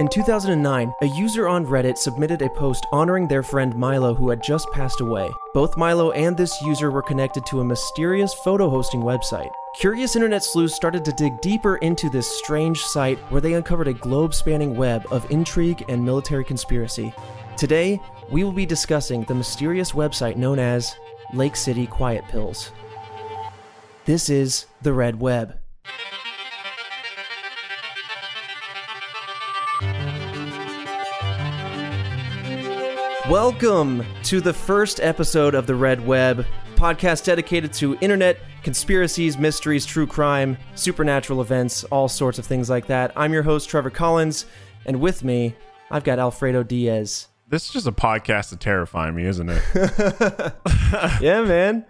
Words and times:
In 0.00 0.08
2009, 0.08 0.94
a 1.02 1.06
user 1.08 1.46
on 1.46 1.66
Reddit 1.66 1.98
submitted 1.98 2.40
a 2.40 2.48
post 2.48 2.86
honoring 2.90 3.28
their 3.28 3.42
friend 3.42 3.76
Milo 3.76 4.14
who 4.14 4.30
had 4.30 4.42
just 4.42 4.66
passed 4.72 5.02
away. 5.02 5.30
Both 5.52 5.76
Milo 5.76 6.10
and 6.12 6.34
this 6.34 6.58
user 6.62 6.90
were 6.90 7.02
connected 7.02 7.44
to 7.44 7.60
a 7.60 7.64
mysterious 7.66 8.32
photo 8.32 8.70
hosting 8.70 9.02
website. 9.02 9.50
Curious 9.78 10.16
internet 10.16 10.42
sleuths 10.42 10.74
started 10.74 11.04
to 11.04 11.12
dig 11.12 11.38
deeper 11.42 11.76
into 11.76 12.08
this 12.08 12.26
strange 12.38 12.80
site 12.80 13.18
where 13.30 13.42
they 13.42 13.52
uncovered 13.52 13.88
a 13.88 13.92
globe 13.92 14.32
spanning 14.32 14.74
web 14.74 15.06
of 15.10 15.30
intrigue 15.30 15.84
and 15.90 16.02
military 16.02 16.44
conspiracy. 16.44 17.12
Today, 17.58 18.00
we 18.30 18.42
will 18.42 18.52
be 18.52 18.64
discussing 18.64 19.24
the 19.24 19.34
mysterious 19.34 19.92
website 19.92 20.36
known 20.36 20.58
as 20.58 20.96
Lake 21.34 21.56
City 21.56 21.86
Quiet 21.86 22.24
Pills. 22.28 22.72
This 24.06 24.30
is 24.30 24.64
the 24.80 24.94
Red 24.94 25.20
Web. 25.20 25.59
Welcome 33.30 34.04
to 34.24 34.40
the 34.40 34.52
first 34.52 34.98
episode 34.98 35.54
of 35.54 35.68
the 35.68 35.74
Red 35.76 36.04
Web, 36.04 36.44
podcast 36.74 37.24
dedicated 37.24 37.72
to 37.74 37.96
internet 38.00 38.38
conspiracies, 38.64 39.38
mysteries, 39.38 39.86
true 39.86 40.08
crime, 40.08 40.58
supernatural 40.74 41.40
events, 41.40 41.84
all 41.84 42.08
sorts 42.08 42.40
of 42.40 42.44
things 42.46 42.68
like 42.68 42.88
that. 42.88 43.12
I'm 43.14 43.32
your 43.32 43.44
host, 43.44 43.68
Trevor 43.70 43.90
Collins, 43.90 44.46
and 44.84 45.00
with 45.00 45.22
me, 45.22 45.54
I've 45.92 46.02
got 46.02 46.18
Alfredo 46.18 46.64
Diaz. 46.64 47.28
This 47.46 47.66
is 47.66 47.70
just 47.70 47.86
a 47.86 47.92
podcast 47.92 48.48
to 48.48 48.56
terrify 48.56 49.12
me, 49.12 49.24
isn't 49.26 49.48
it? 49.48 49.62
yeah, 51.20 51.42
man. 51.42 51.86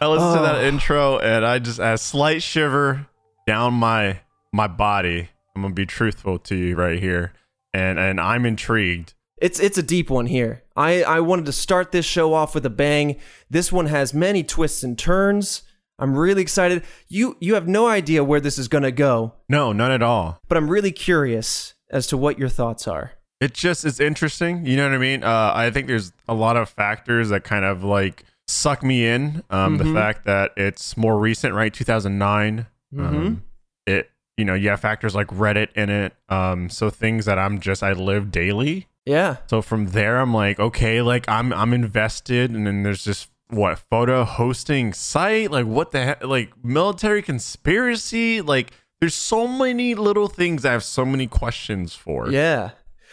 I 0.00 0.06
listened 0.06 0.34
to 0.34 0.40
Oh. 0.40 0.42
that 0.44 0.64
intro 0.64 1.18
and 1.18 1.44
I 1.44 1.58
just 1.58 1.80
had 1.80 1.94
a 1.94 1.98
slight 1.98 2.44
shiver 2.44 3.08
down 3.44 3.74
my 3.74 4.20
my 4.52 4.68
body. 4.68 5.30
I'm 5.56 5.62
gonna 5.62 5.74
be 5.74 5.84
truthful 5.86 6.38
to 6.38 6.54
you 6.54 6.76
right 6.76 7.00
here, 7.00 7.32
and 7.74 7.98
and 7.98 8.20
I'm 8.20 8.46
intrigued. 8.46 9.14
It's 9.40 9.58
it's 9.58 9.78
a 9.78 9.82
deep 9.82 10.10
one 10.10 10.26
here. 10.26 10.62
I, 10.76 11.02
I 11.02 11.20
wanted 11.20 11.46
to 11.46 11.52
start 11.52 11.92
this 11.92 12.04
show 12.04 12.34
off 12.34 12.54
with 12.54 12.64
a 12.66 12.70
bang. 12.70 13.16
This 13.48 13.72
one 13.72 13.86
has 13.86 14.12
many 14.14 14.42
twists 14.42 14.82
and 14.82 14.98
turns. 14.98 15.62
I'm 15.98 16.16
really 16.16 16.42
excited. 16.42 16.82
You 17.08 17.36
you 17.40 17.54
have 17.54 17.66
no 17.68 17.86
idea 17.86 18.22
where 18.24 18.40
this 18.40 18.58
is 18.58 18.68
gonna 18.68 18.92
go, 18.92 19.34
No, 19.48 19.72
none 19.72 19.90
at 19.90 20.02
all. 20.02 20.38
but 20.48 20.56
I'm 20.58 20.68
really 20.70 20.92
curious 20.92 21.74
as 21.90 22.06
to 22.08 22.16
what 22.16 22.38
your 22.38 22.48
thoughts 22.48 22.86
are. 22.88 23.12
It 23.40 23.54
just 23.54 23.84
is 23.86 23.98
interesting. 24.00 24.66
You 24.66 24.76
know 24.76 24.84
what 24.84 24.94
I 24.94 24.98
mean? 24.98 25.24
Uh, 25.24 25.52
I 25.54 25.70
think 25.70 25.86
there's 25.86 26.12
a 26.28 26.34
lot 26.34 26.56
of 26.58 26.68
factors 26.68 27.30
that 27.30 27.42
kind 27.44 27.64
of 27.64 27.82
like 27.82 28.24
suck 28.48 28.82
me 28.82 29.06
in. 29.06 29.42
Um, 29.48 29.78
Mhm. 29.78 29.84
The 29.84 29.94
fact 29.94 30.24
that 30.26 30.52
it's 30.56 30.96
more 30.96 31.18
recent, 31.18 31.54
right? 31.54 31.72
2009. 31.72 32.66
Mhm. 32.94 33.00
Um, 33.06 33.42
it 33.86 34.10
you 34.36 34.44
know 34.44 34.54
you 34.54 34.68
have 34.70 34.80
factors 34.80 35.14
like 35.14 35.28
Reddit 35.28 35.68
in 35.74 35.88
it. 35.90 36.14
Um, 36.28 36.68
so 36.70 36.90
things 36.90 37.24
that 37.26 37.38
I'm 37.38 37.60
just 37.60 37.82
I 37.82 37.92
live 37.92 38.30
daily. 38.30 38.88
Yeah. 39.06 39.38
So 39.48 39.62
from 39.62 39.88
there, 39.88 40.18
I'm 40.18 40.34
like, 40.34 40.60
okay, 40.60 41.02
like 41.02 41.28
I'm 41.28 41.52
I'm 41.52 41.72
invested, 41.72 42.50
and 42.50 42.66
then 42.66 42.82
there's 42.82 43.04
this 43.04 43.28
what 43.48 43.78
photo 43.78 44.24
hosting 44.24 44.92
site, 44.92 45.50
like 45.50 45.66
what 45.66 45.90
the 45.90 46.04
heck, 46.04 46.24
like 46.24 46.52
military 46.62 47.22
conspiracy, 47.22 48.40
like 48.40 48.72
there's 49.00 49.14
so 49.14 49.48
many 49.48 49.94
little 49.94 50.28
things 50.28 50.64
I 50.64 50.72
have 50.72 50.84
so 50.84 51.04
many 51.04 51.26
questions 51.26 51.94
for. 51.94 52.30
Yeah. 52.30 52.70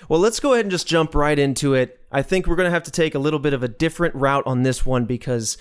Well, 0.10 0.20
let's 0.20 0.40
go 0.40 0.54
ahead 0.54 0.66
and 0.66 0.72
just 0.72 0.88
jump 0.88 1.16
right 1.16 1.38
into 1.40 1.74
it. 1.74 2.00
I 2.12 2.22
think 2.22 2.46
we're 2.46 2.56
going 2.56 2.68
to 2.68 2.74
have 2.74 2.84
to 2.84 2.92
take 2.92 3.16
a 3.16 3.20
little 3.20 3.40
bit 3.40 3.54
of 3.54 3.64
a 3.64 3.68
different 3.68 4.14
route 4.16 4.46
on 4.46 4.62
this 4.62 4.86
one 4.86 5.06
because, 5.06 5.58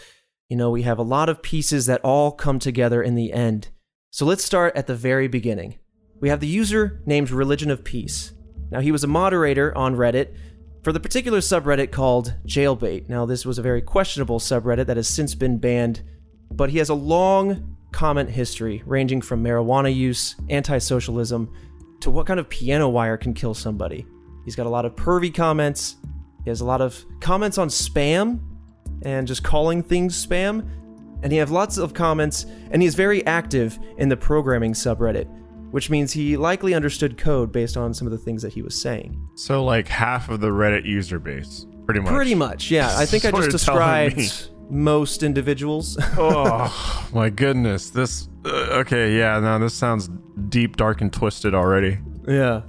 you 0.48 0.56
know, 0.56 0.70
we 0.70 0.82
have 0.82 0.98
a 0.98 1.02
lot 1.02 1.28
of 1.28 1.42
pieces 1.42 1.86
that 1.86 2.02
all 2.02 2.32
come 2.32 2.58
together 2.58 3.02
in 3.02 3.14
the 3.14 3.32
end. 3.32 3.68
So 4.10 4.26
let's 4.26 4.44
start 4.44 4.76
at 4.76 4.86
the 4.86 4.94
very 4.94 5.26
beginning. 5.26 5.78
We 6.20 6.28
have 6.28 6.40
the 6.40 6.46
user 6.46 7.02
named 7.06 7.30
Religion 7.30 7.70
of 7.70 7.84
Peace. 7.84 8.32
Now, 8.70 8.80
he 8.80 8.92
was 8.92 9.04
a 9.04 9.08
moderator 9.08 9.76
on 9.76 9.96
Reddit 9.96 10.34
for 10.82 10.92
the 10.92 11.00
particular 11.00 11.38
subreddit 11.38 11.90
called 11.90 12.34
Jailbait. 12.46 13.08
Now, 13.08 13.26
this 13.26 13.44
was 13.44 13.58
a 13.58 13.62
very 13.62 13.82
questionable 13.82 14.38
subreddit 14.38 14.86
that 14.86 14.96
has 14.96 15.08
since 15.08 15.34
been 15.34 15.58
banned, 15.58 16.02
but 16.50 16.70
he 16.70 16.78
has 16.78 16.88
a 16.88 16.94
long 16.94 17.76
comment 17.92 18.30
history 18.30 18.82
ranging 18.86 19.20
from 19.20 19.42
marijuana 19.42 19.94
use, 19.94 20.36
anti 20.48 20.78
socialism, 20.78 21.52
to 22.00 22.10
what 22.10 22.26
kind 22.26 22.38
of 22.38 22.48
piano 22.48 22.88
wire 22.88 23.16
can 23.16 23.34
kill 23.34 23.54
somebody. 23.54 24.06
He's 24.44 24.54
got 24.54 24.66
a 24.66 24.70
lot 24.70 24.84
of 24.84 24.94
pervy 24.94 25.34
comments. 25.34 25.96
He 26.44 26.50
has 26.50 26.60
a 26.60 26.64
lot 26.64 26.80
of 26.80 27.04
comments 27.20 27.58
on 27.58 27.68
spam 27.68 28.38
and 29.02 29.26
just 29.26 29.42
calling 29.42 29.82
things 29.82 30.24
spam. 30.24 30.68
And 31.22 31.32
he 31.32 31.38
has 31.38 31.50
lots 31.50 31.78
of 31.78 31.94
comments, 31.94 32.46
and 32.70 32.82
he 32.82 32.86
is 32.86 32.94
very 32.94 33.26
active 33.26 33.78
in 33.98 34.08
the 34.08 34.16
programming 34.16 34.74
subreddit, 34.74 35.26
which 35.76 35.90
means 35.90 36.10
he 36.10 36.38
likely 36.38 36.72
understood 36.72 37.18
code 37.18 37.52
based 37.52 37.76
on 37.76 37.92
some 37.92 38.06
of 38.06 38.10
the 38.10 38.16
things 38.16 38.40
that 38.40 38.50
he 38.50 38.62
was 38.62 38.74
saying. 38.74 39.28
So 39.34 39.62
like 39.62 39.86
half 39.88 40.30
of 40.30 40.40
the 40.40 40.46
Reddit 40.46 40.86
user 40.86 41.18
base, 41.18 41.66
pretty 41.84 42.00
much. 42.00 42.14
Pretty 42.14 42.34
much, 42.34 42.70
yeah. 42.70 42.96
I 42.96 43.04
think 43.04 43.26
I 43.26 43.30
just 43.30 43.50
described 43.50 44.48
most 44.70 45.22
individuals. 45.22 45.98
oh 46.16 47.06
my 47.12 47.28
goodness, 47.28 47.90
this. 47.90 48.30
Uh, 48.42 48.78
okay, 48.80 49.18
yeah, 49.18 49.38
no, 49.38 49.58
this 49.58 49.74
sounds 49.74 50.08
deep, 50.48 50.76
dark, 50.76 51.02
and 51.02 51.12
twisted 51.12 51.54
already. 51.54 51.98
Yeah. 52.26 52.62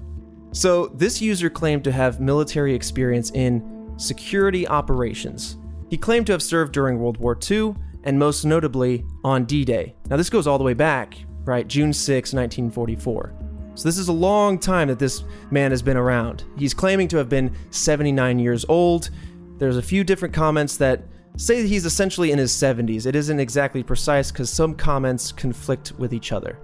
So, 0.51 0.88
this 0.88 1.22
user 1.22 1.50
claimed 1.50 1.85
to 1.85 1.94
have 1.94 2.19
military 2.19 2.75
experience 2.75 3.31
in 3.31 3.94
security 3.95 4.68
operations. 4.68 5.56
He 5.89 5.97
claimed 5.97 6.25
to 6.25 6.34
have 6.34 6.44
served 6.44 6.74
during 6.74 7.00
World 7.00 7.19
War 7.19 7.39
II 7.50 7.74
and 8.03 8.19
most 8.19 8.44
notably 8.44 9.06
on 9.24 9.45
D 9.45 9.63
Day. 9.63 9.95
Now, 10.09 10.18
this 10.18 10.29
goes 10.29 10.45
all 10.45 10.57
the 10.57 10.66
way 10.66 10.74
back, 10.74 11.18
right? 11.47 11.67
June 11.67 11.93
6, 11.93 12.33
1944. 12.33 13.33
So, 13.75 13.87
this 13.87 13.97
is 13.97 14.07
a 14.07 14.13
long 14.13 14.57
time 14.57 14.87
that 14.87 14.97
this 14.99 15.23
man 15.51 15.71
has 15.71 15.81
been 15.81 15.97
around. 15.97 16.43
He's 16.57 16.73
claiming 16.73 17.07
to 17.09 17.17
have 17.17 17.29
been 17.29 17.55
79 17.69 18.39
years 18.39 18.65
old. 18.69 19.11
There's 19.59 19.77
a 19.77 19.81
few 19.83 20.03
different 20.03 20.33
comments 20.33 20.77
that 20.77 21.01
say 21.37 21.61
that 21.61 21.67
he's 21.67 21.85
essentially 21.85 22.31
in 22.31 22.39
his 22.39 22.51
70s. 22.51 23.05
It 23.05 23.15
isn't 23.15 23.39
exactly 23.39 23.83
precise 23.83 24.31
because 24.31 24.49
some 24.49 24.73
comments 24.75 25.31
conflict 25.31 25.93
with 25.99 26.13
each 26.13 26.31
other. 26.31 26.57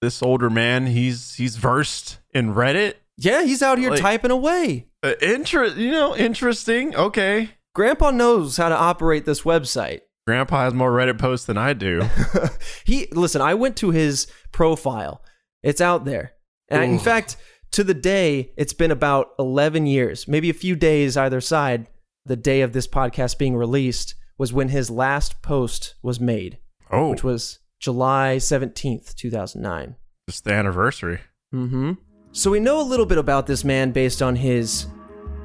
This 0.00 0.22
older 0.22 0.48
man, 0.48 0.86
he's 0.86 1.34
he's 1.34 1.56
versed 1.56 2.20
in 2.32 2.54
Reddit. 2.54 2.94
Yeah, 3.18 3.42
he's 3.44 3.62
out 3.62 3.78
here 3.78 3.90
Like- 3.90 4.00
typing 4.00 4.30
away. 4.30 4.86
Uh, 5.02 5.14
inter- 5.20 5.66
you 5.66 5.90
know, 5.90 6.16
interesting. 6.16 6.94
Okay, 6.94 7.50
Grandpa 7.74 8.10
knows 8.12 8.56
how 8.56 8.68
to 8.68 8.76
operate 8.76 9.24
this 9.26 9.42
website. 9.42 10.00
Grandpa 10.30 10.62
has 10.64 10.74
more 10.74 10.92
Reddit 10.92 11.18
posts 11.18 11.46
than 11.46 11.58
I 11.58 11.72
do. 11.72 12.08
he 12.84 13.08
listen, 13.10 13.40
I 13.42 13.54
went 13.54 13.76
to 13.78 13.90
his 13.90 14.28
profile. 14.52 15.22
It's 15.62 15.80
out 15.80 16.04
there. 16.04 16.32
And 16.68 16.92
in 16.92 16.98
fact, 17.00 17.36
to 17.72 17.82
the 17.82 17.94
day, 17.94 18.52
it's 18.56 18.72
been 18.72 18.92
about 18.92 19.30
11 19.40 19.86
years, 19.86 20.28
maybe 20.28 20.48
a 20.50 20.54
few 20.54 20.76
days 20.76 21.16
either 21.16 21.40
side. 21.40 21.88
The 22.26 22.36
day 22.36 22.60
of 22.60 22.72
this 22.72 22.86
podcast 22.86 23.38
being 23.38 23.56
released 23.56 24.14
was 24.38 24.52
when 24.52 24.68
his 24.68 24.88
last 24.88 25.42
post 25.42 25.94
was 26.02 26.20
made, 26.20 26.58
Oh, 26.90 27.10
which 27.10 27.24
was 27.24 27.58
July 27.80 28.36
17th, 28.38 29.14
2009. 29.16 29.96
just 30.28 30.44
the 30.44 30.52
anniversary. 30.52 31.18
Mm-hmm. 31.52 31.94
So 32.32 32.52
we 32.52 32.60
know 32.60 32.80
a 32.80 32.86
little 32.86 33.06
bit 33.06 33.18
about 33.18 33.48
this 33.48 33.64
man 33.64 33.90
based 33.90 34.22
on 34.22 34.36
his 34.36 34.86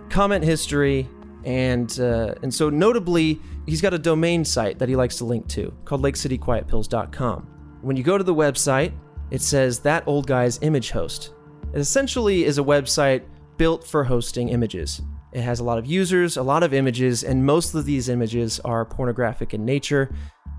comment 0.09 0.43
history, 0.43 1.09
and 1.45 1.99
uh, 1.99 2.33
and 2.41 2.53
so 2.53 2.69
notably, 2.69 3.39
he's 3.65 3.81
got 3.81 3.93
a 3.93 3.99
domain 3.99 4.43
site 4.43 4.79
that 4.79 4.89
he 4.89 4.95
likes 4.95 5.17
to 5.17 5.25
link 5.25 5.47
to 5.49 5.73
called 5.85 6.01
LakeCityQuietPills.com. 6.01 7.47
When 7.81 7.95
you 7.95 8.03
go 8.03 8.17
to 8.17 8.23
the 8.23 8.33
website, 8.33 8.93
it 9.31 9.41
says 9.41 9.79
that 9.79 10.03
old 10.07 10.27
guy's 10.27 10.59
image 10.61 10.91
host. 10.91 11.31
It 11.73 11.79
essentially 11.79 12.45
is 12.45 12.57
a 12.57 12.63
website 12.63 13.23
built 13.57 13.85
for 13.85 14.03
hosting 14.03 14.49
images. 14.49 15.01
It 15.33 15.41
has 15.41 15.59
a 15.59 15.63
lot 15.63 15.77
of 15.77 15.85
users, 15.85 16.37
a 16.37 16.43
lot 16.43 16.63
of 16.63 16.73
images, 16.73 17.23
and 17.23 17.45
most 17.45 17.75
of 17.75 17.85
these 17.85 18.09
images 18.09 18.59
are 18.61 18.85
pornographic 18.85 19.53
in 19.53 19.65
nature. 19.65 20.13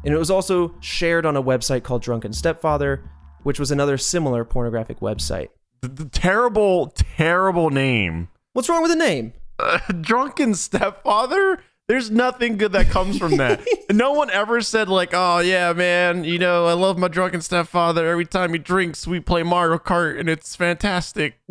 And 0.04 0.14
it 0.14 0.18
was 0.18 0.30
also 0.30 0.74
shared 0.80 1.26
on 1.26 1.36
a 1.36 1.42
website 1.42 1.82
called 1.82 2.02
Drunken 2.02 2.32
Stepfather, 2.32 3.10
which 3.42 3.58
was 3.58 3.70
another 3.70 3.96
similar 3.96 4.44
pornographic 4.44 5.00
website. 5.00 5.48
The, 5.80 5.88
the 5.88 6.08
terrible, 6.08 6.88
terrible 6.88 7.70
name. 7.70 8.28
What's 8.52 8.68
wrong 8.68 8.82
with 8.82 8.90
the 8.90 8.96
name? 8.96 9.32
Uh, 9.58 9.78
drunken 10.00 10.54
stepfather. 10.54 11.62
There's 11.88 12.10
nothing 12.10 12.56
good 12.56 12.72
that 12.72 12.90
comes 12.90 13.16
from 13.16 13.36
that. 13.36 13.64
no 13.92 14.12
one 14.12 14.28
ever 14.30 14.60
said 14.60 14.88
like, 14.88 15.10
"Oh 15.12 15.38
yeah, 15.38 15.72
man, 15.72 16.24
you 16.24 16.38
know, 16.38 16.66
I 16.66 16.72
love 16.72 16.98
my 16.98 17.06
drunken 17.08 17.40
stepfather. 17.40 18.06
Every 18.06 18.24
time 18.24 18.52
he 18.52 18.58
drinks, 18.58 19.06
we 19.06 19.20
play 19.20 19.44
Mario 19.44 19.78
Kart, 19.78 20.18
and 20.18 20.28
it's 20.28 20.56
fantastic." 20.56 21.38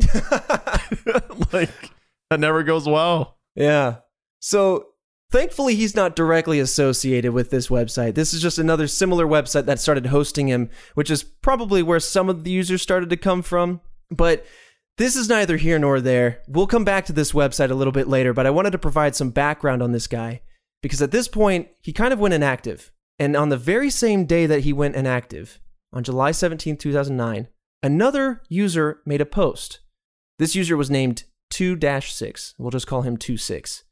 like 1.54 1.92
that 2.30 2.40
never 2.40 2.64
goes 2.64 2.86
well. 2.86 3.38
Yeah. 3.56 3.98
So 4.40 4.88
thankfully, 5.32 5.76
he's 5.76 5.96
not 5.96 6.18
directly 6.18 6.60
associated 6.60 7.32
with 7.32 7.50
this 7.50 7.70
website. 7.70 8.16
This 8.16 8.34
is 8.34 8.42
just 8.42 8.60
another 8.60 8.88
similar 8.88 9.26
website 9.26 9.66
that 9.66 9.80
started 9.80 10.08
hosting 10.08 10.48
him, 10.48 10.70
which 10.96 11.10
is 11.10 11.24
probably 11.24 11.82
where 11.82 12.02
some 12.02 12.28
of 12.28 12.44
the 12.44 12.52
users 12.52 12.82
started 12.82 13.10
to 13.10 13.18
come 13.18 13.42
from. 13.42 13.80
But 14.12 14.46
this 14.98 15.16
is 15.16 15.30
neither 15.30 15.58
here 15.58 15.78
nor 15.78 16.00
there. 16.00 16.42
We'll 16.48 16.68
come 16.68 16.86
back 16.86 17.06
to 17.06 17.14
this 17.14 17.32
website 17.32 17.72
a 17.72 17.76
little 17.76 17.94
bit 17.94 18.08
later, 18.08 18.34
but 18.34 18.46
I 18.46 18.52
wanted 18.52 18.72
to 18.72 18.78
provide 18.78 19.16
some 19.16 19.30
background 19.30 19.82
on 19.82 19.92
this 19.92 20.08
guy 20.08 20.42
because 20.82 21.02
at 21.02 21.12
this 21.12 21.28
point, 21.28 21.68
he 21.82 21.92
kind 21.92 22.14
of 22.14 22.20
went 22.20 22.34
inactive. 22.34 22.92
And 23.18 23.36
on 23.36 23.50
the 23.50 23.58
very 23.58 23.90
same 23.90 24.26
day 24.26 24.46
that 24.46 24.62
he 24.62 24.74
went 24.74 24.96
inactive, 24.96 25.60
on 25.92 26.04
July 26.04 26.32
17, 26.32 26.78
2009, 26.78 27.48
another 27.82 28.42
user 28.50 29.00
made 29.06 29.22
a 29.22 29.26
post 29.26 29.80
This 30.38 30.56
user 30.56 30.76
was 30.76 30.92
named 30.92 31.24
2 31.52 31.80
6. 32.02 32.56
We'll 32.58 32.72
just 32.72 32.88
call 32.88 33.04
him 33.04 33.18
2 33.18 33.38
6. 33.38 33.84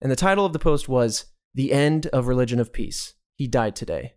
And 0.00 0.12
the 0.12 0.16
title 0.16 0.44
of 0.44 0.52
the 0.52 0.58
post 0.58 0.88
was 0.88 1.26
The 1.54 1.72
End 1.72 2.06
of 2.08 2.26
Religion 2.26 2.60
of 2.60 2.72
Peace. 2.72 3.14
He 3.34 3.46
died 3.46 3.74
today. 3.74 4.14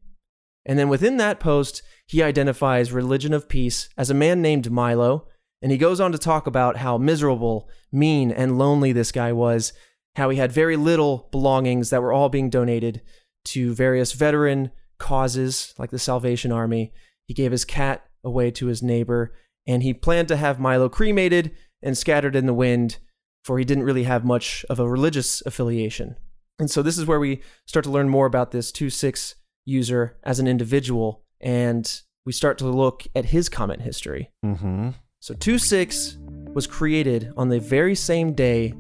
And 0.66 0.78
then 0.78 0.90
within 0.90 1.18
that 1.18 1.40
post, 1.40 1.82
he 2.06 2.22
identifies 2.22 2.92
Religion 2.92 3.34
of 3.34 3.48
Peace 3.48 3.90
as 3.98 4.10
a 4.10 4.14
man 4.14 4.42
named 4.42 4.70
Milo. 4.70 5.28
And 5.62 5.72
he 5.72 5.78
goes 5.78 6.00
on 6.00 6.12
to 6.12 6.18
talk 6.18 6.48
about 6.48 6.78
how 6.78 6.98
miserable, 6.98 7.70
mean, 7.92 8.32
and 8.32 8.58
lonely 8.58 8.92
this 8.92 9.12
guy 9.12 9.34
was, 9.34 9.74
how 10.16 10.30
he 10.30 10.38
had 10.38 10.52
very 10.52 10.78
little 10.78 11.28
belongings 11.32 11.90
that 11.90 12.02
were 12.02 12.14
all 12.14 12.30
being 12.30 12.50
donated 12.50 13.02
to 13.46 13.74
various 13.74 14.14
veteran 14.14 14.72
causes 14.98 15.74
like 15.78 15.92
the 15.92 16.00
Salvation 16.00 16.52
Army. 16.52 16.94
He 17.26 17.34
gave 17.34 17.52
his 17.52 17.66
cat 17.66 18.06
away 18.24 18.52
to 18.52 18.68
his 18.68 18.84
neighbor, 18.84 19.34
and 19.68 19.84
he 19.84 19.94
planned 19.94 20.28
to 20.30 20.38
have 20.38 20.60
Milo 20.60 20.90
cremated 20.90 21.52
and 21.82 21.98
scattered 21.98 22.36
in 22.36 22.46
the 22.46 22.54
wind, 22.54 22.98
for 23.44 23.58
he 23.58 23.66
didn't 23.66 23.86
really 23.86 24.04
have 24.04 24.26
much 24.26 24.66
of 24.70 24.80
a 24.80 24.90
religious 24.90 25.42
affiliation. 25.46 26.16
And 26.58 26.70
so 26.70 26.82
this 26.82 26.98
is 26.98 27.06
where 27.06 27.20
we 27.20 27.42
start 27.66 27.86
to 27.86 27.92
learn 27.92 28.10
more 28.10 28.26
about 28.26 28.52
this 28.52 28.72
2.6 28.72 29.36
user 29.66 30.18
as 30.24 30.40
an 30.40 30.48
individual, 30.48 31.24
and 31.40 32.02
we 32.26 32.34
start 32.34 32.58
to 32.58 32.68
look 32.68 33.08
at 33.16 33.26
his 33.26 33.48
comment 33.48 33.82
history. 33.82 34.32
Mm-hmm. 34.46 34.90
So 35.22 35.34
2 35.34 35.58
6 35.58 36.18
was 36.54 36.66
created 36.66 37.34
on 37.36 37.50
the 37.50 37.60
very 37.60 37.94
same 37.94 38.32
day 38.32 38.74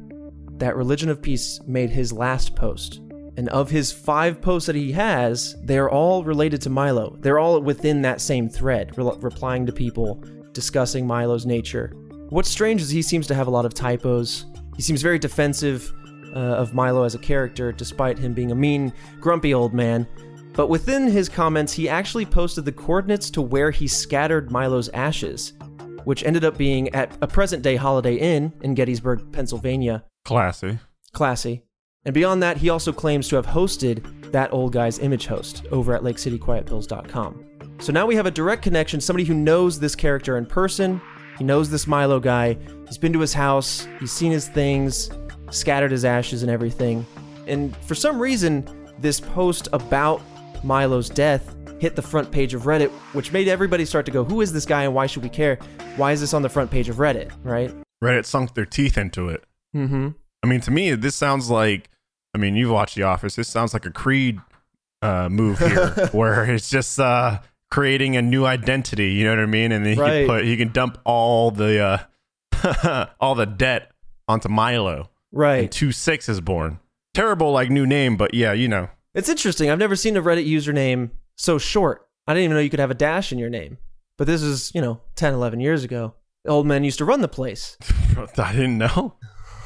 that 0.54 0.78
Religion 0.78 1.10
of 1.10 1.22
Peace 1.22 1.60
made 1.68 1.90
his 1.90 2.14
last 2.14 2.56
post. 2.56 3.02
And 3.36 3.50
of 3.50 3.70
his 3.70 3.92
five 3.92 4.42
posts 4.42 4.68
that 4.68 4.76
he 4.76 4.94
has, 4.94 5.58
they're 5.64 5.90
all 5.90 6.24
related 6.24 6.62
to 6.62 6.70
Milo. 6.70 7.18
They're 7.20 7.40
all 7.40 7.60
within 7.60 8.02
that 8.04 8.22
same 8.22 8.48
thread, 8.48 8.98
re- 8.98 9.12
replying 9.20 9.66
to 9.66 9.74
people, 9.74 10.24
discussing 10.54 11.06
Milo's 11.06 11.46
nature. 11.46 11.92
What's 12.30 12.50
strange 12.50 12.82
is 12.82 12.90
he 12.90 13.02
seems 13.02 13.28
to 13.28 13.36
have 13.36 13.48
a 13.48 13.52
lot 13.52 13.66
of 13.66 13.74
typos. 13.74 14.46
He 14.78 14.82
seems 14.82 15.02
very 15.02 15.20
defensive 15.20 15.92
uh, 16.34 16.40
of 16.40 16.74
Milo 16.74 17.04
as 17.04 17.16
a 17.16 17.20
character, 17.20 17.74
despite 17.74 18.18
him 18.18 18.34
being 18.34 18.52
a 18.52 18.56
mean, 18.56 18.94
grumpy 19.20 19.54
old 19.54 19.74
man. 19.74 20.08
But 20.54 20.70
within 20.70 21.10
his 21.10 21.28
comments, 21.28 21.74
he 21.74 21.90
actually 21.90 22.26
posted 22.26 22.64
the 22.64 22.72
coordinates 22.72 23.30
to 23.32 23.42
where 23.42 23.72
he 23.72 23.88
scattered 23.88 24.52
Milo's 24.52 24.90
ashes, 24.90 25.54
which 26.04 26.24
ended 26.24 26.44
up 26.44 26.58
being 26.58 26.90
at 26.90 27.18
a 27.22 27.28
present 27.28 27.64
day 27.64 27.76
Holiday 27.76 28.16
Inn 28.16 28.54
in 28.62 28.74
Gettysburg, 28.74 29.32
Pennsylvania. 29.32 30.04
Classy. 30.26 30.80
Classy. 31.14 31.64
And 32.06 32.14
beyond 32.14 32.42
that, 32.44 32.58
he 32.58 32.70
also 32.70 32.92
claims 32.92 33.28
to 33.30 33.36
have 33.36 33.48
hosted 33.48 34.32
that 34.32 34.54
old 34.54 34.74
guy's 34.74 35.00
image 35.00 35.28
host 35.28 35.66
over 35.72 35.94
at 35.94 36.02
LakeCityQuietPills.com. 36.02 37.46
So 37.80 37.94
now 37.94 38.06
we 38.06 38.16
have 38.16 38.26
a 38.26 38.32
direct 38.32 38.62
connection, 38.62 39.02
somebody 39.02 39.26
who 39.26 39.34
knows 39.34 39.80
this 39.80 39.96
character 39.96 40.38
in 40.38 40.46
person. 40.46 41.02
He 41.38 41.44
knows 41.44 41.70
this 41.70 41.88
Milo 41.88 42.20
guy. 42.20 42.58
He's 42.88 42.98
been 42.98 43.14
to 43.14 43.20
his 43.20 43.34
house, 43.34 43.88
he's 44.00 44.12
seen 44.12 44.32
his 44.32 44.48
things, 44.48 45.10
scattered 45.52 45.92
his 45.92 46.06
ashes 46.06 46.44
and 46.44 46.52
everything. 46.52 47.06
And 47.48 47.76
for 47.78 47.96
some 47.96 48.20
reason, 48.20 48.68
this 49.00 49.20
post 49.20 49.70
about 49.72 50.22
Milo's 50.64 51.10
death 51.10 51.56
hit 51.80 51.96
the 51.96 52.02
front 52.02 52.32
page 52.32 52.54
of 52.54 52.64
Reddit, 52.64 52.90
which 53.14 53.32
made 53.32 53.48
everybody 53.48 53.86
start 53.86 54.06
to 54.06 54.12
go, 54.12 54.24
Who 54.24 54.42
is 54.42 54.52
this 54.54 54.66
guy 54.66 54.84
and 54.84 54.94
why 54.94 55.08
should 55.08 55.24
we 55.24 55.30
care? 55.30 55.58
Why 55.96 56.12
is 56.12 56.22
this 56.22 56.34
on 56.34 56.42
the 56.42 56.50
front 56.50 56.70
page 56.72 56.90
of 56.90 56.98
Reddit, 56.98 57.32
right? 57.44 57.74
Reddit 58.04 58.26
sunk 58.26 58.54
their 58.54 58.66
teeth 58.66 58.98
into 58.98 59.30
it. 59.30 59.44
Mm 59.76 59.90
hmm. 59.90 60.08
I 60.44 60.48
mean, 60.48 60.62
to 60.62 60.72
me, 60.72 60.92
this 60.96 61.16
sounds 61.16 61.50
like. 61.50 61.90
I 62.34 62.38
mean, 62.38 62.56
you've 62.56 62.70
watched 62.72 62.96
The 62.96 63.04
Office. 63.04 63.36
This 63.36 63.48
sounds 63.48 63.74
like 63.74 63.86
a 63.88 63.92
Creed 63.92 64.40
uh, 65.02 65.30
move 65.30 65.58
here, 65.60 65.90
where 66.12 66.44
it's 66.46 66.70
just 66.70 67.00
uh, 67.00 67.40
creating 67.72 68.16
a 68.16 68.22
new 68.22 68.46
identity. 68.46 69.12
You 69.14 69.24
know 69.26 69.32
what 69.32 69.40
I 69.40 69.46
mean? 69.48 69.72
And 69.72 69.84
then 69.86 69.94
he 69.96 70.00
Right. 70.00 70.18
can 70.20 70.28
put 70.28 70.46
he 70.46 70.56
can 70.56 70.72
dump 70.72 71.00
all 71.06 71.52
the 71.52 72.08
uh, 72.64 73.06
all 73.20 73.36
the 73.36 73.46
debt 73.46 73.92
onto 74.28 74.48
Milo. 74.50 75.10
Right. 75.32 75.64
And 75.64 75.72
two 75.72 75.92
six 75.92 76.30
is 76.30 76.40
born. 76.42 76.80
Terrible, 77.14 77.52
like 77.52 77.70
new 77.70 77.86
name, 77.88 78.16
but 78.16 78.34
yeah, 78.34 78.54
you 78.54 78.68
know. 78.68 78.90
It's 79.16 79.28
interesting. 79.28 79.70
I've 79.72 79.80
never 79.80 79.96
seen 79.96 80.16
a 80.16 80.22
Reddit 80.22 80.48
username 80.48 81.10
so 81.40 81.58
short. 81.58 82.08
I 82.28 82.34
didn't 82.34 82.44
even 82.46 82.56
know 82.58 82.62
you 82.62 82.70
could 82.70 82.80
have 82.82 82.92
a 82.92 82.96
dash 82.96 83.32
in 83.32 83.40
your 83.40 83.50
name. 83.50 83.78
But 84.18 84.28
this 84.28 84.42
is, 84.42 84.72
you 84.76 84.82
know, 84.82 85.00
10, 85.16 85.34
11 85.34 85.62
years 85.62 85.84
ago. 85.86 86.14
The 86.44 86.52
old 86.52 86.68
man 86.68 86.84
used 86.84 86.98
to 86.98 87.06
run 87.06 87.22
the 87.22 87.28
place. 87.30 87.78
I 88.38 88.52
didn't 88.52 88.78
know. 88.78 89.16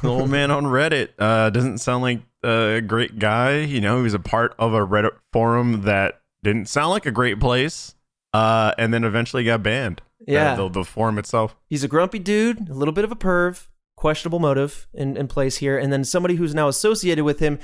The 0.04 0.10
old 0.10 0.30
man 0.30 0.52
on 0.52 0.66
Reddit 0.66 1.10
uh, 1.18 1.50
doesn't 1.50 1.80
sound 1.80 2.04
like 2.04 2.22
a 2.44 2.81
great 2.81 3.18
guy. 3.20 3.60
You 3.62 3.81
know, 3.81 3.98
he 3.98 4.04
was 4.04 4.14
a 4.14 4.20
part 4.20 4.54
of 4.60 4.74
a 4.74 4.86
Reddit 4.86 5.12
forum 5.31 5.81
that 5.84 6.22
didn't 6.44 6.68
sound 6.68 6.92
like 6.92 7.06
a 7.06 7.12
great 7.12 7.40
place, 7.40 7.96
uh, 8.34 8.74
and 8.78 8.94
then 8.94 9.04
eventually 9.04 9.44
got 9.44 9.64
banned. 9.64 10.02
Uh, 10.22 10.25
Yeah. 10.28 10.56
the, 10.56 10.70
the 10.70 10.84
forum 10.84 11.18
itself. 11.18 11.56
He's 11.68 11.84
a 11.84 11.88
grumpy 11.88 12.20
dude, 12.20 12.70
a 12.70 12.74
little 12.74 12.94
bit 12.94 13.06
of 13.06 13.12
a 13.12 13.16
perv, 13.16 13.68
questionable 13.96 14.40
motive 14.40 14.88
in, 14.94 15.18
in 15.18 15.28
place 15.28 15.58
here. 15.58 15.78
And 15.78 15.92
then 15.92 16.04
somebody 16.04 16.36
who's 16.36 16.54
now 16.54 16.68
associated 16.68 17.24
with 17.24 17.40
him 17.40 17.60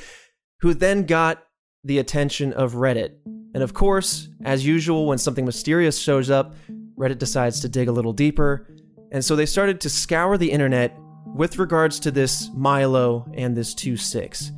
who 0.62 0.74
then 0.74 1.06
got 1.06 1.44
the 1.84 2.00
attention 2.00 2.52
of 2.54 2.74
Reddit. 2.74 3.12
And 3.60 3.64
of 3.66 3.74
course, 3.74 4.30
as 4.46 4.66
usual, 4.66 5.06
when 5.06 5.18
something 5.18 5.44
mysterious 5.44 6.00
shows 6.00 6.30
up, 6.30 6.56
Reddit 6.98 7.18
decides 7.18 7.60
to 7.60 7.68
dig 7.68 7.90
a 7.90 7.92
little 7.92 8.14
deeper. 8.14 8.66
And 9.12 9.26
so 9.26 9.36
they 9.36 9.46
started 9.46 9.82
to 9.82 9.90
scour 9.90 10.38
the 10.38 10.50
internet 10.50 10.98
with 11.26 11.60
regards 11.60 12.00
to 12.00 12.12
this 12.12 12.50
Milo 12.56 13.30
and 13.34 13.58
this 13.58 13.76
2.6. 13.76 14.52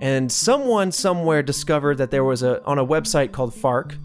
And 0.00 0.30
someone 0.30 0.92
somewhere 0.92 1.42
discovered 1.42 1.98
that 1.98 2.12
there 2.12 2.22
was 2.22 2.44
a 2.44 2.62
on 2.62 2.78
a 2.78 2.86
website 2.86 3.32
called 3.32 3.52
Fark 3.52 3.96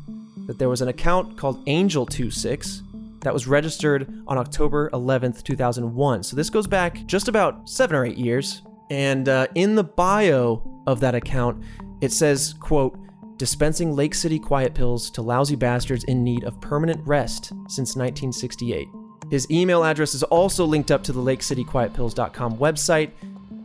that 0.48 0.58
there 0.58 0.70
was 0.70 0.82
an 0.82 0.88
account 0.88 1.38
called 1.38 1.64
Angel26 1.68 3.22
that 3.22 3.32
was 3.32 3.46
registered 3.46 4.12
on 4.26 4.40
October 4.40 4.90
11th, 4.90 5.44
2001. 5.44 6.24
So 6.24 6.36
this 6.36 6.50
goes 6.50 6.66
back 6.66 7.06
just 7.06 7.28
about 7.28 7.70
seven 7.70 7.96
or 7.96 8.06
eight 8.08 8.18
years. 8.18 8.64
And 8.90 9.30
uh, 9.30 9.46
in 9.54 9.76
the 9.76 9.84
bio 9.84 10.84
of 10.88 11.00
that 11.02 11.14
account, 11.14 11.64
it 12.02 12.12
says, 12.12 12.56
quote, 12.60 12.98
dispensing 13.42 13.96
Lake 13.96 14.14
City 14.14 14.38
quiet 14.38 14.76
pills 14.76 15.10
to 15.10 15.24
lousy 15.24 15.56
bastards 15.56 16.04
in 16.04 16.24
need 16.24 16.44
of 16.44 16.62
permanent 16.62 17.02
rest 17.08 17.46
since 17.68 17.96
1968. 17.96 18.88
His 19.32 19.50
email 19.50 19.84
address 19.84 20.14
is 20.14 20.22
also 20.22 20.64
linked 20.64 20.92
up 20.92 21.02
to 21.06 21.12
the 21.12 21.22
LakeCityQuietPills.com 21.22 22.60
website, 22.60 23.10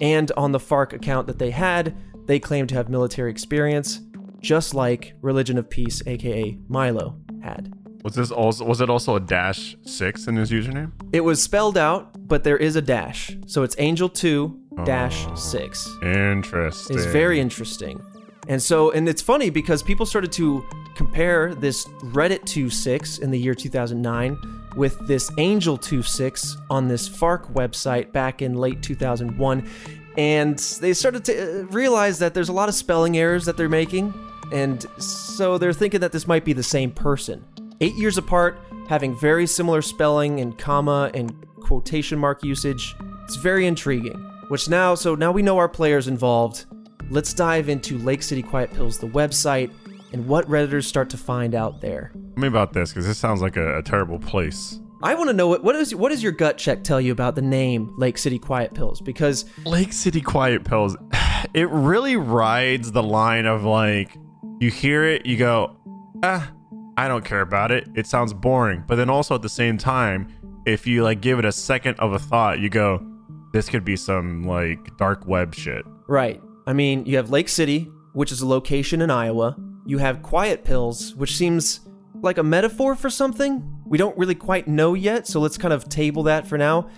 and 0.00 0.32
on 0.34 0.52
the 0.52 0.58
Fark 0.58 0.94
account 0.94 1.26
that 1.26 1.38
they 1.38 1.50
had, 1.50 1.94
they 2.25 2.38
claim 2.38 2.67
to 2.69 2.75
have 2.75 2.88
military 2.88 3.31
experience, 3.31 4.00
just 4.40 4.73
like 4.73 5.12
Religion 5.20 5.58
of 5.58 5.69
Peace, 5.69 6.02
aka 6.06 6.56
Milo, 6.69 7.20
had. 7.43 7.75
Was 8.02 8.14
this 8.14 8.31
also 8.31 8.64
was 8.64 8.81
it 8.81 8.88
also 8.88 9.17
a 9.17 9.20
dash 9.20 9.76
six 9.82 10.26
in 10.26 10.37
his 10.37 10.50
username? 10.50 10.92
It 11.12 11.21
was 11.21 11.42
spelled 11.42 11.76
out, 11.76 12.26
but 12.26 12.45
there 12.45 12.56
is 12.56 12.76
a 12.76 12.83
dash. 12.83 13.37
So 13.47 13.62
it's 13.62 13.76
Angel 13.78 14.09
2 14.09 14.59
dash 14.85 15.26
6. 15.38 15.99
Interesting. 16.02 16.97
It's 16.97 17.06
very 17.06 17.40
interesting. 17.40 18.00
And 18.48 18.62
so, 18.62 18.90
and 18.92 19.08
it's 19.08 19.22
funny 19.22 19.50
because 19.50 19.82
people 19.82 20.06
started 20.06 20.32
to 20.32 20.64
compare 20.94 21.54
this 21.54 21.86
Reddit 21.86 22.42
2.6 22.42 23.20
in 23.20 23.30
the 23.30 23.38
year 23.38 23.54
2009 23.54 24.38
with 24.76 24.98
this 25.06 25.30
Angel 25.38 25.76
2.6 25.76 26.60
on 26.70 26.86
this 26.86 27.08
Fark 27.08 27.52
website 27.54 28.12
back 28.12 28.42
in 28.42 28.54
late 28.54 28.82
2001. 28.82 29.68
And 30.16 30.58
they 30.80 30.92
started 30.94 31.24
to 31.26 31.62
uh, 31.62 31.64
realize 31.66 32.18
that 32.20 32.34
there's 32.34 32.48
a 32.48 32.52
lot 32.52 32.68
of 32.68 32.74
spelling 32.74 33.18
errors 33.18 33.44
that 33.46 33.56
they're 33.56 33.68
making. 33.68 34.14
And 34.52 34.86
so 35.00 35.58
they're 35.58 35.72
thinking 35.72 36.00
that 36.00 36.12
this 36.12 36.26
might 36.26 36.44
be 36.44 36.52
the 36.52 36.62
same 36.62 36.90
person. 36.90 37.44
Eight 37.80 37.94
years 37.94 38.16
apart, 38.16 38.58
having 38.88 39.18
very 39.18 39.46
similar 39.46 39.82
spelling 39.82 40.40
and 40.40 40.56
comma 40.56 41.10
and 41.12 41.34
quotation 41.60 42.18
mark 42.18 42.44
usage. 42.44 42.94
It's 43.24 43.36
very 43.36 43.66
intriguing. 43.66 44.16
Which 44.48 44.68
now, 44.68 44.94
so 44.94 45.16
now 45.16 45.32
we 45.32 45.42
know 45.42 45.58
our 45.58 45.68
players 45.68 46.06
involved. 46.06 46.66
Let's 47.08 47.32
dive 47.32 47.68
into 47.68 47.98
Lake 47.98 48.22
City 48.22 48.42
Quiet 48.42 48.72
Pills, 48.72 48.98
the 48.98 49.06
website, 49.06 49.70
and 50.12 50.26
what 50.26 50.48
Redditors 50.48 50.84
start 50.84 51.08
to 51.10 51.16
find 51.16 51.54
out 51.54 51.80
there. 51.80 52.10
Tell 52.12 52.42
me 52.42 52.48
about 52.48 52.72
this 52.72 52.90
because 52.90 53.06
this 53.06 53.16
sounds 53.16 53.40
like 53.40 53.56
a, 53.56 53.78
a 53.78 53.82
terrible 53.82 54.18
place. 54.18 54.80
I 55.02 55.14
want 55.14 55.28
to 55.28 55.34
know 55.34 55.46
what 55.46 55.62
what 55.62 55.76
is 55.76 55.94
what 55.94 56.08
does 56.08 56.22
your 56.22 56.32
gut 56.32 56.58
check 56.58 56.82
tell 56.82 57.00
you 57.00 57.12
about 57.12 57.34
the 57.36 57.42
name 57.42 57.94
Lake 57.96 58.18
City 58.18 58.38
Quiet 58.38 58.75
Pills? 58.75 59.00
Because 59.00 59.44
Lake 59.64 59.92
City 59.92 60.20
Quiet 60.20 60.64
Pills, 60.64 60.96
it 61.54 61.68
really 61.68 62.16
rides 62.16 62.90
the 62.90 63.02
line 63.02 63.46
of 63.46 63.62
like, 63.62 64.16
you 64.58 64.70
hear 64.70 65.04
it, 65.04 65.26
you 65.26 65.36
go, 65.36 65.76
ah, 66.25 66.50
I 66.96 67.06
don't 67.06 67.25
care 67.25 67.42
about 67.42 67.70
it. 67.70 67.88
It 67.94 68.06
sounds 68.06 68.32
boring. 68.32 68.82
But 68.86 68.96
then 68.96 69.10
also 69.10 69.34
at 69.34 69.42
the 69.42 69.48
same 69.48 69.78
time, 69.78 70.32
if 70.66 70.86
you 70.86 71.04
like 71.04 71.20
give 71.20 71.38
it 71.38 71.44
a 71.44 71.52
second 71.52 72.00
of 72.00 72.14
a 72.14 72.18
thought, 72.18 72.58
you 72.58 72.68
go, 72.68 73.06
this 73.52 73.68
could 73.68 73.84
be 73.84 73.96
some 73.96 74.42
like 74.42 74.96
dark 74.96 75.26
web 75.26 75.54
shit. 75.54 75.84
right, 76.08 76.40
I 76.66 76.73
mean, 76.73 77.06
you 77.06 77.16
have 77.16 77.30
Lake 77.30 77.49
City, 77.49 77.88
which 78.12 78.32
is 78.32 78.40
a 78.40 78.46
location 78.46 79.00
in 79.02 79.11
Iowa. 79.11 79.56
You 79.87 79.99
have 79.99 80.23
Quiet 80.23 80.64
Pills, 80.64 81.14
which 81.14 81.37
seems 81.37 81.80
like 82.23 82.38
a 82.38 82.42
metaphor 82.42 82.94
for 82.96 83.08
something. 83.11 83.62
We 83.87 83.99
don't 83.99 84.16
really 84.18 84.35
quite 84.35 84.66
know 84.66 84.94
yet, 84.94 85.26
so 85.26 85.38
let's 85.40 85.56
kind 85.58 85.73
of 85.73 85.88
table 85.88 86.25
that 86.25 86.46
for 86.46 86.58
now. 86.58 86.88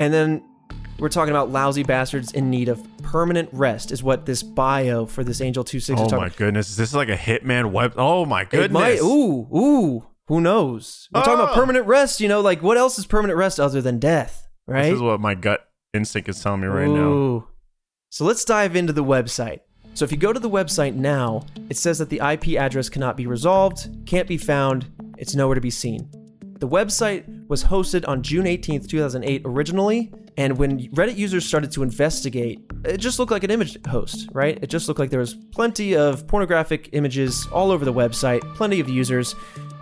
And 0.00 0.12
then 0.12 0.42
we're 0.98 1.08
talking 1.08 1.30
about 1.30 1.50
lousy 1.50 1.82
bastards 1.84 2.32
in 2.32 2.50
need 2.50 2.68
of 2.68 2.80
permanent 3.02 3.48
rest, 3.52 3.92
is 3.92 4.02
what 4.02 4.26
this 4.26 4.42
bio 4.42 5.06
for 5.06 5.22
this 5.22 5.40
Angel 5.40 5.62
26 5.62 6.00
Oh 6.00 6.04
is 6.04 6.10
talking 6.10 6.18
Oh 6.18 6.20
my 6.22 6.28
goodness. 6.30 6.66
this 6.66 6.70
Is 6.70 6.76
this 6.76 6.94
like 6.94 7.08
a 7.08 7.16
Hitman 7.16 7.70
web? 7.70 7.94
Oh 7.96 8.24
my 8.24 8.44
goodness. 8.44 8.72
might. 8.72 9.00
Ooh, 9.00 9.46
ooh. 9.56 10.06
Who 10.28 10.40
knows? 10.40 11.08
We're 11.14 11.20
talking 11.22 11.34
about 11.34 11.50
Oh. 11.50 11.54
permanent 11.54 11.86
rest. 11.86 12.20
You 12.20 12.28
know, 12.28 12.40
like 12.40 12.62
what 12.62 12.76
else 12.76 12.98
is 12.98 13.06
permanent 13.06 13.36
rest 13.38 13.60
other 13.60 13.80
than 13.80 13.98
death? 14.00 14.48
right? 14.66 14.84
This 14.84 14.94
is 14.94 15.00
what 15.02 15.20
my 15.20 15.34
gut 15.34 15.68
instinct 15.92 16.28
is 16.28 16.40
telling 16.42 16.60
me 16.60 16.68
right 16.68 16.88
now. 16.88 17.46
So 18.12 18.26
let's 18.26 18.44
dive 18.44 18.76
into 18.76 18.92
the 18.92 19.02
website. 19.02 19.60
So 19.94 20.04
if 20.04 20.12
you 20.12 20.18
go 20.18 20.34
to 20.34 20.38
the 20.38 20.50
website 20.50 20.94
now, 20.94 21.46
it 21.70 21.78
says 21.78 21.98
that 21.98 22.10
the 22.10 22.18
IP 22.18 22.60
address 22.60 22.90
cannot 22.90 23.16
be 23.16 23.26
resolved, 23.26 23.88
can't 24.04 24.28
be 24.28 24.36
found, 24.36 24.92
it's 25.16 25.34
nowhere 25.34 25.54
to 25.54 25.62
be 25.62 25.70
seen. 25.70 26.10
The 26.58 26.68
website 26.68 27.24
was 27.48 27.64
hosted 27.64 28.06
on 28.06 28.22
June 28.22 28.44
18th, 28.44 28.86
2008 28.86 29.40
originally, 29.46 30.12
and 30.36 30.58
when 30.58 30.90
Reddit 30.90 31.16
users 31.16 31.46
started 31.46 31.72
to 31.72 31.82
investigate, 31.82 32.60
it 32.84 32.98
just 32.98 33.18
looked 33.18 33.32
like 33.32 33.44
an 33.44 33.50
image 33.50 33.82
host, 33.86 34.28
right? 34.32 34.58
It 34.60 34.66
just 34.66 34.88
looked 34.88 35.00
like 35.00 35.08
there 35.08 35.18
was 35.18 35.34
plenty 35.50 35.96
of 35.96 36.26
pornographic 36.26 36.90
images 36.92 37.48
all 37.50 37.70
over 37.70 37.86
the 37.86 37.94
website, 37.94 38.42
plenty 38.56 38.78
of 38.78 38.90
users. 38.90 39.34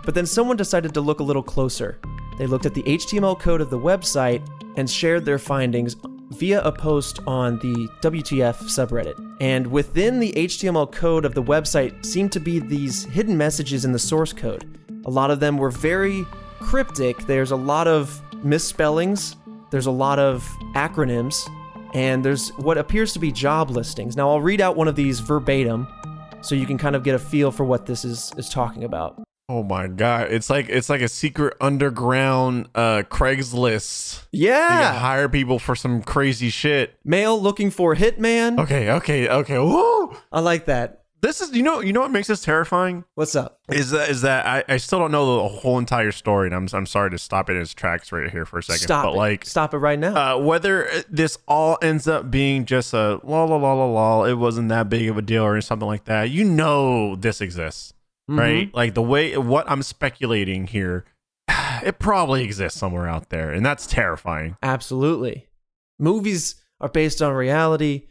But 0.05 0.15
then 0.15 0.25
someone 0.25 0.55
decided 0.55 0.93
to 0.93 1.01
look 1.01 1.19
a 1.19 1.23
little 1.23 1.43
closer. 1.43 1.99
They 2.37 2.47
looked 2.47 2.65
at 2.65 2.75
the 2.75 2.83
HTML 2.83 3.37
code 3.37 3.59
of 3.59 3.69
the 3.69 3.77
website 3.77 4.41
and 4.77 4.89
shared 4.89 5.25
their 5.25 5.37
findings 5.37 5.97
via 6.31 6.61
a 6.63 6.71
post 6.71 7.19
on 7.27 7.59
the 7.59 7.87
WTF 8.01 8.63
subreddit. 8.63 9.15
And 9.39 9.67
within 9.67 10.19
the 10.19 10.31
HTML 10.33 10.91
code 10.91 11.25
of 11.25 11.33
the 11.33 11.43
website 11.43 12.05
seemed 12.05 12.31
to 12.33 12.39
be 12.39 12.59
these 12.59 13.03
hidden 13.05 13.37
messages 13.37 13.85
in 13.85 13.91
the 13.91 13.99
source 13.99 14.33
code. 14.33 14.77
A 15.05 15.09
lot 15.09 15.31
of 15.31 15.39
them 15.39 15.57
were 15.57 15.71
very 15.71 16.25
cryptic. 16.59 17.25
There's 17.25 17.51
a 17.51 17.55
lot 17.55 17.87
of 17.87 18.21
misspellings, 18.43 19.35
there's 19.71 19.87
a 19.87 19.91
lot 19.91 20.19
of 20.19 20.47
acronyms, 20.73 21.35
and 21.93 22.23
there's 22.23 22.49
what 22.57 22.77
appears 22.77 23.13
to 23.13 23.19
be 23.19 23.31
job 23.31 23.69
listings. 23.69 24.15
Now, 24.15 24.29
I'll 24.29 24.41
read 24.41 24.61
out 24.61 24.75
one 24.75 24.87
of 24.87 24.95
these 24.95 25.19
verbatim 25.19 25.87
so 26.41 26.55
you 26.55 26.65
can 26.65 26.77
kind 26.77 26.95
of 26.95 27.03
get 27.03 27.15
a 27.15 27.19
feel 27.19 27.51
for 27.51 27.63
what 27.63 27.85
this 27.85 28.05
is, 28.05 28.31
is 28.37 28.49
talking 28.49 28.83
about. 28.83 29.21
Oh 29.49 29.63
my 29.63 29.87
god, 29.87 30.31
it's 30.31 30.49
like 30.49 30.69
it's 30.69 30.89
like 30.89 31.01
a 31.01 31.09
secret 31.09 31.57
underground 31.59 32.69
uh 32.73 33.03
Craigslist. 33.09 34.25
Yeah! 34.31 34.67
can 34.91 34.95
hire 34.99 35.27
people 35.29 35.59
for 35.59 35.75
some 35.75 36.01
crazy 36.03 36.49
shit. 36.49 36.95
Male 37.03 37.39
looking 37.41 37.69
for 37.69 37.95
hitman. 37.95 38.59
Okay, 38.59 38.89
okay, 38.91 39.27
okay. 39.27 39.57
Woo! 39.59 40.15
I 40.31 40.39
like 40.39 40.65
that. 40.65 40.99
This 41.21 41.39
is 41.41 41.51
you 41.53 41.61
know 41.63 41.81
you 41.81 41.91
know 41.93 41.99
what 42.01 42.09
makes 42.11 42.27
this 42.27 42.41
terrifying 42.41 43.03
What's 43.13 43.35
up? 43.35 43.59
is 43.71 43.91
that 43.91 44.09
is 44.09 44.21
that 44.23 44.45
I, 44.47 44.63
I 44.73 44.77
still 44.77 44.97
don't 44.97 45.11
know 45.11 45.43
the 45.43 45.49
whole 45.49 45.77
entire 45.77 46.11
story 46.11 46.47
and 46.47 46.55
I'm 46.55 46.67
I'm 46.73 46.87
sorry 46.87 47.11
to 47.11 47.19
stop 47.19 47.47
it 47.49 47.55
in 47.57 47.61
its 47.61 47.73
tracks 47.75 48.11
right 48.11 48.31
here 48.31 48.43
for 48.45 48.57
a 48.59 48.63
second. 48.63 48.79
Stop 48.81 49.03
but 49.03 49.13
it. 49.13 49.17
like 49.17 49.45
Stop 49.45 49.73
it 49.75 49.77
right 49.77 49.99
now. 49.99 50.15
uh, 50.15 50.39
whether 50.39 50.89
this 51.09 51.37
all 51.47 51.77
ends 51.81 52.07
up 52.07 52.31
being 52.31 52.65
just 52.65 52.93
a 52.93 53.19
la 53.23 53.43
la 53.43 53.55
la 53.57 53.73
la 53.73 53.85
la, 53.85 54.23
it 54.23 54.33
wasn't 54.35 54.69
that 54.69 54.89
big 54.89 55.09
of 55.09 55.17
a 55.17 55.21
deal 55.21 55.43
or 55.43 55.59
something 55.61 55.87
like 55.87 56.05
that. 56.05 56.31
You 56.31 56.43
know 56.43 57.15
this 57.15 57.39
exists, 57.39 57.93
Mhm. 58.31 58.39
right? 58.39 58.73
Like 58.73 58.93
the 58.93 59.01
way 59.01 59.37
what 59.37 59.69
I'm 59.69 59.83
speculating 59.83 60.67
here, 60.67 61.05
it 61.83 61.99
probably 61.99 62.43
exists 62.43 62.79
somewhere 62.79 63.07
out 63.07 63.29
there, 63.29 63.51
and 63.51 63.65
that's 63.65 63.85
terrifying. 63.87 64.57
Absolutely. 64.63 65.47
Movies 65.99 66.55
are 66.79 66.89
based 66.89 67.21
on 67.21 67.33
reality. 67.33 68.07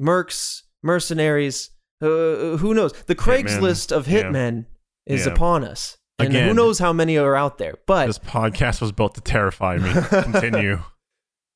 Mercs, 0.00 0.62
mercenaries, 0.82 1.70
uh, 2.02 2.56
who 2.58 2.74
knows? 2.74 2.92
The 3.06 3.14
Craigslist 3.14 3.90
of 3.96 4.06
Yeah. 4.08 4.22
hitmen 4.24 4.66
is 5.06 5.26
Yeah. 5.26 5.32
upon 5.32 5.64
us. 5.64 5.96
And 6.20 6.32
who 6.34 6.52
knows 6.52 6.80
how 6.80 6.92
many 6.92 7.16
are 7.16 7.36
out 7.36 7.58
there. 7.58 7.74
But 7.86 8.06
This 8.06 8.18
podcast 8.18 8.80
was 8.80 8.90
built 8.90 9.14
to 9.14 9.20
terrify 9.20 9.76
me. 9.76 9.92
Continue. 10.22 10.80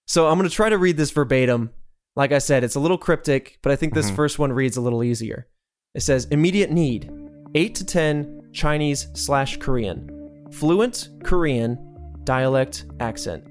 so 0.07 0.29
I'm 0.29 0.39
going 0.39 0.49
to 0.49 0.55
try 0.55 0.69
to 0.69 0.79
read 0.79 0.97
this 0.97 1.11
verbatim. 1.11 1.71
Like 2.15 2.31
I 2.33 2.39
said, 2.39 2.63
it's 2.63 2.75
a 2.77 2.81
little 2.81 2.99
cryptic, 2.99 3.59
but 3.63 3.73
I 3.73 3.77
think 3.77 3.95
this 3.95 4.11
Mhm. 4.11 4.17
first 4.17 4.39
one 4.39 4.53
reads 4.53 4.77
a 4.77 4.81
little 4.81 5.03
easier. 5.03 5.49
It 5.95 6.03
says 6.03 6.27
immediate 6.27 6.71
need 6.71 7.11
8 7.55 7.75
to 7.75 7.85
10 7.85 8.43
Chinese 8.53 9.09
slash 9.15 9.59
Korean. 9.59 10.09
Fluent 10.53 11.11
Korean, 11.23 11.79
dialect, 12.25 12.87
accent. 13.01 13.45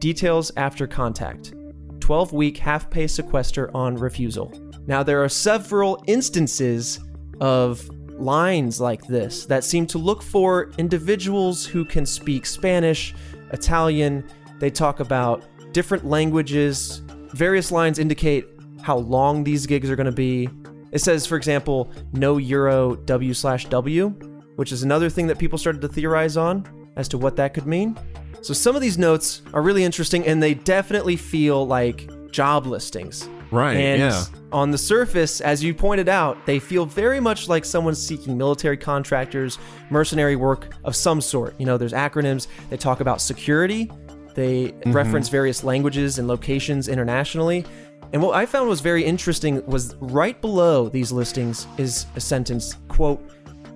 Details 0.00 0.50
after 0.56 0.86
contact. 0.86 1.54
12 2.00 2.32
week 2.32 2.56
half 2.56 2.90
pay 2.90 3.06
sequester 3.06 3.70
on 3.76 3.94
refusal. 3.94 4.52
Now, 4.86 5.02
there 5.02 5.22
are 5.22 5.28
several 5.28 6.02
instances 6.06 6.98
of 7.40 7.88
lines 8.10 8.80
like 8.80 9.06
this 9.06 9.46
that 9.46 9.64
seem 9.64 9.86
to 9.88 9.98
look 9.98 10.22
for 10.22 10.72
individuals 10.78 11.64
who 11.66 11.84
can 11.84 12.06
speak 12.06 12.46
Spanish, 12.46 13.14
Italian. 13.52 14.24
They 14.58 14.70
talk 14.70 15.00
about 15.00 15.44
different 15.72 16.06
languages. 16.06 17.02
Various 17.34 17.70
lines 17.70 17.98
indicate 17.98 18.46
how 18.80 18.96
long 18.96 19.44
these 19.44 19.66
gigs 19.66 19.90
are 19.90 19.96
going 19.96 20.06
to 20.06 20.12
be. 20.12 20.48
It 20.92 21.00
says, 21.00 21.26
for 21.26 21.36
example, 21.36 21.90
no 22.12 22.36
euro 22.36 22.96
W 22.96 23.34
slash 23.34 23.66
W, 23.66 24.08
which 24.56 24.72
is 24.72 24.82
another 24.82 25.08
thing 25.08 25.26
that 25.26 25.38
people 25.38 25.58
started 25.58 25.80
to 25.82 25.88
theorize 25.88 26.36
on 26.36 26.92
as 26.96 27.08
to 27.08 27.18
what 27.18 27.36
that 27.36 27.54
could 27.54 27.66
mean. 27.66 27.98
So 28.42 28.52
some 28.52 28.76
of 28.76 28.82
these 28.82 28.98
notes 28.98 29.42
are 29.54 29.62
really 29.62 29.84
interesting 29.84 30.26
and 30.26 30.42
they 30.42 30.54
definitely 30.54 31.16
feel 31.16 31.66
like 31.66 32.10
job 32.30 32.66
listings. 32.66 33.28
Right. 33.52 33.76
And 33.76 34.00
yeah. 34.00 34.24
on 34.50 34.70
the 34.70 34.78
surface, 34.78 35.40
as 35.42 35.62
you 35.62 35.74
pointed 35.74 36.08
out, 36.08 36.44
they 36.46 36.58
feel 36.58 36.86
very 36.86 37.20
much 37.20 37.48
like 37.48 37.64
someone 37.64 37.94
seeking 37.94 38.36
military 38.36 38.78
contractors, 38.78 39.58
mercenary 39.90 40.36
work 40.36 40.74
of 40.84 40.96
some 40.96 41.20
sort. 41.20 41.54
You 41.58 41.66
know, 41.66 41.76
there's 41.76 41.92
acronyms, 41.92 42.46
they 42.70 42.78
talk 42.78 43.00
about 43.00 43.20
security, 43.20 43.90
they 44.34 44.68
mm-hmm. 44.68 44.92
reference 44.92 45.28
various 45.28 45.62
languages 45.62 46.18
and 46.18 46.26
locations 46.26 46.88
internationally. 46.88 47.64
And 48.12 48.20
what 48.20 48.34
I 48.34 48.44
found 48.44 48.68
was 48.68 48.80
very 48.80 49.04
interesting 49.04 49.64
was 49.66 49.94
right 49.96 50.38
below 50.40 50.88
these 50.88 51.12
listings 51.12 51.66
is 51.78 52.06
a 52.14 52.20
sentence, 52.20 52.76
quote, 52.88 53.20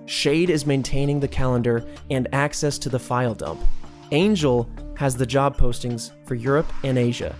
Shade 0.05 0.49
is 0.49 0.65
maintaining 0.65 1.19
the 1.19 1.27
calendar 1.27 1.83
and 2.11 2.27
access 2.33 2.77
to 2.79 2.89
the 2.89 2.99
file 2.99 3.33
dump. 3.33 3.59
Angel 4.11 4.69
has 4.95 5.17
the 5.17 5.25
job 5.25 5.57
postings 5.57 6.11
for 6.25 6.35
Europe 6.35 6.71
and 6.83 6.97
Asia. 6.97 7.35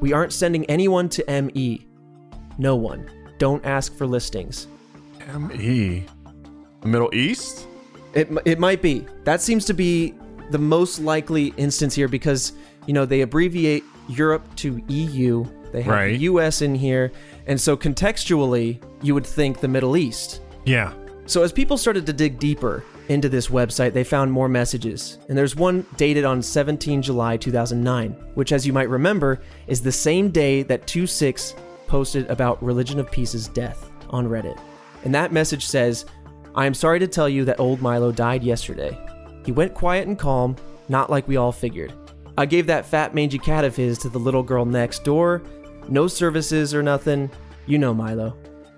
We 0.00 0.12
aren't 0.12 0.32
sending 0.32 0.64
anyone 0.66 1.08
to 1.10 1.42
ME. 1.42 1.86
No 2.56 2.76
one. 2.76 3.08
Don't 3.38 3.64
ask 3.64 3.94
for 3.96 4.06
listings. 4.06 4.66
ME. 5.36 6.06
Middle 6.84 7.14
East? 7.14 7.68
It, 8.14 8.28
it 8.44 8.58
might 8.58 8.82
be. 8.82 9.06
That 9.24 9.40
seems 9.40 9.64
to 9.66 9.74
be 9.74 10.14
the 10.50 10.58
most 10.58 10.98
likely 10.98 11.48
instance 11.56 11.94
here 11.94 12.08
because, 12.08 12.52
you 12.86 12.94
know, 12.94 13.04
they 13.04 13.20
abbreviate 13.20 13.84
Europe 14.08 14.42
to 14.56 14.82
EU. 14.88 15.44
They 15.72 15.82
have 15.82 15.94
Right. 15.94 16.08
the 16.18 16.24
US 16.24 16.62
in 16.62 16.74
here. 16.74 17.12
And 17.46 17.60
so 17.60 17.76
contextually, 17.76 18.78
you 19.02 19.14
would 19.14 19.26
think 19.26 19.60
the 19.60 19.68
Middle 19.68 19.96
East. 19.96 20.40
Yeah. 20.64 20.92
So 21.26 21.42
as 21.42 21.52
people 21.52 21.76
started 21.76 22.06
to 22.06 22.12
dig 22.12 22.38
deeper 22.38 22.84
into 23.08 23.28
this 23.28 23.48
website, 23.48 23.92
they 23.92 24.04
found 24.04 24.32
more 24.32 24.48
messages. 24.48 25.18
And 25.28 25.36
there's 25.36 25.56
one 25.56 25.84
dated 25.96 26.24
on 26.24 26.42
17 26.42 27.02
July 27.02 27.36
2009, 27.36 28.16
which 28.34 28.52
as 28.52 28.66
you 28.66 28.72
might 28.72 28.88
remember 28.88 29.40
is 29.66 29.82
the 29.82 29.92
same 29.92 30.30
day 30.30 30.62
that 30.64 30.86
26 30.86 31.54
posted 31.86 32.28
about 32.30 32.62
Religion 32.62 32.98
of 32.98 33.10
Peace's 33.10 33.48
death 33.48 33.90
on 34.10 34.26
Reddit. 34.28 34.58
And 35.04 35.14
that 35.14 35.32
message 35.32 35.66
says, 35.66 36.06
"I 36.54 36.66
am 36.66 36.74
sorry 36.74 36.98
to 36.98 37.06
tell 37.06 37.28
you 37.28 37.44
that 37.44 37.60
old 37.60 37.80
Milo 37.80 38.10
died 38.12 38.42
yesterday. 38.42 38.98
He 39.44 39.52
went 39.52 39.74
quiet 39.74 40.06
and 40.08 40.18
calm, 40.18 40.56
not 40.88 41.10
like 41.10 41.28
we 41.28 41.36
all 41.36 41.52
figured. 41.52 41.92
I 42.36 42.46
gave 42.46 42.66
that 42.66 42.86
fat 42.86 43.14
mangy 43.14 43.38
cat 43.38 43.64
of 43.64 43.74
his 43.76 43.98
to 43.98 44.08
the 44.08 44.18
little 44.18 44.42
girl 44.42 44.64
next 44.64 45.02
door. 45.04 45.42
No 45.88 46.06
services 46.06 46.74
or 46.74 46.82
nothing. 46.82 47.30
You 47.66 47.78
know 47.78 47.94
Milo. 47.94 48.36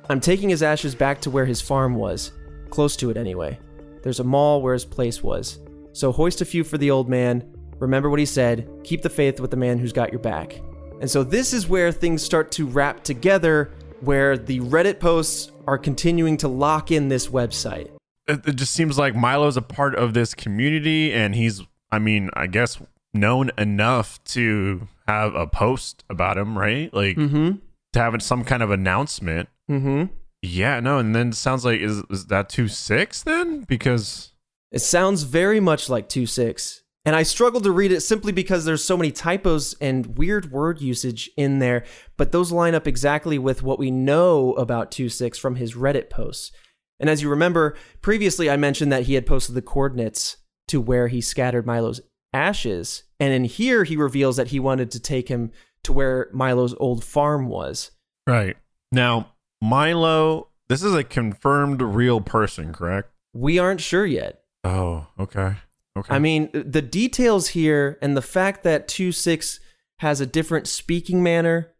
I'm 0.08 0.20
taking 0.20 0.48
his 0.48 0.62
ashes 0.62 0.94
back 0.94 1.20
to 1.22 1.30
where 1.30 1.44
his 1.44 1.60
farm 1.60 1.94
was. 1.94 2.32
Close 2.70 2.96
to 2.96 3.10
it, 3.10 3.16
anyway. 3.16 3.58
There's 4.02 4.20
a 4.20 4.24
mall 4.24 4.62
where 4.62 4.74
his 4.74 4.84
place 4.84 5.22
was. 5.22 5.58
So 5.92 6.12
hoist 6.12 6.40
a 6.40 6.44
few 6.44 6.64
for 6.64 6.78
the 6.78 6.90
old 6.90 7.08
man. 7.08 7.44
Remember 7.78 8.10
what 8.10 8.18
he 8.18 8.26
said 8.26 8.68
keep 8.84 9.02
the 9.02 9.10
faith 9.10 9.40
with 9.40 9.50
the 9.50 9.56
man 9.56 9.78
who's 9.78 9.92
got 9.92 10.12
your 10.12 10.20
back. 10.20 10.60
And 11.00 11.10
so 11.10 11.24
this 11.24 11.52
is 11.52 11.68
where 11.68 11.90
things 11.90 12.22
start 12.22 12.52
to 12.52 12.66
wrap 12.66 13.02
together, 13.02 13.72
where 14.00 14.36
the 14.36 14.60
Reddit 14.60 15.00
posts 15.00 15.50
are 15.66 15.78
continuing 15.78 16.36
to 16.38 16.48
lock 16.48 16.90
in 16.90 17.08
this 17.08 17.28
website. 17.28 17.90
It, 18.28 18.46
it 18.46 18.56
just 18.56 18.72
seems 18.72 18.98
like 18.98 19.14
Milo's 19.14 19.56
a 19.56 19.62
part 19.62 19.94
of 19.94 20.12
this 20.14 20.34
community, 20.34 21.12
and 21.12 21.34
he's, 21.34 21.62
I 21.90 21.98
mean, 21.98 22.30
I 22.34 22.46
guess 22.46 22.80
known 23.14 23.50
enough 23.56 24.22
to 24.24 24.88
have 25.10 25.34
a 25.34 25.46
post 25.46 26.04
about 26.08 26.38
him, 26.38 26.58
right? 26.58 26.92
Like 26.92 27.16
Mm 27.16 27.30
hmm. 27.30 27.50
to 27.92 27.98
have 27.98 28.22
some 28.22 28.44
kind 28.44 28.62
of 28.62 28.70
announcement. 28.70 29.48
Mm 29.70 29.82
hmm. 29.82 30.04
Yeah, 30.42 30.80
no, 30.80 30.98
and 30.98 31.14
then 31.14 31.28
it 31.30 31.34
sounds 31.34 31.64
like 31.64 31.80
is 31.80 32.02
is 32.10 32.26
that 32.26 32.48
two 32.48 32.68
six 32.68 33.22
then? 33.22 33.62
Because 33.62 34.32
It 34.72 34.80
sounds 34.80 35.24
very 35.24 35.60
much 35.60 35.88
like 35.88 36.08
two 36.08 36.26
six. 36.26 36.82
And 37.06 37.16
I 37.16 37.22
struggled 37.22 37.64
to 37.64 37.70
read 37.72 37.92
it 37.92 38.02
simply 38.02 38.30
because 38.30 38.66
there's 38.66 38.84
so 38.84 38.96
many 38.96 39.10
typos 39.10 39.74
and 39.80 40.18
weird 40.18 40.52
word 40.52 40.82
usage 40.82 41.30
in 41.36 41.58
there, 41.58 41.84
but 42.18 42.30
those 42.30 42.52
line 42.52 42.74
up 42.74 42.86
exactly 42.86 43.38
with 43.38 43.62
what 43.62 43.78
we 43.78 43.90
know 43.90 44.52
about 44.52 44.92
two 44.92 45.08
six 45.08 45.38
from 45.38 45.56
his 45.56 45.74
Reddit 45.74 46.10
posts. 46.10 46.52
And 46.98 47.08
as 47.08 47.22
you 47.22 47.30
remember, 47.30 47.74
previously 48.02 48.50
I 48.50 48.56
mentioned 48.58 48.92
that 48.92 49.04
he 49.04 49.14
had 49.14 49.24
posted 49.26 49.54
the 49.54 49.62
coordinates 49.62 50.36
to 50.68 50.80
where 50.80 51.08
he 51.08 51.22
scattered 51.22 51.66
Milo's 51.66 52.02
ashes. 52.32 53.04
And 53.18 53.32
in 53.32 53.44
here, 53.44 53.84
he 53.84 53.96
reveals 53.96 54.36
that 54.36 54.48
he 54.48 54.60
wanted 54.60 54.90
to 54.92 55.00
take 55.00 55.28
him 55.28 55.50
to 55.84 55.92
where 55.92 56.28
Milo's 56.32 56.74
old 56.78 57.04
farm 57.04 57.46
was. 57.46 57.90
right 58.26 58.56
now 58.92 59.32
Milo, 59.62 60.48
this 60.68 60.82
is 60.82 60.94
a 60.94 61.04
confirmed 61.04 61.82
real 61.82 62.20
person, 62.20 62.72
correct? 62.72 63.12
We 63.34 63.58
aren't 63.58 63.80
sure 63.80 64.06
yet. 64.06 64.42
Oh, 64.64 65.06
okay, 65.18 65.56
okay. 65.96 66.14
I 66.14 66.18
mean, 66.18 66.50
the 66.52 66.82
details 66.82 67.48
here 67.48 67.98
and 68.00 68.16
the 68.16 68.22
fact 68.22 68.62
that 68.64 68.88
2 68.88 69.12
6 69.12 69.60
has 69.98 70.20
a 70.20 70.26
different 70.26 70.66
speaking 70.66 71.22
manner 71.22 71.72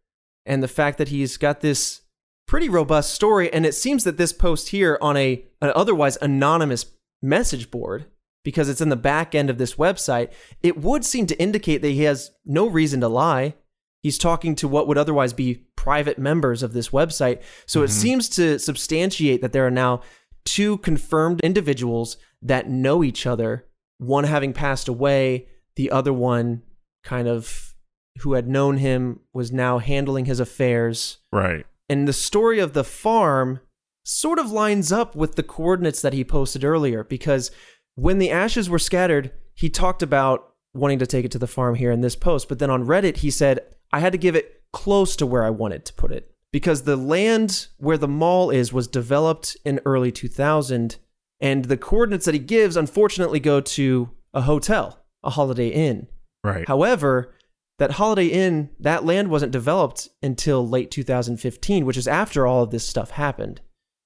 and 0.45 0.61
the 0.61 0.67
fact 0.67 0.97
that 0.99 1.07
he's 1.07 1.37
got 1.37 1.61
this 1.61 2.01
pretty 2.47 2.69
robust 2.69 3.13
story 3.13 3.51
and 3.53 3.65
it 3.65 3.73
seems 3.73 4.03
that 4.03 4.17
this 4.17 4.33
post 4.33 4.69
here 4.69 4.97
on 5.01 5.15
a 5.15 5.45
an 5.61 5.71
otherwise 5.73 6.17
anonymous 6.21 6.85
message 7.21 7.71
board 7.71 8.05
because 8.43 8.69
it's 8.69 8.81
in 8.81 8.89
the 8.89 8.95
back 8.95 9.35
end 9.35 9.49
of 9.49 9.57
this 9.57 9.75
website 9.75 10.31
it 10.63 10.77
would 10.77 11.05
seem 11.05 11.27
to 11.27 11.39
indicate 11.39 11.81
that 11.81 11.89
he 11.89 12.03
has 12.03 12.31
no 12.45 12.67
reason 12.67 13.01
to 13.01 13.07
lie. 13.07 13.53
He's 14.01 14.17
talking 14.17 14.55
to 14.55 14.67
what 14.67 14.87
would 14.87 14.97
otherwise 14.97 15.33
be 15.33 15.65
private 15.75 16.17
members 16.17 16.63
of 16.63 16.73
this 16.73 16.89
website. 16.89 17.41
So 17.67 17.81
it 17.81 17.85
mm-hmm. 17.85 18.01
seems 18.01 18.29
to 18.29 18.57
substantiate 18.57 19.41
that 19.41 19.53
there 19.53 19.65
are 19.65 19.71
now 19.71 20.01
two 20.43 20.77
confirmed 20.79 21.39
individuals 21.41 22.17
that 22.41 22.69
know 22.69 23.03
each 23.03 23.27
other 23.27 23.67
one 24.01 24.23
having 24.23 24.51
passed 24.51 24.87
away 24.87 25.47
the 25.75 25.91
other 25.91 26.11
one 26.11 26.63
kind 27.03 27.27
of 27.27 27.75
who 28.19 28.33
had 28.33 28.47
known 28.47 28.77
him 28.77 29.19
was 29.33 29.51
now 29.51 29.77
handling 29.77 30.25
his 30.25 30.39
affairs. 30.39 31.19
Right. 31.31 31.65
and 31.87 32.07
the 32.07 32.13
story 32.13 32.59
of 32.59 32.73
the 32.73 32.83
farm 32.83 33.59
sort 34.03 34.39
of 34.39 34.51
lines 34.51 34.91
up 34.91 35.15
with 35.15 35.35
the 35.35 35.43
coordinates 35.43 36.01
that 36.01 36.13
he 36.13 36.23
posted 36.23 36.63
earlier 36.63 37.03
because 37.03 37.51
when 37.95 38.17
the 38.17 38.31
ashes 38.31 38.69
were 38.69 38.79
scattered, 38.79 39.31
he 39.53 39.69
talked 39.69 40.01
about 40.01 40.53
wanting 40.73 40.99
to 40.99 41.07
take 41.07 41.25
it 41.25 41.31
to 41.31 41.39
the 41.39 41.47
farm 41.47 41.75
here 41.75 41.91
in 41.91 42.01
this 42.01 42.15
post. 42.15 42.47
But 42.47 42.59
then 42.59 42.69
on 42.69 42.85
Reddit, 42.85 43.17
he 43.17 43.29
said, 43.29 43.59
I 43.91 43.99
had 43.99 44.13
to 44.13 44.17
give 44.17 44.35
it 44.35 44.63
close 44.71 45.15
to 45.17 45.25
where 45.25 45.43
I 45.43 45.49
wanted 45.49 45.85
to 45.85 45.93
put 45.93 46.11
it 46.11 46.33
because 46.51 46.83
the 46.83 46.95
land 46.95 47.67
where 47.77 47.97
the 47.97 48.07
mall 48.07 48.49
is 48.49 48.71
was 48.71 48.87
developed 48.87 49.57
in 49.65 49.79
early 49.85 50.11
2000. 50.11 50.97
And 51.39 51.65
the 51.65 51.77
coordinates 51.77 52.25
that 52.25 52.35
he 52.35 52.39
gives, 52.39 52.77
unfortunately, 52.77 53.39
go 53.39 53.61
to 53.61 54.09
a 54.33 54.41
hotel, 54.41 55.03
a 55.23 55.31
Holiday 55.31 55.69
Inn. 55.69 56.07
Right. 56.43 56.67
However, 56.67 57.33
that 57.79 57.91
Holiday 57.91 58.27
Inn, 58.27 58.69
that 58.79 59.05
land 59.05 59.29
wasn't 59.29 59.51
developed 59.51 60.09
until 60.21 60.67
late 60.67 60.91
2015, 60.91 61.85
which 61.85 61.97
is 61.97 62.07
after 62.07 62.45
all 62.45 62.63
of 62.63 62.71
this 62.71 62.85
stuff 62.85 63.11
happened. 63.11 63.61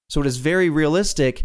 So 0.10 0.22
it 0.22 0.27
is 0.27 0.38
very 0.38 0.70
realistic. 0.70 1.44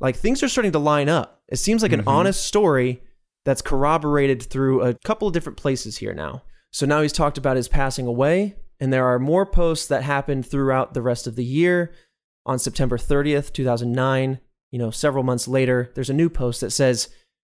Like 0.00 0.16
things 0.16 0.42
are 0.42 0.48
starting 0.48 0.72
to 0.72 0.78
line 0.78 1.08
up. 1.08 1.42
It 1.48 1.56
seems 1.56 1.82
like 1.82 1.92
an 1.92 2.00
mm-hmm. 2.00 2.08
honest 2.08 2.44
story 2.44 3.02
that's 3.44 3.62
corroborated 3.62 4.42
through 4.42 4.82
a 4.82 4.94
couple 5.04 5.26
of 5.26 5.34
different 5.34 5.58
places 5.58 5.98
here 5.98 6.14
now. 6.14 6.42
So 6.70 6.86
now 6.86 7.00
he's 7.02 7.12
talked 7.12 7.38
about 7.38 7.56
his 7.56 7.68
passing 7.68 8.06
away, 8.06 8.56
and 8.78 8.92
there 8.92 9.06
are 9.06 9.18
more 9.18 9.46
posts 9.46 9.86
that 9.86 10.02
happened 10.02 10.46
throughout 10.46 10.94
the 10.94 11.02
rest 11.02 11.26
of 11.26 11.36
the 11.36 11.44
year. 11.44 11.92
On 12.44 12.58
September 12.58 12.98
30th, 12.98 13.52
2009, 13.52 14.40
you 14.70 14.78
know, 14.78 14.90
several 14.90 15.24
months 15.24 15.48
later, 15.48 15.90
there's 15.94 16.10
a 16.10 16.14
new 16.14 16.28
post 16.28 16.60
that 16.60 16.70
says, 16.70 17.08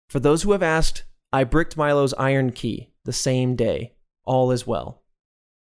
For 0.09 0.19
those 0.19 0.43
who 0.43 0.51
have 0.51 0.63
asked, 0.63 1.03
I 1.31 1.43
bricked 1.43 1.77
Milo's 1.77 2.13
IronKey 2.15 2.89
the 3.05 3.13
same 3.13 3.55
day. 3.55 3.93
All 4.25 4.51
is 4.51 4.67
well. 4.67 5.01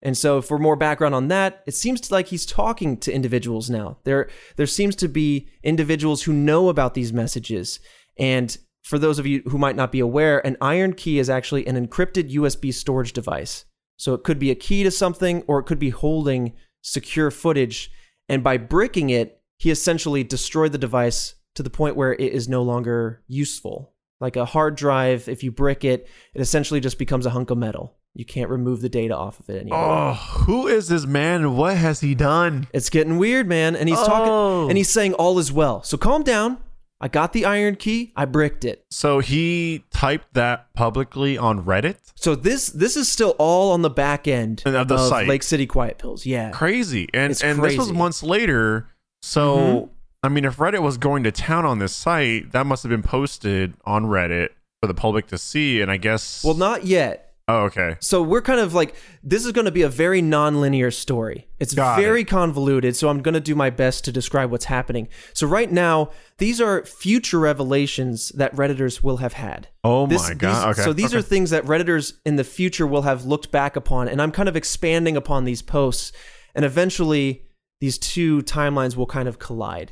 And 0.03 0.19
so, 0.19 0.43
for 0.43 0.59
more 0.59 0.75
background 0.75 1.15
on 1.15 1.29
that, 1.29 1.63
it 1.67 1.75
seems 1.75 2.11
like 2.11 2.29
he's 2.29 2.45
talking 2.45 2.97
to 2.99 3.13
individuals 3.13 3.71
now. 3.71 3.99
There, 4.05 4.29
there 4.57 4.67
seems 4.67 4.97
to 4.97 5.09
be 5.09 5.49
individuals 5.63 6.23
who 6.23 6.33
know 6.33 6.69
about 6.69 6.95
these 6.95 7.13
messages. 7.13 7.79
And 8.19 8.57
for 8.83 8.99
those 8.99 9.21
of 9.21 9.27
you 9.27 9.43
who 9.47 9.59
might 9.59 9.77
not 9.77 9.93
be 9.93 10.01
aware, 10.01 10.45
an 10.45 10.57
IronKey 10.61 11.21
is 11.21 11.31
actually 11.31 11.67
an 11.67 11.87
encrypted 11.87 12.33
USB 12.33 12.75
storage 12.75 13.13
device. 13.13 13.65
So 13.97 14.15
it 14.15 14.25
could 14.25 14.41
be 14.41 14.51
a 14.51 14.57
key 14.57 14.83
to 14.83 14.91
something, 14.91 15.45
or 15.47 15.61
it 15.61 15.67
could 15.67 15.79
be 15.79 15.91
holding 15.91 16.55
secure 16.81 17.31
footage. 17.31 17.91
And 18.29 18.43
by 18.43 18.57
bricking 18.57 19.11
it, 19.11 19.41
he 19.59 19.71
essentially 19.71 20.25
destroyed 20.25 20.73
the 20.73 20.79
device 20.79 21.37
to 21.55 21.63
the 21.63 21.71
point 21.71 21.95
where 21.95 22.15
it 22.15 22.33
is 22.33 22.49
no 22.49 22.63
longer 22.63 23.23
useful. 23.29 23.95
Like 24.21 24.35
a 24.35 24.45
hard 24.45 24.75
drive, 24.75 25.29
if 25.29 25.45
you 25.45 25.53
brick 25.53 25.85
it, 25.85 26.09
it 26.35 26.41
essentially 26.41 26.81
just 26.81 26.99
becomes 26.99 27.27
a 27.27 27.31
hunk 27.31 27.51
of 27.51 27.59
metal. 27.59 27.97
You 28.15 28.25
can't 28.27 28.51
remove 28.51 28.83
the 28.83 28.89
data 28.91 29.17
off 29.17 29.41
of 29.41 29.49
it 29.49 29.61
anymore. 29.63 29.79
Oh, 29.81 30.13
who 30.45 30.67
is 30.69 30.89
this 30.89 31.07
man 31.07 31.41
and 31.41 31.57
what 31.57 31.77
has 31.79 32.01
he 32.01 32.15
done? 32.15 32.67
It's 32.73 32.91
getting 32.91 33.17
weird, 33.19 33.49
man. 33.49 33.75
And 33.75 33.89
he's 33.89 33.99
Oh. 33.99 34.07
talking 34.07 34.69
and 34.71 34.77
he's 34.77 34.91
saying 34.93 35.15
all 35.15 35.39
is 35.39 35.51
well. 35.51 35.83
So 35.83 35.97
calm 35.97 36.23
down. 36.23 36.59
I 37.01 37.09
got 37.09 37.33
the 37.33 37.43
IronKey. 37.43 38.13
I 38.15 38.27
bricked 38.27 38.65
it. 38.65 38.85
So 38.91 39.19
he 39.21 39.85
typed 39.91 40.35
that 40.35 40.73
publicly 40.75 41.37
on 41.39 41.65
Reddit? 41.65 41.97
So 42.15 42.35
this 42.37 42.69
this 42.69 42.97
is 42.97 43.09
still 43.09 43.35
all 43.39 43.73
on 43.73 43.83
the 43.83 43.91
back 43.91 44.29
end 44.29 44.63
Of 44.67 44.89
the 44.89 44.99
site. 45.09 45.27
Lake 45.27 45.43
City 45.43 45.67
Quiet 45.67 45.99
Pills. 45.99 46.27
Yeah. 46.27 46.51
Crazy. 46.51 47.09
And 47.15 47.33
It's 47.33 47.43
and 47.43 47.63
this 47.65 47.77
was 47.79 47.93
months 47.93 48.23
later. 48.23 48.89
So 49.23 49.57
Mhm. 49.57 49.89
I 50.23 50.29
mean 50.29 50.45
if 50.45 50.59
Reddit 50.59 50.83
was 50.83 50.99
going 50.99 51.25
to 51.25 51.33
town 51.33 51.65
on 51.65 51.79
this 51.79 51.97
site, 51.97 52.53
that 52.53 52.67
must 52.67 52.83
have 52.83 52.91
been 52.91 53.03
posted 53.03 53.73
on 53.85 54.05
Reddit 54.05 54.51
for 54.83 54.87
the 54.87 54.95
public 54.95 55.27
to 55.29 55.39
see 55.39 55.81
and 55.81 55.91
I 55.91 55.97
guess 55.97 56.45
Well, 56.45 56.55
not 56.55 56.85
yet. 56.85 57.32
Oh, 57.49 57.65
okay. 57.65 57.97
So 58.01 58.23
we're 58.23 58.41
kind 58.41 58.61
of 58.61 58.73
like 58.73 58.95
this 59.23 59.45
is 59.45 59.51
going 59.53 59.65
to 59.65 59.73
be 59.73 59.83
a 59.83 59.89
very 59.89 60.23
non-linear 60.23 60.91
story. 60.93 61.49
It's 61.59 61.75
Got 61.75 61.99
very 61.99 62.25
convoluted, 62.25 62.95
so 62.95 63.09
I'm 63.09 63.21
going 63.21 63.35
to 63.35 63.41
do 63.41 63.55
my 63.57 63.69
best 63.69 64.05
to 64.05 64.13
describe 64.13 64.51
what's 64.53 64.67
happening. 64.67 65.09
So 65.35 65.47
right 65.49 65.71
now, 65.71 66.11
these 66.39 66.61
are 66.61 66.85
future 66.85 67.41
revelations 67.41 68.29
that 68.37 68.55
redditors 68.55 69.03
will 69.03 69.17
have 69.19 69.33
had. 69.33 69.69
Oh 69.83 70.07
This- 70.07 70.29
my 70.29 70.35
god. 70.35 70.55
these- 70.55 70.79
okay. 70.79 70.83
So 70.85 70.93
these 70.93 71.07
okay. 71.13 71.19
are 71.19 71.23
things 71.23 71.51
that 71.51 71.65
redditors 71.65 72.15
in 72.25 72.37
the 72.37 72.45
future 72.45 72.87
will 72.87 73.03
have 73.03 73.25
looked 73.25 73.51
back 73.51 73.75
upon, 73.75 74.09
and 74.09 74.23
I'm 74.23 74.33
kind 74.33 74.49
of 74.49 74.57
expanding 74.57 75.17
upon 75.17 75.45
these 75.45 75.63
posts, 75.63 76.13
and 76.55 76.65
eventually 76.65 77.43
these 77.81 77.99
two 77.99 78.43
timelines 78.43 78.95
will 78.97 79.07
kind 79.07 79.27
of 79.29 79.41
collide. 79.41 79.91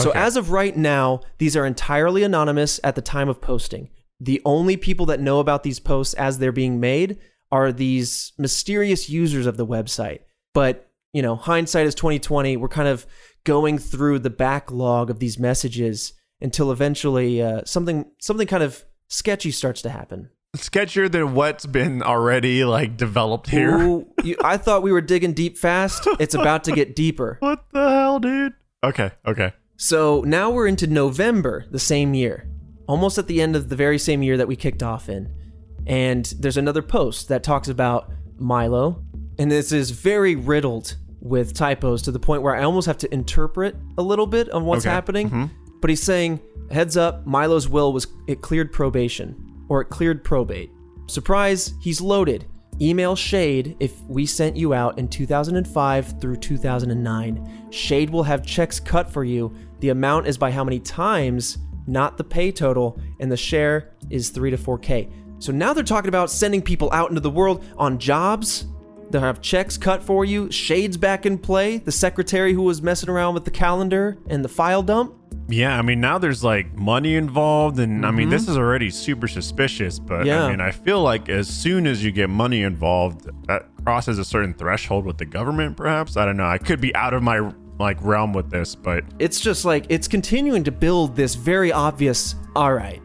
So 0.00 0.10
Okay. 0.10 0.18
as 0.18 0.36
of 0.36 0.50
right 0.52 0.76
now, 0.76 1.20
these 1.38 1.56
are 1.56 1.66
entirely 1.66 2.22
anonymous 2.22 2.78
at 2.84 2.94
the 2.94 3.02
time 3.02 3.28
of 3.28 3.40
posting. 3.40 3.90
The 4.20 4.40
only 4.44 4.76
people 4.76 5.06
that 5.06 5.20
know 5.20 5.40
about 5.40 5.62
these 5.62 5.80
posts 5.80 6.14
as 6.14 6.38
they're 6.38 6.52
being 6.52 6.80
made 6.80 7.18
are 7.50 7.72
these 7.72 8.32
mysterious 8.38 9.08
users 9.10 9.46
of 9.46 9.56
the 9.56 9.66
website. 9.66 10.20
But, 10.52 10.90
you 11.12 11.22
know, 11.22 11.36
hindsight 11.36 11.86
is 11.86 11.94
2020. 11.94 12.56
We're 12.56 12.68
kind 12.68 12.88
of 12.88 13.06
going 13.44 13.78
through 13.78 14.20
the 14.20 14.30
backlog 14.30 15.10
of 15.10 15.18
these 15.18 15.38
messages 15.38 16.14
until 16.40 16.72
eventually 16.72 17.42
uh, 17.42 17.62
something 17.64 18.06
something 18.20 18.46
kind 18.46 18.62
of 18.62 18.84
sketchy 19.08 19.50
starts 19.50 19.82
to 19.82 19.90
happen. 19.90 20.30
sketchier 20.56 21.10
than 21.10 21.34
what's 21.34 21.66
been 21.66 22.02
already 22.02 22.64
like 22.64 22.96
developed 22.96 23.50
here. 23.50 23.76
Ooh, 23.78 24.06
you, 24.22 24.36
I 24.42 24.56
thought 24.56 24.82
we 24.82 24.92
were 24.92 25.00
digging 25.00 25.32
deep 25.32 25.58
fast. 25.58 26.06
It's 26.18 26.34
about 26.34 26.64
to 26.64 26.72
get 26.72 26.96
deeper. 26.96 27.38
What 27.40 27.64
the 27.72 27.88
hell, 27.90 28.18
dude? 28.20 28.54
Okay, 28.82 29.10
okay. 29.26 29.52
So 29.76 30.22
now 30.26 30.50
we're 30.50 30.66
into 30.66 30.86
November 30.86 31.66
the 31.70 31.78
same 31.78 32.14
year, 32.14 32.48
almost 32.86 33.18
at 33.18 33.26
the 33.26 33.40
end 33.40 33.56
of 33.56 33.68
the 33.68 33.76
very 33.76 33.98
same 33.98 34.22
year 34.22 34.36
that 34.36 34.48
we 34.48 34.56
kicked 34.56 34.82
off 34.82 35.08
in. 35.08 35.32
And 35.86 36.24
there's 36.38 36.56
another 36.56 36.82
post 36.82 37.28
that 37.28 37.42
talks 37.42 37.68
about 37.68 38.10
Milo. 38.38 39.02
And 39.38 39.50
this 39.50 39.72
is 39.72 39.90
very 39.90 40.36
riddled 40.36 40.96
with 41.20 41.54
typos 41.54 42.02
to 42.02 42.12
the 42.12 42.18
point 42.20 42.42
where 42.42 42.54
I 42.54 42.62
almost 42.64 42.86
have 42.86 42.98
to 42.98 43.12
interpret 43.12 43.74
a 43.98 44.02
little 44.02 44.26
bit 44.26 44.48
of 44.50 44.62
what's 44.62 44.84
Okay. 44.86 44.92
happening. 44.94 45.28
Mm-hmm. 45.28 45.44
But 45.80 45.90
he's 45.90 46.02
saying, 46.02 46.40
heads 46.70 46.96
up, 46.96 47.26
Milo's 47.26 47.68
will 47.68 47.92
was 47.92 48.06
it 48.26 48.40
cleared 48.40 48.72
probation 48.72 49.64
or 49.68 49.80
it 49.82 49.86
cleared 49.86 50.24
probate. 50.24 50.70
Surprise, 51.06 51.74
he's 51.80 52.00
loaded. 52.00 52.46
Email 52.80 53.14
Shade 53.14 53.76
if 53.80 54.00
we 54.02 54.26
sent 54.26 54.56
you 54.56 54.74
out 54.74 54.98
in 54.98 55.06
2005 55.08 56.20
through 56.20 56.36
2009. 56.36 57.68
Shade 57.70 58.10
will 58.10 58.22
have 58.22 58.44
checks 58.44 58.80
cut 58.80 59.10
for 59.10 59.24
you. 59.24 59.54
The 59.80 59.90
amount 59.90 60.26
is 60.26 60.38
by 60.38 60.50
how 60.50 60.64
many 60.64 60.80
times, 60.80 61.58
not 61.86 62.16
the 62.16 62.24
pay 62.24 62.52
total, 62.52 63.00
and 63.20 63.30
the 63.30 63.36
share 63.36 63.92
is 64.10 64.30
3 64.30 64.50
to 64.50 64.56
4K. 64.56 65.10
So 65.38 65.52
now 65.52 65.72
they're 65.72 65.84
talking 65.84 66.08
about 66.08 66.30
sending 66.30 66.62
people 66.62 66.90
out 66.92 67.10
into 67.10 67.20
the 67.20 67.30
world 67.30 67.64
on 67.76 67.98
jobs. 67.98 68.66
They'll 69.10 69.20
have 69.20 69.40
checks 69.40 69.76
cut 69.76 70.02
for 70.02 70.24
you. 70.24 70.50
Shade's 70.50 70.96
back 70.96 71.26
in 71.26 71.38
play. 71.38 71.78
The 71.78 71.92
secretary 71.92 72.52
who 72.52 72.62
was 72.62 72.82
messing 72.82 73.08
around 73.08 73.34
with 73.34 73.44
the 73.44 73.50
calendar 73.50 74.18
and 74.28 74.44
the 74.44 74.48
file 74.48 74.82
dump. 74.82 75.14
Yeah, 75.48 75.78
I 75.78 75.82
mean 75.82 76.00
now 76.00 76.16
there's 76.16 76.42
like 76.42 76.74
money 76.74 77.16
involved, 77.16 77.78
and 77.78 78.06
I 78.06 78.10
mean 78.10 78.30
this 78.30 78.42
mm-hmm. 78.42 78.52
is 78.52 78.56
already 78.56 78.88
super 78.88 79.28
suspicious. 79.28 79.98
But 79.98 80.24
Yeah. 80.24 80.44
I 80.44 80.50
mean 80.50 80.60
I 80.60 80.70
feel 80.70 81.02
like 81.02 81.28
as 81.28 81.48
soon 81.48 81.86
as 81.86 82.02
you 82.02 82.12
get 82.12 82.30
money 82.30 82.62
involved, 82.62 83.28
that 83.46 83.68
crosses 83.84 84.18
a 84.18 84.24
certain 84.24 84.54
threshold 84.54 85.04
with 85.04 85.18
the 85.18 85.26
government. 85.26 85.76
Perhaps 85.76 86.16
I 86.16 86.24
don't 86.24 86.38
know. 86.38 86.46
I 86.46 86.58
could 86.58 86.80
be 86.80 86.94
out 86.94 87.12
of 87.12 87.22
my 87.22 87.52
like 87.78 87.98
realm 88.02 88.32
with 88.32 88.50
this, 88.50 88.74
but 88.74 89.04
it's 89.18 89.40
just 89.40 89.64
like 89.64 89.86
it's 89.88 90.08
continuing 90.08 90.64
to 90.64 90.72
build 90.72 91.16
this 91.16 91.34
very 91.34 91.72
obvious 91.72 92.34
all 92.54 92.72
right 92.72 93.02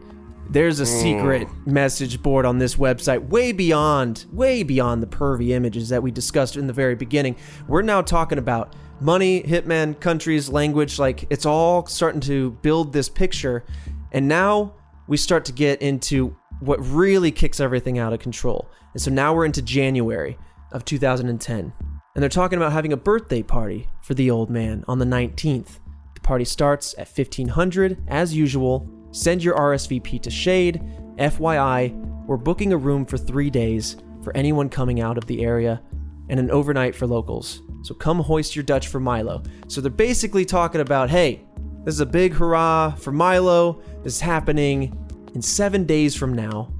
there's 0.50 0.80
a 0.80 0.86
secret 0.86 1.46
mm. 1.46 1.66
message 1.66 2.20
board 2.20 2.44
on 2.44 2.58
this 2.58 2.74
website 2.74 3.28
way 3.28 3.52
beyond 3.52 4.26
way 4.32 4.64
beyond 4.64 5.00
the 5.00 5.06
pervy 5.06 5.50
images 5.50 5.88
that 5.90 6.02
we 6.02 6.10
discussed 6.10 6.56
in 6.56 6.66
the 6.66 6.72
very 6.72 6.96
beginning. 6.96 7.36
We're 7.68 7.82
now 7.82 8.02
talking 8.02 8.38
about 8.38 8.74
money 9.00 9.44
hitmen 9.44 9.98
countries 10.00 10.48
language 10.48 10.98
like 10.98 11.24
it's 11.30 11.46
all 11.46 11.86
starting 11.86 12.20
to 12.22 12.50
build 12.62 12.92
this 12.92 13.08
picture. 13.08 13.64
And 14.10 14.26
now 14.26 14.74
we 15.06 15.16
start 15.16 15.44
to 15.44 15.52
get 15.52 15.82
into 15.82 16.36
what 16.58 16.78
really 16.78 17.30
kicks 17.30 17.60
everything 17.60 18.00
out 18.00 18.12
of 18.12 18.18
control. 18.18 18.68
And 18.92 19.00
so 19.00 19.12
now 19.12 19.32
we're 19.32 19.44
into 19.44 19.62
january 19.62 20.36
of 20.72 20.84
2010 20.84 21.72
and 22.20 22.22
they're 22.22 22.28
talking 22.28 22.58
about 22.58 22.72
having 22.72 22.92
a 22.92 22.98
birthday 22.98 23.42
party 23.42 23.88
for 24.02 24.12
the 24.12 24.30
old 24.30 24.50
man 24.50 24.84
on 24.86 24.98
the 24.98 25.06
19th. 25.06 25.78
The 26.12 26.20
party 26.20 26.44
starts 26.44 26.94
at 26.98 27.08
1500 27.08 27.96
as 28.08 28.34
usual. 28.34 28.86
Send 29.10 29.42
your 29.42 29.56
RSVP 29.56 30.20
to 30.20 30.30
Shade. 30.30 30.82
FYI, 31.16 31.94
we're 32.26 32.36
booking 32.36 32.74
a 32.74 32.76
room 32.76 33.06
for 33.06 33.16
three 33.16 33.48
days. 33.48 33.96
for 34.22 34.36
anyone 34.36 34.68
coming 34.68 35.00
out 35.00 35.16
of 35.16 35.26
the 35.28 35.42
area 35.42 35.80
and 36.28 36.38
an 36.38 36.50
overnight 36.50 36.94
for 36.94 37.06
locals. 37.06 37.62
So 37.84 37.94
come 37.94 38.20
hoist 38.20 38.54
your 38.54 38.64
Dutch 38.64 38.88
for 38.88 39.00
Milo. 39.00 39.42
So 39.66 39.80
they're 39.80 39.90
basically 39.90 40.44
talking 40.44 40.82
about 40.82 41.08
hey, 41.08 41.46
this 41.86 41.94
is 41.94 42.00
a 42.00 42.06
big 42.06 42.34
hurrah 42.34 42.90
for 42.96 43.12
Milo. 43.12 43.80
This 44.04 44.16
is 44.16 44.20
happening 44.20 44.94
in 45.34 45.40
seven 45.40 45.86
days 45.86 46.14
from 46.14 46.34
now. 46.34 46.70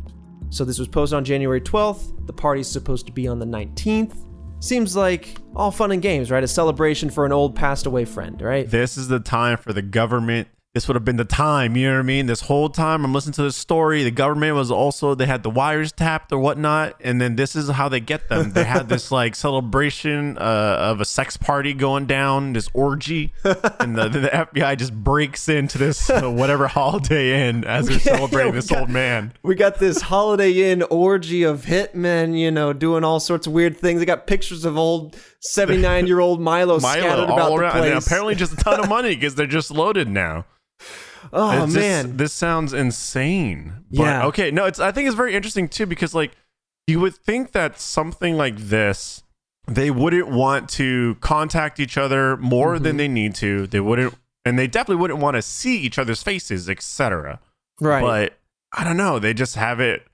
So 0.51 0.67
this 0.67 0.79
was 0.79 0.87
posted 0.87 1.17
on 1.17 1.25
January 1.25 1.63
12th. 1.63 2.27
The 2.27 2.35
party's 2.35 2.69
supposed 2.69 3.07
to 3.07 3.13
be 3.13 3.27
on 3.27 3.39
the 3.39 3.47
19th. 3.47 4.27
Seems 4.61 4.95
like 4.95 5.39
all 5.57 5.71
fun 5.71 5.91
and 5.91 6.03
games, 6.03 6.31
right? 6.31 6.45
A 6.45 6.49
celebration 6.49 7.09
for 7.09 7.25
an 7.25 7.33
old 7.33 7.57
passed 7.57 7.87
away 7.87 8.05
friend, 8.05 8.41
right? 8.43 8.69
This 8.69 8.99
is 8.99 9.09
the 9.09 9.19
time 9.19 9.57
for 9.57 9.73
the 9.73 9.81
government 9.83 10.49
this 10.73 10.87
would 10.87 10.95
have 10.95 11.05
been 11.05 11.17
the 11.17 11.25
time, 11.25 11.77
you 11.77 11.89
know 11.89 11.95
what 11.95 12.01
I 12.01 12.03
mean? 12.03 12.27
This 12.27 12.43
whole 12.43 12.69
time 12.69 13.05
I'm 13.05 13.13
listening 13.13 13.33
to 13.35 13.43
this 13.43 13.57
story. 13.57 14.05
The 14.05 14.13
government 14.13 14.55
was 14.55 14.71
also 14.71 15.17
they 15.17 15.27
had 15.27 15.43
the 15.43 15.51
wires 15.51 15.91
tapped 15.91 16.31
or 16.31 16.39
whatnot, 16.39 16.95
and 17.01 17.21
then 17.21 17.35
this 17.35 17.57
is 17.57 17.69
how 17.71 17.89
they 17.89 17.99
get 17.99 18.29
them. 18.29 18.53
They 18.53 18.63
had 18.63 18.89
this 18.89 19.11
like 19.11 19.35
celebration 19.35 20.39
uh, 20.39 20.77
of 20.79 21.01
a 21.01 21.05
sex 21.05 21.37
party 21.37 21.75
going 21.75 22.07
down, 22.07 22.53
this 22.53 22.69
orgy, 22.73 23.33
and 23.45 23.99
the, 23.99 24.09
the 24.09 24.29
FBI 24.29 24.79
just 24.79 24.95
breaks 24.95 25.49
into 25.49 25.77
this 25.77 26.09
uh, 26.09 26.31
whatever 26.31 26.69
Holiday 26.69 27.49
Inn 27.49 27.65
as 27.65 27.89
they're 27.89 27.99
celebrating 27.99 28.55
this 28.55 28.69
got, 28.69 28.83
old 28.83 28.91
man. 28.91 29.33
We 29.43 29.57
got 29.57 29.81
this 29.81 30.01
Holiday 30.01 30.71
Inn 30.71 30.83
orgy 30.85 31.43
of 31.43 31.65
hitmen, 31.65 32.39
you 32.39 32.53
know, 32.53 32.73
doing 32.73 33.03
all 33.03 33.19
sorts 33.19 33.49
of 33.49 33.53
weird 33.53 33.77
things. 33.77 33.99
They 33.99 34.07
got 34.07 34.29
pictures 34.29 34.65
of 34.65 34.79
old 34.79 35.17
79 35.41 36.07
year 36.07 36.21
old 36.21 36.41
Milo, 36.41 36.79
Milo 36.79 37.01
scattered 37.01 37.25
about 37.25 37.59
around, 37.59 37.75
the 37.75 37.81
place. 37.81 37.93
And 37.93 38.05
apparently 38.05 38.35
just 38.35 38.53
a 38.53 38.57
ton 38.57 38.81
of 38.81 38.89
money 38.89 39.15
because 39.15 39.35
they're 39.35 39.47
just 39.47 39.71
loaded 39.71 40.09
now. 40.09 40.45
Oh 41.33 41.65
it's 41.65 41.75
man, 41.75 42.07
just, 42.07 42.19
this 42.19 42.33
sounds 42.33 42.73
insane. 42.73 43.85
But, 43.91 44.03
yeah. 44.03 44.27
Okay. 44.27 44.51
No, 44.51 44.65
it's. 44.65 44.81
I 44.81 44.93
think 44.93 45.07
it's 45.07 45.17
very 45.17 45.35
interesting 45.35 45.69
too 45.69 45.87
because 45.87 46.15
like 46.15 46.33
you 46.87 47.01
would 47.01 47.15
think 47.15 47.53
that 47.53 47.79
something 47.79 48.37
like 48.37 48.57
this, 48.57 49.23
they 49.67 49.91
wouldn't 49.91 50.29
want 50.29 50.69
to 50.71 51.17
contact 51.21 51.79
each 51.79 51.97
other 51.97 52.37
more 52.39 52.75
mm-hmm. 52.75 52.85
than 52.85 52.97
they 52.97 53.09
need 53.09 53.35
to. 53.37 53.67
They 53.67 53.81
wouldn't, 53.81 54.15
and 54.45 54.59
they 54.59 54.67
definitely 54.67 55.01
wouldn't 55.01 55.21
want 55.21 55.37
to 55.37 55.43
see 55.43 55.79
each 55.79 55.99
other's 55.99 56.23
faces, 56.23 56.69
etc. 56.69 57.39
Right. 57.81 58.03
But 58.03 58.39
I 58.73 58.85
don't 58.85 58.97
know. 58.97 59.19
They 59.19 59.35
just 59.35 59.57
have 59.57 59.81
it. 59.81 60.07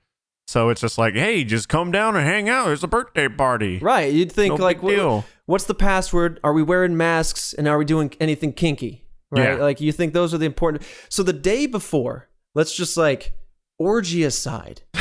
So 0.47 0.69
it's 0.69 0.81
just 0.81 0.97
like, 0.97 1.13
hey, 1.13 1.43
just 1.43 1.67
come 1.67 1.91
down 1.91 2.15
and 2.15 2.25
hang 2.25 2.47
out. 2.47 2.67
There's 2.67 2.83
a 2.83 2.87
birthday 2.87 3.27
party. 3.27 3.79
Right. 3.79 4.13
You'd 4.13 4.31
think 4.31 4.57
no 4.57 4.63
like, 4.63 4.81
what, 4.81 5.25
what's 5.45 5.65
the 5.65 5.75
password? 5.75 6.39
Are 6.43 6.53
we 6.53 6.63
wearing 6.63 6.95
masks? 6.95 7.53
And 7.53 7.67
are 7.67 7.77
we 7.77 7.85
doing 7.85 8.13
anything 8.19 8.53
kinky? 8.53 9.03
right? 9.31 9.57
Yeah. 9.57 9.63
Like 9.63 9.81
you 9.81 9.91
think 9.91 10.13
those 10.13 10.33
are 10.33 10.37
the 10.37 10.45
important. 10.45 10.83
So 11.09 11.23
the 11.23 11.33
day 11.33 11.65
before, 11.65 12.29
let's 12.55 12.75
just 12.75 12.97
like 12.97 13.33
orgy 13.79 14.23
aside, 14.23 14.81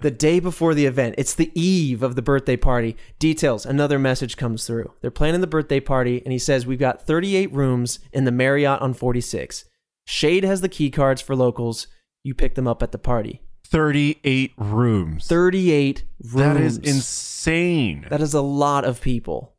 the 0.00 0.10
day 0.10 0.40
before 0.40 0.74
the 0.74 0.86
event, 0.86 1.16
it's 1.18 1.34
the 1.34 1.52
eve 1.60 2.02
of 2.02 2.16
the 2.16 2.22
birthday 2.22 2.56
party. 2.56 2.96
Details, 3.18 3.66
another 3.66 3.98
message 3.98 4.36
comes 4.36 4.66
through. 4.66 4.92
They're 5.00 5.10
planning 5.10 5.40
the 5.40 5.46
birthday 5.46 5.80
party, 5.80 6.22
and 6.24 6.32
he 6.32 6.38
says, 6.38 6.66
We've 6.66 6.78
got 6.78 7.02
38 7.06 7.52
rooms 7.52 7.98
in 8.12 8.24
the 8.24 8.32
Marriott 8.32 8.80
on 8.80 8.94
46. 8.94 9.64
Shade 10.06 10.44
has 10.44 10.60
the 10.60 10.68
key 10.68 10.90
cards 10.90 11.20
for 11.20 11.34
locals. 11.36 11.88
You 12.22 12.34
pick 12.34 12.54
them 12.54 12.66
up 12.66 12.82
at 12.82 12.92
the 12.92 12.98
party. 12.98 13.42
38 13.66 14.52
rooms. 14.56 15.26
38 15.26 16.04
rooms. 16.22 16.34
That 16.34 16.56
is 16.56 16.78
insane. 16.78 18.06
That 18.08 18.20
is 18.20 18.34
a 18.34 18.40
lot 18.40 18.84
of 18.84 19.00
people. 19.00 19.54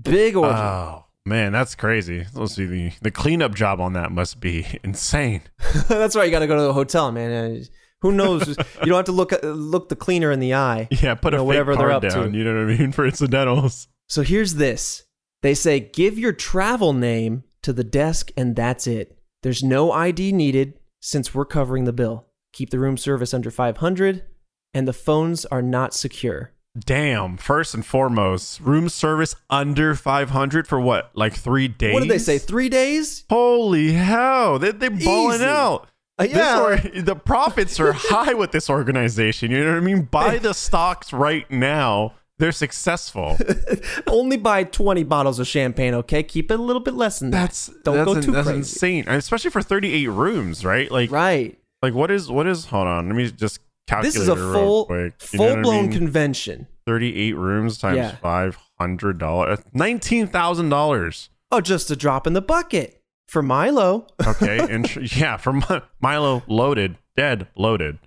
Big 0.00 0.36
orgy. 0.36 0.54
Oh. 0.54 1.04
Man, 1.26 1.52
that's 1.52 1.74
crazy. 1.74 2.26
Let's 2.34 2.54
see 2.54 2.64
the 2.64 2.92
the 3.02 3.10
cleanup 3.10 3.54
job 3.54 3.80
on 3.80 3.92
that 3.92 4.10
must 4.10 4.40
be 4.40 4.66
insane. 4.84 5.42
that's 5.88 6.16
why 6.16 6.24
you 6.24 6.30
got 6.30 6.40
to 6.40 6.46
go 6.46 6.56
to 6.56 6.62
the 6.62 6.72
hotel, 6.72 7.12
man. 7.12 7.30
Uh, 7.30 7.64
who 8.00 8.12
knows? 8.12 8.48
you 8.48 8.86
don't 8.86 8.96
have 8.96 9.04
to 9.04 9.12
look 9.12 9.32
look 9.42 9.90
the 9.90 9.96
cleaner 9.96 10.32
in 10.32 10.40
the 10.40 10.54
eye. 10.54 10.88
Yeah, 10.90 11.14
put 11.14 11.32
you 11.32 11.38
know, 11.38 11.42
a 11.42 11.46
whatever 11.46 11.76
they're 11.76 11.92
up 11.92 12.02
down. 12.02 12.32
To. 12.32 12.38
You 12.38 12.44
know 12.44 12.64
what 12.64 12.72
I 12.72 12.78
mean 12.78 12.92
for 12.92 13.04
incidentals. 13.04 13.88
So 14.08 14.22
here's 14.22 14.54
this. 14.54 15.04
They 15.42 15.54
say 15.54 15.80
give 15.80 16.18
your 16.18 16.32
travel 16.32 16.92
name 16.92 17.44
to 17.62 17.72
the 17.72 17.84
desk 17.84 18.32
and 18.36 18.56
that's 18.56 18.86
it. 18.86 19.18
There's 19.42 19.62
no 19.62 19.92
ID 19.92 20.32
needed 20.32 20.78
since 21.00 21.34
we're 21.34 21.44
covering 21.44 21.84
the 21.84 21.92
bill. 21.92 22.26
Keep 22.52 22.70
the 22.70 22.78
room 22.78 22.96
service 22.96 23.32
under 23.34 23.50
500 23.50 24.22
and 24.74 24.86
the 24.88 24.92
phones 24.92 25.44
are 25.46 25.62
not 25.62 25.94
secure. 25.94 26.52
Damn. 26.78 27.36
First 27.36 27.74
and 27.74 27.84
foremost, 27.84 28.60
room 28.60 28.88
service 28.88 29.34
under 29.48 29.94
500 29.94 30.68
for 30.68 30.80
what? 30.80 31.10
Like 31.14 31.34
three 31.34 31.68
days? 31.68 31.92
What 31.92 32.00
did 32.00 32.10
they 32.10 32.18
say? 32.18 32.38
Three 32.38 32.68
days? 32.68 33.24
Holy 33.28 33.92
hell. 33.92 34.58
They, 34.58 34.70
they're 34.72 34.90
balling 34.90 35.36
Easy. 35.36 35.44
out. 35.44 35.88
Uh, 36.18 36.26
yeah. 36.28 36.62
Or, 36.62 36.76
the 36.76 37.16
profits 37.16 37.80
are 37.80 37.92
high 37.96 38.34
with 38.34 38.52
this 38.52 38.70
organization. 38.70 39.50
You 39.50 39.64
know 39.64 39.72
what 39.72 39.78
I 39.78 39.80
mean? 39.80 40.02
Buy 40.02 40.38
the 40.38 40.52
stocks 40.54 41.12
right 41.12 41.50
now. 41.50 42.14
They're 42.38 42.52
successful. 42.52 43.36
Only 44.06 44.36
buy 44.38 44.64
20 44.64 45.02
bottles 45.04 45.38
of 45.38 45.46
champagne, 45.46 45.92
okay? 45.94 46.22
Keep 46.22 46.50
it 46.50 46.58
a 46.58 46.62
little 46.62 46.80
bit 46.80 46.94
less 46.94 47.18
than 47.18 47.30
that. 47.32 47.40
That's, 47.42 47.66
Don't 47.84 47.96
that's 47.96 48.06
go 48.06 48.20
too 48.20 48.30
that's 48.32 48.46
crazy. 48.46 48.58
insane. 48.58 49.08
Especially 49.08 49.50
for 49.50 49.60
38 49.60 50.06
rooms, 50.06 50.64
right? 50.64 50.90
Like 50.90 51.10
Right. 51.10 51.58
Like 51.82 51.94
what 51.94 52.10
is 52.10 52.30
what 52.30 52.46
is 52.46 52.66
hold 52.66 52.86
on, 52.86 53.08
let 53.08 53.16
me 53.16 53.30
just 53.30 53.60
calculate. 53.86 54.14
this 54.14 54.20
is 54.20 54.28
a 54.28 54.36
full 54.36 54.86
full 55.18 55.62
blown 55.62 55.64
I 55.64 55.80
mean? 55.82 55.92
convention. 55.92 56.66
Thirty 56.86 57.16
eight 57.16 57.36
rooms 57.36 57.78
times 57.78 57.96
yeah. 57.96 58.16
five 58.16 58.58
hundred 58.78 59.18
dollars, 59.18 59.60
nineteen 59.72 60.26
thousand 60.26 60.68
dollars. 60.68 61.30
Oh, 61.50 61.60
just 61.60 61.90
a 61.90 61.96
drop 61.96 62.26
in 62.26 62.32
the 62.32 62.42
bucket 62.42 63.00
for 63.28 63.42
Milo. 63.42 64.06
okay, 64.26 64.58
and 64.70 65.16
yeah, 65.16 65.36
for 65.36 65.60
Milo 66.00 66.42
loaded, 66.46 66.98
dead, 67.16 67.48
loaded. 67.56 67.98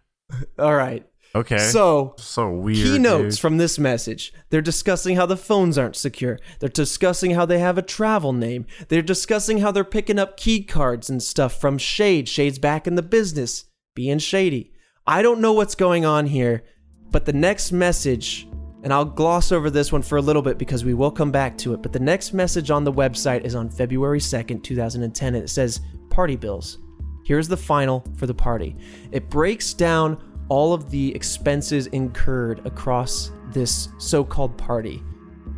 All 0.59 0.75
right. 0.75 1.05
Okay. 1.35 1.57
So, 1.57 2.13
so 2.17 2.51
weird. 2.51 2.77
Keynotes 2.77 3.35
dude. 3.35 3.41
from 3.41 3.57
this 3.57 3.79
message. 3.79 4.33
They're 4.49 4.61
discussing 4.61 5.15
how 5.15 5.25
the 5.25 5.37
phones 5.37 5.79
aren't 5.79 5.95
secure. 5.95 6.37
They're 6.59 6.69
discussing 6.69 7.31
how 7.31 7.45
they 7.45 7.57
have 7.57 7.77
a 7.77 7.81
travel 7.81 8.33
name. 8.33 8.67
They're 8.89 9.01
discussing 9.01 9.57
how 9.57 9.71
they're 9.71 9.83
picking 9.83 10.19
up 10.19 10.37
key 10.37 10.63
cards 10.63 11.09
and 11.09 11.23
stuff 11.23 11.59
from 11.59 11.79
Shade. 11.79 12.29
Shade's 12.29 12.59
back 12.59 12.85
in 12.85 12.95
the 12.95 13.01
business, 13.01 13.65
being 13.95 14.19
shady. 14.19 14.73
I 15.07 15.23
don't 15.23 15.41
know 15.41 15.53
what's 15.53 15.75
going 15.75 16.05
on 16.05 16.27
here, 16.27 16.63
but 17.09 17.25
the 17.25 17.33
next 17.33 17.71
message, 17.71 18.47
and 18.83 18.93
I'll 18.93 19.03
gloss 19.03 19.51
over 19.51 19.71
this 19.71 19.91
one 19.91 20.03
for 20.03 20.17
a 20.17 20.21
little 20.21 20.41
bit 20.43 20.59
because 20.59 20.85
we 20.85 20.93
will 20.93 21.11
come 21.11 21.31
back 21.31 21.57
to 21.59 21.73
it, 21.73 21.81
but 21.81 21.91
the 21.91 21.99
next 21.99 22.33
message 22.33 22.69
on 22.69 22.83
the 22.83 22.93
website 22.93 23.41
is 23.43 23.55
on 23.55 23.69
February 23.69 24.19
2nd, 24.19 24.63
2010, 24.63 25.35
and 25.35 25.43
it 25.43 25.47
says 25.49 25.81
party 26.09 26.35
bills. 26.35 26.77
Here's 27.25 27.47
the 27.47 27.57
final 27.57 28.05
for 28.17 28.27
the 28.27 28.33
party. 28.33 28.75
It 29.11 29.29
breaks 29.29 29.73
down 29.73 30.32
all 30.49 30.73
of 30.73 30.91
the 30.91 31.13
expenses 31.15 31.87
incurred 31.87 32.65
across 32.65 33.31
this 33.51 33.89
so 33.97 34.23
called 34.23 34.57
party. 34.57 35.01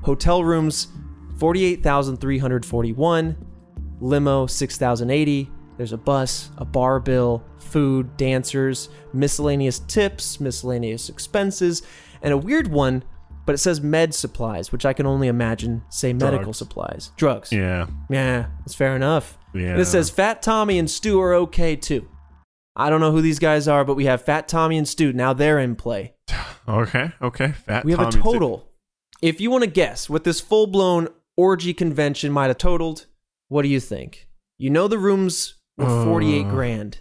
Hotel 0.03 0.43
rooms, 0.43 0.87
48,341, 1.37 3.37
limo, 3.99 4.45
6,080, 4.45 5.51
there's 5.77 5.91
a 5.91 5.97
bus, 5.97 6.51
a 6.57 6.65
bar 6.65 6.99
bill, 6.99 7.43
food, 7.57 8.15
dancers, 8.17 8.89
miscellaneous 9.13 9.79
tips, 9.79 10.39
miscellaneous 10.39 11.09
expenses, 11.09 11.81
and 12.21 12.33
a 12.33 12.37
weird 12.37 12.69
one, 12.69 13.03
but 13.45 13.53
it 13.53 13.57
says 13.57 13.81
med 13.81 14.13
supplies, 14.13 14.71
which 14.71 14.85
I 14.85 14.93
can 14.93 15.05
only 15.05 15.27
imagine 15.27 15.83
say 15.89 16.13
medical 16.13 16.45
Drugs. 16.45 16.57
supplies. 16.57 17.11
Drugs. 17.17 17.51
Yeah. 17.51 17.87
Yeah, 18.09 18.47
that's 18.59 18.73
fair 18.73 18.95
enough. 18.95 19.37
Yeah. 19.53 19.71
And 19.71 19.81
it 19.81 19.85
says 19.85 20.09
Fat 20.09 20.41
Tommy 20.41 20.79
and 20.79 20.89
Stu 20.89 21.21
are 21.21 21.33
okay 21.35 21.75
too. 21.75 22.07
I 22.75 22.89
don't 22.89 22.99
know 22.99 23.11
who 23.11 23.21
these 23.21 23.39
guys 23.39 23.67
are, 23.67 23.85
but 23.85 23.95
we 23.95 24.05
have 24.05 24.23
Fat 24.23 24.47
Tommy 24.47 24.77
and 24.77 24.87
Stu. 24.87 25.13
Now 25.13 25.33
they're 25.33 25.59
in 25.59 25.75
play. 25.75 26.13
Okay, 26.67 27.11
okay. 27.21 27.51
Fat 27.51 27.85
we 27.85 27.91
have 27.91 27.99
Tommy 27.99 28.19
a 28.19 28.23
total. 28.23 28.71
If 29.21 29.39
you 29.39 29.51
want 29.51 29.63
to 29.63 29.69
guess 29.69 30.09
what 30.09 30.23
this 30.23 30.41
full 30.41 30.65
blown 30.65 31.09
orgy 31.37 31.75
convention 31.75 32.31
might 32.31 32.47
have 32.47 32.57
totaled, 32.57 33.05
what 33.49 33.61
do 33.61 33.67
you 33.67 33.79
think? 33.79 34.27
You 34.57 34.71
know 34.71 34.87
the 34.87 34.97
rooms 34.97 35.59
were 35.77 36.03
48 36.03 36.45
uh, 36.47 36.49
grand. 36.49 36.97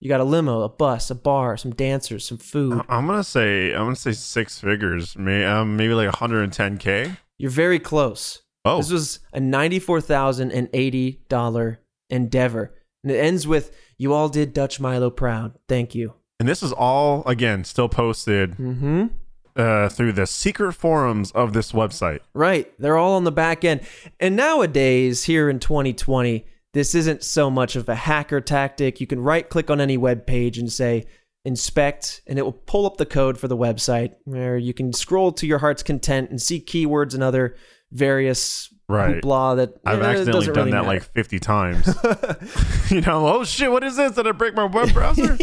You 0.00 0.08
got 0.08 0.20
a 0.20 0.24
limo, 0.24 0.62
a 0.62 0.68
bus, 0.68 1.08
a 1.10 1.14
bar, 1.14 1.56
some 1.56 1.70
dancers, 1.72 2.26
some 2.26 2.38
food. 2.38 2.82
I'm 2.88 3.06
gonna 3.06 3.22
say 3.22 3.72
I'm 3.72 3.84
gonna 3.84 3.96
say 3.96 4.12
six 4.12 4.58
figures, 4.58 5.16
maybe 5.16 5.44
um, 5.44 5.76
maybe 5.76 5.94
like 5.94 6.10
110k. 6.10 7.16
You're 7.38 7.50
very 7.50 7.78
close. 7.78 8.42
Oh, 8.64 8.78
this 8.78 8.90
was 8.90 9.20
a 9.32 9.40
ninety-four 9.40 10.00
thousand 10.00 10.50
and 10.50 10.68
eighty 10.72 11.22
dollar 11.28 11.80
endeavor, 12.10 12.74
and 13.04 13.12
it 13.12 13.18
ends 13.18 13.46
with 13.46 13.74
"You 13.98 14.12
all 14.12 14.28
did 14.28 14.52
Dutch 14.52 14.80
Milo 14.80 15.10
proud. 15.10 15.58
Thank 15.68 15.94
you." 15.94 16.14
And 16.38 16.48
this 16.48 16.62
is 16.62 16.72
all 16.72 17.22
again 17.26 17.64
still 17.64 17.88
posted 17.88 18.52
mm-hmm. 18.52 19.06
uh, 19.54 19.88
through 19.88 20.12
the 20.12 20.26
secret 20.26 20.72
forums 20.74 21.30
of 21.32 21.52
this 21.52 21.72
website. 21.72 22.20
Right, 22.34 22.72
they're 22.78 22.96
all 22.96 23.14
on 23.14 23.24
the 23.24 23.32
back 23.32 23.64
end. 23.64 23.80
And 24.20 24.36
nowadays, 24.36 25.24
here 25.24 25.48
in 25.48 25.60
2020 25.60 26.46
this 26.76 26.94
isn't 26.94 27.24
so 27.24 27.50
much 27.50 27.74
of 27.74 27.88
a 27.88 27.94
hacker 27.94 28.38
tactic. 28.38 29.00
You 29.00 29.06
can 29.06 29.18
right 29.22 29.48
click 29.48 29.70
on 29.70 29.80
any 29.80 29.96
web 29.96 30.26
page 30.26 30.58
and 30.58 30.70
say 30.70 31.06
inspect, 31.42 32.20
and 32.26 32.38
it 32.38 32.42
will 32.42 32.52
pull 32.52 32.84
up 32.84 32.98
the 32.98 33.06
code 33.06 33.38
for 33.38 33.48
the 33.48 33.56
website 33.56 34.12
where 34.24 34.58
you 34.58 34.74
can 34.74 34.92
scroll 34.92 35.32
to 35.32 35.46
your 35.46 35.60
heart's 35.60 35.82
content 35.82 36.28
and 36.28 36.42
see 36.42 36.60
keywords 36.60 37.14
and 37.14 37.22
other 37.22 37.56
various 37.92 38.68
right. 38.88 39.22
hoopla 39.22 39.56
that 39.56 39.74
I've 39.84 40.02
eh, 40.02 40.06
accidentally 40.06 40.46
done 40.46 40.54
really 40.54 40.70
that 40.72 40.84
matter. 40.84 40.88
like 40.88 41.02
50 41.02 41.38
times. 41.38 41.86
you 42.90 43.00
know, 43.00 43.26
oh 43.28 43.44
shit, 43.44 43.70
what 43.70 43.84
is 43.84 43.96
this? 43.96 44.12
Did 44.12 44.26
I 44.26 44.32
break 44.32 44.54
my 44.54 44.64
web 44.64 44.92
browser? 44.92 45.36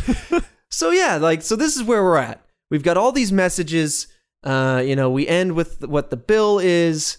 so 0.70 0.90
yeah, 0.90 1.16
like 1.16 1.42
so 1.42 1.56
this 1.56 1.76
is 1.76 1.84
where 1.84 2.02
we're 2.02 2.16
at. 2.16 2.44
we've 2.70 2.82
got 2.82 2.96
all 2.96 3.12
these 3.12 3.32
messages. 3.32 4.06
Uh, 4.44 4.82
you 4.84 4.94
know, 4.94 5.10
we 5.10 5.26
end 5.26 5.52
with 5.52 5.84
what 5.86 6.10
the 6.10 6.16
bill 6.16 6.58
is, 6.58 7.18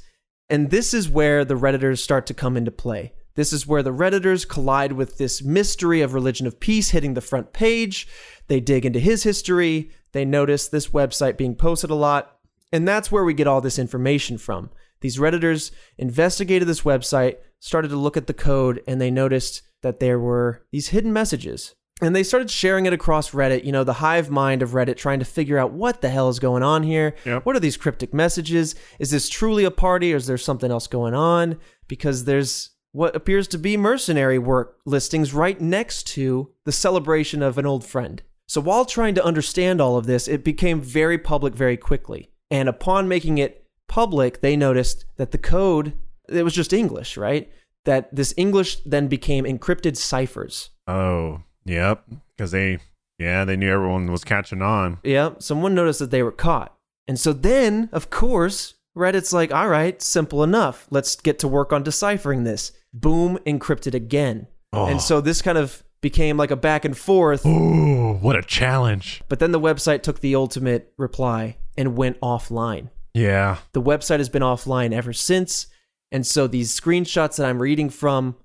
and 0.50 0.70
this 0.70 0.94
is 0.94 1.10
where 1.10 1.44
the 1.44 1.56
redditors 1.56 2.00
start 2.00 2.26
to 2.28 2.34
come 2.34 2.56
into 2.56 2.72
play. 2.72 3.14
This 3.36 3.54
is 3.54 3.68
where 3.68 3.84
the 3.84 3.94
redditors 3.94 4.48
collide 4.48 4.94
with 4.94 5.18
this 5.18 5.42
mystery 5.42 6.02
of 6.02 6.14
religion 6.14 6.48
of 6.48 6.60
peace 6.60 6.90
hitting 6.90 7.14
the 7.14 7.22
front 7.22 7.54
page. 7.54 8.08
They 8.48 8.60
dig 8.60 8.86
into 8.86 9.00
his 9.00 9.24
history. 9.24 9.92
They 10.12 10.26
notice 10.26 10.68
this 10.68 10.88
website 10.88 11.38
being 11.38 11.56
posted 11.56 11.90
a 11.90 11.96
lot, 11.96 12.38
and 12.74 12.88
that's 12.88 13.12
where 13.12 13.24
we 13.24 13.34
get 13.34 13.48
all 13.48 13.62
this 13.62 13.80
information 13.80 14.38
from. 14.38 14.72
These 15.02 15.18
redditors 15.18 15.72
investigated 15.98 16.68
this 16.68 16.82
website, 16.82 17.38
started 17.60 17.90
to 17.90 17.98
look 17.98 18.18
at 18.18 18.28
the 18.28 18.34
code, 18.34 18.82
and 18.88 19.00
they 19.00 19.12
noticed 19.12 19.62
that 19.82 20.00
there 20.00 20.20
were 20.20 20.66
these 20.72 20.90
hidden 20.90 21.14
messages 21.14 21.76
and 22.02 22.16
they 22.16 22.24
started 22.24 22.50
sharing 22.50 22.86
it 22.86 22.94
across 22.94 23.32
Reddit, 23.32 23.66
you 23.66 23.72
know, 23.72 23.84
the 23.84 23.94
hive 23.94 24.30
mind 24.30 24.62
of 24.62 24.72
Reddit, 24.72 24.96
trying 24.96 25.20
to 25.20 25.26
figure 25.26 25.58
out 25.58 25.74
what 25.74 26.02
the 26.02 26.10
hell 26.10 26.30
is 26.30 26.40
going 26.40 26.64
on 26.64 26.84
here. 26.84 27.16
Yep. 27.26 27.46
What 27.46 27.56
are 27.56 27.60
these 27.60 27.78
cryptic 27.78 28.14
messages? 28.14 28.76
Is 29.00 29.12
this 29.12 29.28
truly 29.28 29.66
a 29.66 29.72
party 29.72 30.14
or 30.14 30.18
is 30.18 30.28
there 30.28 30.38
something 30.38 30.72
else 30.72 30.88
going 30.88 31.14
on? 31.14 31.58
Because 31.88 32.24
there's 32.24 32.72
what 32.92 33.16
appears 33.16 33.48
to 33.50 33.58
be 33.58 33.78
mercenary 33.78 34.40
work 34.40 34.78
listings 34.86 35.34
right 35.34 35.60
next 35.60 36.08
to 36.08 36.52
the 36.66 36.72
celebration 36.72 37.44
of 37.44 37.58
an 37.58 37.66
old 37.66 37.86
friend. 37.86 38.24
So 38.48 38.62
while 38.62 38.86
trying 38.86 39.14
to 39.16 39.24
understand 39.24 39.80
all 39.80 39.98
of 39.98 40.08
this, 40.08 40.28
it 40.28 40.44
became 40.44 40.82
very 40.82 41.18
public 41.18 41.54
very 41.54 41.78
quickly. 41.78 42.32
And 42.50 42.68
upon 42.68 43.08
making 43.08 43.38
it 43.38 43.68
public, 43.90 44.40
they 44.42 44.56
noticed 44.56 45.06
that 45.18 45.32
the 45.32 45.38
code, 45.38 45.94
it 46.30 46.44
was 46.44 46.54
just 46.54 46.72
English, 46.72 47.18
right? 47.18 47.52
That 47.86 48.16
this 48.16 48.34
English 48.38 48.78
then 48.86 49.08
became 49.08 49.44
encrypted 49.44 49.98
ciphers. 49.98 50.70
Oh, 50.88 51.42
yep. 51.66 52.06
Because 52.36 52.52
they, 52.52 52.80
yeah, 53.18 53.44
they 53.44 53.58
knew 53.58 53.70
everyone 53.70 54.12
was 54.12 54.24
catching 54.24 54.62
on. 54.62 55.00
Yeah, 55.04 55.32
someone 55.40 55.76
noticed 55.76 56.00
that 56.00 56.12
they 56.12 56.24
were 56.24 56.32
caught. 56.32 56.76
And 57.08 57.20
so 57.20 57.34
then, 57.34 57.90
of 57.92 58.10
course, 58.10 58.76
Reddit's 58.96 59.34
like, 59.34 59.52
all 59.52 59.68
right, 59.68 60.02
simple 60.02 60.44
enough. 60.44 60.88
Let's 60.90 61.16
get 61.16 61.40
to 61.40 61.48
work 61.48 61.74
on 61.74 61.84
deciphering 61.84 62.44
this. 62.44 62.72
Boom, 62.94 63.40
encrypted 63.46 63.94
again. 63.94 64.48
Oh. 64.72 64.86
And 64.86 65.02
so 65.02 65.20
this 65.22 65.42
kind 65.42 65.58
of 65.58 65.84
became 66.02 66.38
like 66.38 66.52
a 66.52 66.56
back 66.56 66.86
and 66.86 66.98
forth. 66.98 67.46
Ooh, 67.46 68.14
what 68.14 68.36
a 68.36 68.42
challenge. 68.42 69.22
But 69.28 69.40
then 69.40 69.52
the 69.52 69.60
website 69.60 70.04
took 70.04 70.20
the 70.20 70.36
ultimate 70.36 70.94
reply 70.98 71.58
and 71.78 71.98
went 71.98 72.20
offline. 72.22 72.90
Yeah. 73.14 73.58
The 73.74 73.82
website 73.82 74.20
has 74.20 74.30
been 74.30 74.42
offline 74.42 74.94
ever 74.94 75.14
since. 75.14 75.68
And 76.12 76.26
so 76.26 76.48
these 76.48 76.78
screenshots 76.78 77.38
that 77.38 77.48
I'm 77.48 77.62
reading 77.62 77.90
from 77.90 78.36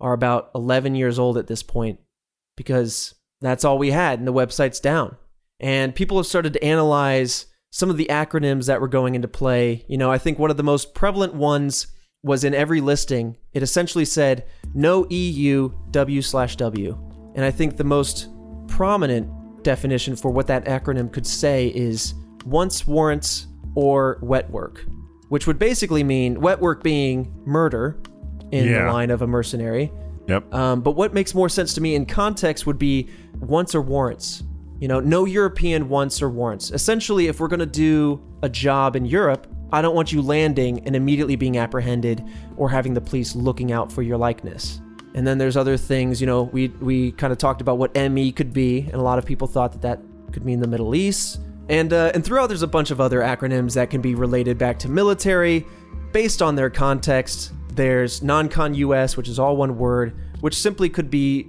are 0.00 0.12
about 0.12 0.50
11 0.54 0.94
years 0.94 1.18
old 1.18 1.38
at 1.38 1.46
this 1.46 1.62
point 1.62 1.98
because 2.56 3.14
that's 3.40 3.64
all 3.64 3.78
we 3.78 3.90
had 3.90 4.18
and 4.18 4.28
the 4.28 4.32
website's 4.32 4.80
down. 4.80 5.16
And 5.60 5.94
people 5.94 6.16
have 6.16 6.26
started 6.26 6.52
to 6.54 6.64
analyze 6.64 7.46
some 7.70 7.90
of 7.90 7.96
the 7.96 8.06
acronyms 8.10 8.66
that 8.66 8.80
were 8.80 8.88
going 8.88 9.14
into 9.14 9.28
play. 9.28 9.84
You 9.88 9.98
know, 9.98 10.10
I 10.10 10.18
think 10.18 10.38
one 10.38 10.50
of 10.50 10.56
the 10.56 10.62
most 10.62 10.94
prevalent 10.94 11.34
ones 11.34 11.88
was 12.22 12.44
in 12.44 12.54
every 12.54 12.80
listing. 12.80 13.36
It 13.52 13.62
essentially 13.62 14.04
said 14.04 14.46
no 14.74 15.06
EU 15.10 15.70
W 15.90 16.22
slash 16.22 16.56
W. 16.56 16.98
And 17.34 17.44
I 17.44 17.50
think 17.50 17.76
the 17.76 17.84
most 17.84 18.28
prominent 18.68 19.28
definition 19.62 20.16
for 20.16 20.30
what 20.30 20.46
that 20.46 20.64
acronym 20.66 21.12
could 21.12 21.26
say 21.26 21.68
is 21.68 22.14
once 22.44 22.86
warrants 22.86 23.46
or 23.74 24.18
wet 24.22 24.50
work, 24.50 24.84
which 25.28 25.46
would 25.46 25.58
basically 25.58 26.04
mean 26.04 26.40
wet 26.40 26.60
work 26.60 26.82
being 26.82 27.32
murder 27.44 27.96
in 28.52 28.68
Yeah. 28.68 28.86
the 28.86 28.92
line 28.92 29.10
of 29.10 29.22
a 29.22 29.26
mercenary. 29.26 29.92
Yep. 30.28 30.54
Um, 30.54 30.80
but 30.80 30.92
what 30.92 31.12
makes 31.12 31.34
more 31.34 31.48
sense 31.48 31.74
to 31.74 31.80
me 31.80 31.94
in 31.94 32.06
context 32.06 32.66
would 32.66 32.78
be 32.78 33.08
once 33.40 33.74
or 33.74 33.82
warrants. 33.82 34.42
You 34.80 34.88
know, 34.88 35.00
no 35.00 35.24
European 35.24 35.88
once 35.88 36.20
or 36.22 36.28
warrants. 36.28 36.70
Essentially, 36.70 37.26
if 37.28 37.40
we're 37.40 37.48
going 37.48 37.60
to 37.60 37.66
do 37.66 38.20
a 38.42 38.48
job 38.48 38.96
in 38.96 39.04
Europe, 39.06 39.46
I 39.72 39.82
don't 39.82 39.94
want 39.94 40.12
you 40.12 40.22
landing 40.22 40.86
and 40.86 40.94
immediately 40.94 41.36
being 41.36 41.58
apprehended 41.58 42.24
or 42.56 42.68
having 42.68 42.94
the 42.94 43.00
police 43.00 43.34
looking 43.34 43.72
out 43.72 43.90
for 43.90 44.02
your 44.02 44.16
likeness. 44.16 44.80
And 45.14 45.26
then 45.26 45.38
there's 45.38 45.56
other 45.56 45.76
things, 45.76 46.20
you 46.20 46.26
know, 46.26 46.44
we, 46.44 46.68
we 46.80 47.12
kind 47.12 47.32
of 47.32 47.38
talked 47.38 47.60
about 47.60 47.78
what 47.78 47.94
ME 47.94 48.32
could 48.32 48.52
be, 48.52 48.80
and 48.80 48.94
a 48.94 49.02
lot 49.02 49.18
of 49.18 49.24
people 49.24 49.46
thought 49.46 49.72
that 49.72 49.82
that 49.82 50.00
could 50.32 50.44
mean 50.44 50.60
the 50.60 50.66
Middle 50.66 50.94
East. 50.94 51.40
And, 51.68 51.92
uh, 51.92 52.12
and 52.14 52.24
throughout, 52.24 52.48
there's 52.48 52.62
a 52.62 52.68
bunch 52.68 52.90
of 52.90 53.00
other 53.00 53.20
acronyms 53.20 53.74
that 53.74 53.90
can 53.90 54.00
be 54.00 54.14
related 54.14 54.58
back 54.58 54.78
to 54.80 54.88
military 54.88 55.66
based 56.12 56.42
on 56.42 56.54
their 56.54 56.70
context. 56.70 57.52
There's 57.74 58.22
non 58.22 58.48
con 58.48 58.74
US, 58.74 59.16
which 59.16 59.28
is 59.28 59.38
all 59.38 59.56
one 59.56 59.78
word, 59.78 60.14
which 60.40 60.54
simply 60.54 60.88
could 60.88 61.10
be 61.10 61.48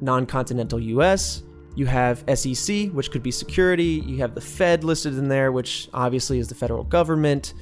non 0.00 0.26
continental 0.26 0.80
US. 0.80 1.42
You 1.74 1.86
have 1.86 2.24
SEC, 2.34 2.88
which 2.88 3.10
could 3.10 3.22
be 3.22 3.30
security. 3.30 4.02
You 4.06 4.18
have 4.18 4.34
the 4.34 4.40
Fed 4.40 4.84
listed 4.84 5.18
in 5.18 5.28
there, 5.28 5.52
which 5.52 5.90
obviously 5.92 6.38
is 6.38 6.48
the 6.48 6.54
federal 6.54 6.84
government, 6.84 7.52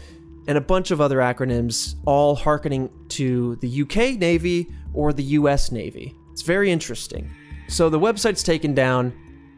and 0.47 0.57
a 0.57 0.61
bunch 0.61 0.91
of 0.91 1.01
other 1.01 1.19
acronyms, 1.19 1.97
all 2.05 2.37
hearkening 2.37 2.91
to 3.09 3.57
the 3.57 3.83
UK 3.83 4.19
Navy 4.19 4.73
or 4.93 5.13
the 5.13 5.25
US 5.25 5.73
Navy. 5.73 6.15
It's 6.33 6.43
very 6.43 6.71
interesting. 6.71 7.29
So 7.67 7.89
the 7.89 7.99
website's 7.99 8.43
taken 8.43 8.75
down, 8.75 9.13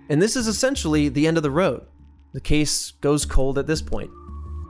and 0.09 0.23
this 0.23 0.37
is 0.37 0.47
essentially 0.47 1.09
the 1.09 1.27
end 1.27 1.37
of 1.37 1.43
the 1.43 1.51
road. 1.51 1.85
The 2.37 2.40
case 2.42 2.90
goes 3.01 3.25
cold 3.25 3.57
at 3.57 3.66
this 3.66 3.81
point, 3.81 4.11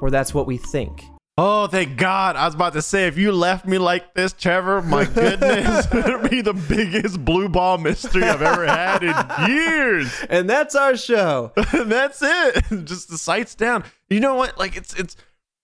or 0.00 0.08
that's 0.08 0.32
what 0.32 0.46
we 0.46 0.56
think. 0.56 1.02
Oh, 1.36 1.66
thank 1.66 1.96
God. 1.96 2.36
I 2.36 2.44
was 2.44 2.54
about 2.54 2.74
to 2.74 2.80
say, 2.80 3.08
if 3.08 3.18
you 3.18 3.32
left 3.32 3.66
me 3.66 3.76
like 3.78 4.14
this, 4.14 4.32
Trevor, 4.32 4.82
my 4.82 5.04
goodness, 5.14 5.84
it'd 5.92 6.30
be 6.30 6.42
the 6.42 6.52
biggest 6.52 7.24
blue 7.24 7.48
ball 7.48 7.76
mystery 7.78 8.22
I've 8.22 8.40
ever 8.40 8.68
had 8.68 9.02
in 9.02 9.50
years. 9.50 10.14
And 10.30 10.48
that's 10.48 10.76
our 10.76 10.96
show. 10.96 11.50
that's 11.72 12.22
it. 12.22 12.84
Just 12.84 13.08
the 13.08 13.18
sights 13.18 13.56
down. 13.56 13.82
You 14.10 14.20
know 14.20 14.36
what? 14.36 14.56
Like 14.56 14.76
it's 14.76 14.94
it's 14.94 15.16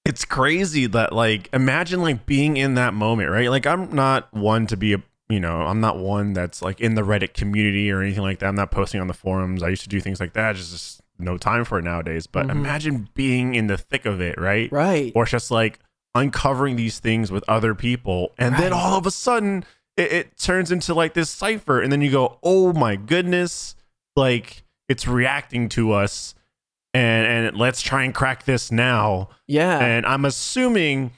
it's 0.04 0.24
crazy 0.24 0.86
that 0.86 1.12
like 1.12 1.50
imagine 1.52 2.02
like 2.02 2.26
being 2.26 2.56
in 2.56 2.74
that 2.74 2.94
moment, 2.94 3.30
right? 3.30 3.48
Like 3.48 3.64
I'm 3.64 3.94
not 3.94 4.34
one 4.34 4.66
to 4.66 4.76
be 4.76 4.94
a 4.94 5.02
you 5.28 5.38
know, 5.38 5.60
I'm 5.62 5.80
not 5.80 5.98
one 5.98 6.32
that's 6.32 6.62
like 6.62 6.80
in 6.80 6.96
the 6.96 7.02
Reddit 7.02 7.32
community 7.32 7.92
or 7.92 8.02
anything 8.02 8.24
like 8.24 8.40
that. 8.40 8.46
I'm 8.46 8.56
not 8.56 8.72
posting 8.72 9.00
on 9.00 9.06
the 9.06 9.14
forums. 9.14 9.62
I 9.62 9.68
used 9.68 9.84
to 9.84 9.88
do 9.88 10.00
things 10.00 10.18
like 10.18 10.32
that. 10.32 10.56
Just, 10.56 10.72
just 10.72 11.02
no 11.22 11.38
time 11.38 11.64
for 11.64 11.78
it 11.78 11.84
nowadays. 11.84 12.26
But 12.26 12.50
imagine 12.50 13.08
being 13.14 13.54
in 13.54 13.66
the 13.66 13.78
thick 13.78 14.04
of 14.06 14.20
it, 14.20 14.40
right? 14.40 14.70
Right. 14.72 15.12
Or 15.14 15.24
just 15.24 15.50
like 15.50 15.78
uncovering 16.14 16.76
these 16.76 16.98
things 16.98 17.30
with 17.30 17.44
other 17.48 17.74
people. 17.74 18.32
And 18.38 18.56
then 18.56 18.72
all 18.72 18.98
of 18.98 19.06
a 19.06 19.10
sudden 19.10 19.64
it, 19.96 20.12
it 20.12 20.38
turns 20.38 20.70
into 20.70 20.94
like 20.94 21.14
this 21.14 21.30
cipher. 21.30 21.80
And 21.80 21.90
then 21.90 22.00
you 22.00 22.10
go, 22.10 22.38
oh 22.42 22.72
my 22.72 22.96
goodness, 22.96 23.74
like 24.16 24.64
it's 24.88 25.06
reacting 25.06 25.68
to 25.70 25.92
us. 25.92 26.34
And, 26.94 27.26
and 27.26 27.56
let's 27.56 27.80
try 27.80 28.04
and 28.04 28.14
crack 28.14 28.44
this 28.44 28.70
now. 28.70 29.30
Yeah. 29.46 29.78
And 29.78 30.04
I'm 30.04 30.26
assuming 30.26 31.12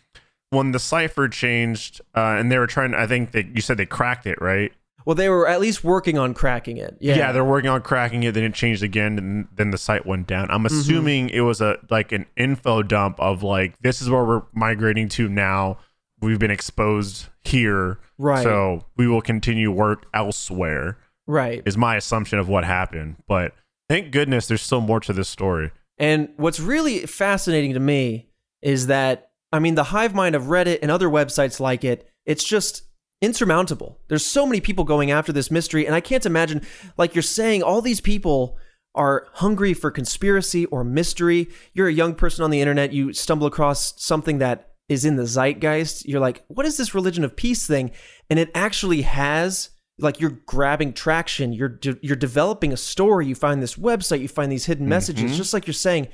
when 0.51 0.71
the 0.71 0.79
cipher 0.79 1.29
changed 1.29 2.01
uh, 2.17 2.37
and 2.39 2.53
they 2.53 2.59
were 2.59 2.69
trying, 2.69 2.95
I 2.95 3.09
think 3.09 3.33
that 3.33 3.57
you 3.57 3.61
said 3.61 3.77
they 3.77 3.87
cracked 3.87 4.27
it, 4.27 4.41
right? 4.41 4.73
Well, 5.05 5.15
they 5.15 5.29
were 5.29 5.47
at 5.47 5.61
least 5.61 5.85
working 5.85 6.19
on 6.19 6.35
cracking 6.35 6.77
it. 6.79 6.97
Yeah. 7.01 7.17
Yeah. 7.17 7.33
they're 7.33 7.45
working 7.45 7.71
on 7.71 7.83
cracking 7.83 8.23
it. 8.23 8.33
Then 8.33 8.45
it 8.45 8.55
changed 8.55 8.83
again, 8.83 9.19
and 9.19 9.49
then 9.55 9.71
the 9.71 9.79
site 9.79 10.07
went 10.07 10.27
down. 10.27 10.51
I'm 10.51 10.65
Mm-hmm. 10.65 10.79
assuming 10.81 11.29
it 11.31 11.41
was 11.41 11.61
a 11.61 11.79
like 11.91 12.13
an 12.13 12.27
info 12.37 12.83
dump 12.83 13.19
of 13.21 13.43
like 13.43 13.79
this 13.81 14.01
is 14.01 14.09
where 14.11 14.25
we're 14.25 14.43
migrating 14.53 15.09
to 15.11 15.29
now. 15.29 15.79
We've 16.21 16.39
been 16.39 16.51
exposed 16.51 17.27
here, 17.43 17.99
Right. 18.17 18.43
So 18.43 18.87
we 18.97 19.07
will 19.07 19.21
continue 19.21 19.71
work 19.71 20.07
elsewhere. 20.15 20.97
right. 21.27 21.63
Is 21.67 21.77
my 21.77 21.97
assumption 21.97 22.39
of 22.39 22.49
what 22.49 22.65
happened, 22.65 23.17
but 23.29 23.53
thank 23.91 24.11
goodness 24.13 24.47
there's 24.47 24.63
still 24.63 24.81
more 24.81 25.01
to 25.01 25.13
this 25.13 25.29
story. 25.29 25.71
And 25.99 26.31
what's 26.37 26.61
really 26.61 27.01
fascinating 27.07 27.75
to 27.75 27.81
me 27.81 28.29
is 28.63 28.87
that, 28.87 29.31
I 29.53 29.59
mean, 29.59 29.75
the 29.75 29.85
hive 29.85 30.15
mind 30.15 30.35
of 30.35 30.45
Reddit 30.45 30.79
and 30.81 30.91
other 30.91 31.09
websites 31.09 31.61
like 31.61 31.85
it, 31.85 32.09
it's 32.25 32.43
just 32.45 32.83
insurmountable. 33.25 33.99
There's 34.09 34.25
so 34.25 34.47
many 34.47 34.61
people 34.61 34.85
going 34.85 35.11
after 35.11 35.33
this 35.33 35.51
mystery, 35.51 35.87
and 35.87 35.95
I 35.95 36.01
can't 36.01 36.27
imagine, 36.27 36.63
like 36.97 37.15
you're 37.15 37.23
saying, 37.23 37.63
all 37.63 37.81
these 37.81 38.01
people 38.01 38.59
are 38.95 39.27
hungry 39.35 39.75
for 39.75 39.91
conspiracy 39.91 40.67
or 40.67 40.85
mystery. 40.85 41.49
You're 41.73 41.89
a 41.89 41.93
young 41.93 42.15
person 42.15 42.45
on 42.45 42.51
the 42.51 42.61
internet, 42.61 42.93
you 42.93 43.13
stumble 43.13 43.47
across 43.47 44.01
something 44.03 44.39
that 44.39 44.71
is 44.89 45.05
in 45.05 45.17
the 45.17 45.27
zeitgeist. 45.27 46.07
You're 46.07 46.21
like, 46.21 46.45
what 46.49 46.67
is 46.67 46.77
this 46.77 46.95
religion 46.95 47.25
of 47.25 47.37
peace 47.37 47.67
thing? 47.67 47.91
And 48.31 48.39
it 48.39 48.51
actually 48.55 49.03
has 49.03 49.71
like 49.99 50.21
you're 50.21 50.41
grabbing 50.47 50.93
traction 50.93 51.53
you're 51.53 51.69
de- 51.69 51.99
you're 52.03 52.17
developing 52.17 52.73
a 52.73 52.77
story 52.77 53.27
you 53.27 53.35
find 53.35 53.63
this 53.63 53.77
website 53.77 54.21
you 54.21 54.29
find 54.29 54.51
these 54.51 54.67
hidden 54.67 54.89
messages 54.89 55.25
mm-hmm. 55.27 55.37
just 55.37 55.53
like 55.53 55.67
you're 55.67 55.75
saying 55.75 56.09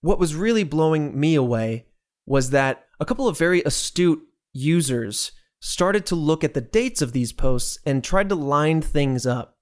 what 0.00 0.18
was 0.18 0.34
really 0.34 0.64
blowing 0.64 1.18
me 1.18 1.34
away 1.34 1.86
was 2.26 2.50
that 2.50 2.86
a 3.00 3.04
couple 3.04 3.26
of 3.26 3.38
very 3.38 3.62
astute 3.62 4.22
users 4.52 5.32
started 5.64 6.04
to 6.04 6.16
look 6.16 6.42
at 6.42 6.54
the 6.54 6.60
dates 6.60 7.00
of 7.00 7.12
these 7.12 7.32
posts 7.32 7.78
and 7.86 8.02
tried 8.02 8.28
to 8.28 8.34
line 8.34 8.82
things 8.82 9.24
up 9.24 9.56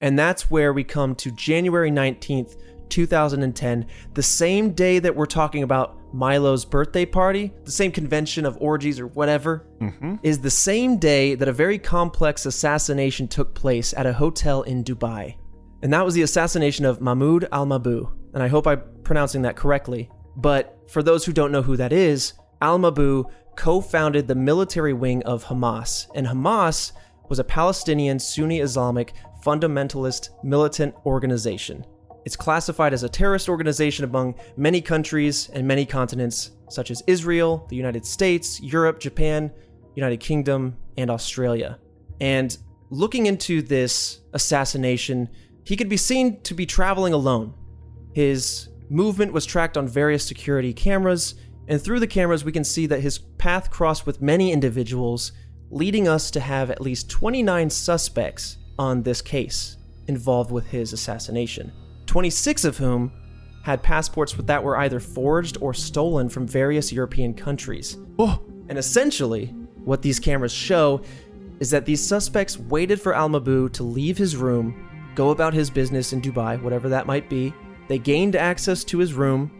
and 0.00 0.16
that's 0.16 0.48
where 0.48 0.72
we 0.72 0.84
come 0.84 1.12
to 1.12 1.28
January 1.32 1.90
19th 1.90 2.56
2010 2.88 3.84
the 4.14 4.22
same 4.22 4.70
day 4.70 5.00
that 5.00 5.14
we're 5.14 5.26
talking 5.26 5.64
about 5.64 5.96
Milo's 6.14 6.64
birthday 6.64 7.04
party 7.04 7.52
the 7.64 7.72
same 7.72 7.90
convention 7.90 8.46
of 8.46 8.56
orgies 8.60 9.00
or 9.00 9.08
whatever 9.08 9.66
mm-hmm. 9.80 10.14
is 10.22 10.38
the 10.38 10.50
same 10.50 10.98
day 10.98 11.34
that 11.34 11.48
a 11.48 11.52
very 11.52 11.80
complex 11.80 12.46
assassination 12.46 13.26
took 13.26 13.52
place 13.52 13.92
at 13.96 14.06
a 14.06 14.12
hotel 14.12 14.62
in 14.62 14.84
Dubai. 14.84 15.34
And 15.82 15.92
that 15.92 16.04
was 16.04 16.14
the 16.14 16.22
assassination 16.22 16.84
of 16.84 17.00
Mahmoud 17.00 17.48
al 17.50 17.66
Mabhouh. 17.66 18.12
and 18.34 18.42
I 18.42 18.48
hope 18.48 18.68
I'm 18.68 18.82
pronouncing 19.02 19.42
that 19.42 19.56
correctly. 19.56 20.10
But 20.36 20.78
for 20.88 21.02
those 21.02 21.24
who 21.24 21.32
don't 21.32 21.52
know 21.52 21.62
who 21.62 21.76
that 21.76 21.92
is, 21.92 22.34
Al 22.62 22.78
Mabhouh 22.78 23.30
co 23.60 23.78
founded 23.78 24.26
the 24.26 24.34
military 24.34 24.94
wing 24.94 25.22
of 25.24 25.44
Hamas, 25.44 26.06
and 26.14 26.26
Hamas 26.26 26.92
was 27.28 27.38
a 27.38 27.44
Palestinian 27.44 28.18
Sunni 28.18 28.60
Islamic 28.60 29.12
fundamentalist 29.44 30.30
militant 30.42 30.94
organization. 31.04 31.84
It's 32.24 32.36
classified 32.36 32.94
as 32.94 33.02
a 33.02 33.08
terrorist 33.08 33.50
organization 33.50 34.06
among 34.06 34.36
many 34.56 34.80
countries 34.80 35.50
and 35.50 35.68
many 35.68 35.84
continents, 35.84 36.52
such 36.70 36.90
as 36.90 37.02
Israel, 37.06 37.66
the 37.68 37.76
United 37.76 38.06
States, 38.06 38.62
Europe, 38.62 38.98
Japan, 38.98 39.52
United 39.94 40.20
Kingdom, 40.20 40.78
and 40.96 41.10
Australia. 41.10 41.78
And 42.18 42.56
looking 42.88 43.26
into 43.26 43.60
this 43.60 44.20
assassination, 44.32 45.28
he 45.64 45.76
could 45.76 45.90
be 45.90 45.98
seen 45.98 46.40
to 46.44 46.54
be 46.54 46.64
traveling 46.64 47.12
alone. 47.12 47.52
His 48.14 48.70
movement 48.88 49.34
was 49.34 49.44
tracked 49.44 49.76
on 49.76 49.86
various 49.86 50.26
security 50.26 50.72
cameras, 50.72 51.34
and 51.70 51.80
through 51.80 52.00
the 52.00 52.06
cameras, 52.08 52.44
we 52.44 52.50
can 52.50 52.64
see 52.64 52.86
that 52.86 53.00
his 53.00 53.18
path 53.18 53.70
crossed 53.70 54.04
with 54.04 54.20
many 54.20 54.50
individuals, 54.50 55.30
leading 55.70 56.08
us 56.08 56.28
to 56.32 56.40
have 56.40 56.68
at 56.68 56.80
least 56.80 57.08
29 57.08 57.70
suspects 57.70 58.56
on 58.76 59.04
this 59.04 59.22
case 59.22 59.76
involved 60.08 60.50
with 60.50 60.66
his 60.66 60.92
assassination. 60.92 61.72
26 62.06 62.64
of 62.64 62.76
whom 62.76 63.12
had 63.62 63.84
passports 63.84 64.32
that 64.32 64.64
were 64.64 64.78
either 64.78 64.98
forged 64.98 65.58
or 65.60 65.72
stolen 65.72 66.28
from 66.28 66.44
various 66.44 66.92
European 66.92 67.32
countries. 67.32 67.98
Oh, 68.18 68.42
And 68.68 68.76
essentially, 68.76 69.46
what 69.84 70.02
these 70.02 70.18
cameras 70.18 70.52
show 70.52 71.02
is 71.60 71.70
that 71.70 71.86
these 71.86 72.04
suspects 72.04 72.58
waited 72.58 73.00
for 73.00 73.14
Al 73.14 73.28
Mabhouh 73.28 73.72
to 73.74 73.84
leave 73.84 74.18
his 74.18 74.34
room, 74.34 74.88
go 75.14 75.30
about 75.30 75.54
his 75.54 75.70
business 75.70 76.12
in 76.12 76.20
Dubai, 76.20 76.60
whatever 76.60 76.88
that 76.88 77.06
might 77.06 77.30
be. 77.30 77.54
They 77.86 77.98
gained 77.98 78.34
access 78.34 78.82
to 78.84 78.98
his 78.98 79.14
room, 79.14 79.52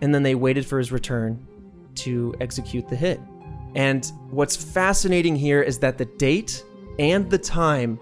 and 0.00 0.14
then 0.14 0.22
they 0.22 0.36
waited 0.36 0.64
for 0.64 0.78
his 0.78 0.92
return 0.92 1.44
to 1.96 2.34
execute 2.40 2.88
the 2.88 2.96
hit. 2.96 3.20
And 3.74 4.10
what's 4.30 4.56
fascinating 4.56 5.36
here 5.36 5.62
is 5.62 5.78
that 5.80 5.98
the 5.98 6.04
date 6.04 6.64
and 6.98 7.30
the 7.30 7.38
time 7.38 7.98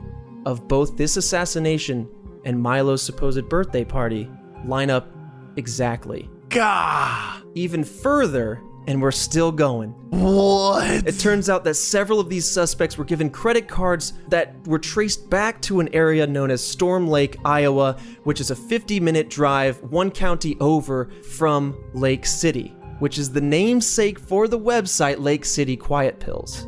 of 0.46 0.68
both 0.68 0.96
this 0.96 1.16
assassination 1.16 2.08
and 2.44 2.60
Milo's 2.60 3.02
supposed 3.02 3.48
birthday 3.48 3.84
party 3.84 4.30
line 4.64 4.90
up 4.90 5.08
exactly. 5.56 6.30
God. 6.48 7.42
Even 7.54 7.82
further, 7.82 8.60
and 8.86 9.00
we're 9.00 9.10
still 9.10 9.50
going. 9.50 9.90
What? 10.10 11.06
It 11.06 11.18
turns 11.18 11.48
out 11.48 11.64
that 11.64 11.74
several 11.74 12.20
of 12.20 12.28
these 12.28 12.48
suspects 12.48 12.98
were 12.98 13.04
given 13.04 13.30
credit 13.30 13.66
cards 13.66 14.14
that 14.28 14.54
were 14.66 14.78
traced 14.78 15.28
back 15.30 15.60
to 15.62 15.80
an 15.80 15.88
area 15.94 16.26
known 16.26 16.50
as 16.50 16.62
Storm 16.62 17.08
Lake, 17.08 17.36
Iowa, 17.44 17.96
which 18.24 18.40
is 18.40 18.50
a 18.50 18.56
50 18.56 19.00
minute 19.00 19.30
drive 19.30 19.82
one 19.82 20.10
county 20.10 20.56
over 20.60 21.10
from 21.22 21.82
Lake 21.94 22.26
City, 22.26 22.73
which 22.98 23.18
is 23.18 23.30
the 23.30 23.40
namesake 23.40 24.18
for 24.18 24.48
the 24.48 24.58
website 24.58 25.18
Lake 25.20 25.44
City 25.44 25.76
Quiet 25.76 26.20
Pills. 26.20 26.66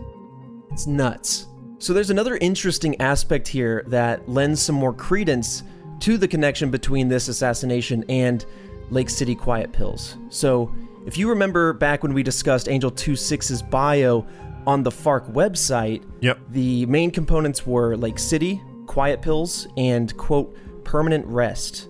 It's 0.70 0.86
nuts. 0.86 1.46
So 1.78 1.92
there's 1.92 2.10
another 2.10 2.36
interesting 2.38 3.00
aspect 3.00 3.46
here 3.46 3.84
that 3.88 4.28
lends 4.28 4.60
some 4.62 4.74
more 4.76 4.92
credence 4.92 5.62
to 6.00 6.18
the 6.18 6.28
connection 6.28 6.70
between 6.70 7.08
this 7.08 7.28
assassination 7.28 8.04
and 8.08 8.44
Lake 8.90 9.10
City 9.10 9.34
Quiet 9.34 9.72
Pills. 9.72 10.16
So 10.28 10.74
if 11.06 11.16
you 11.16 11.28
remember 11.28 11.72
back 11.72 12.02
when 12.02 12.12
we 12.12 12.22
discussed 12.22 12.68
Angel 12.68 12.90
26's 12.90 13.62
bio 13.62 14.26
on 14.66 14.82
the 14.82 14.90
Fark 14.90 15.26
website, 15.32 16.02
Yep. 16.20 16.38
the 16.50 16.86
main 16.86 17.10
components 17.10 17.66
were 17.66 17.96
Lake 17.96 18.18
City, 18.18 18.60
Quiet 18.86 19.22
Pills, 19.22 19.68
and 19.76 20.14
quote, 20.16 20.56
permanent 20.84 21.24
rest. 21.26 21.88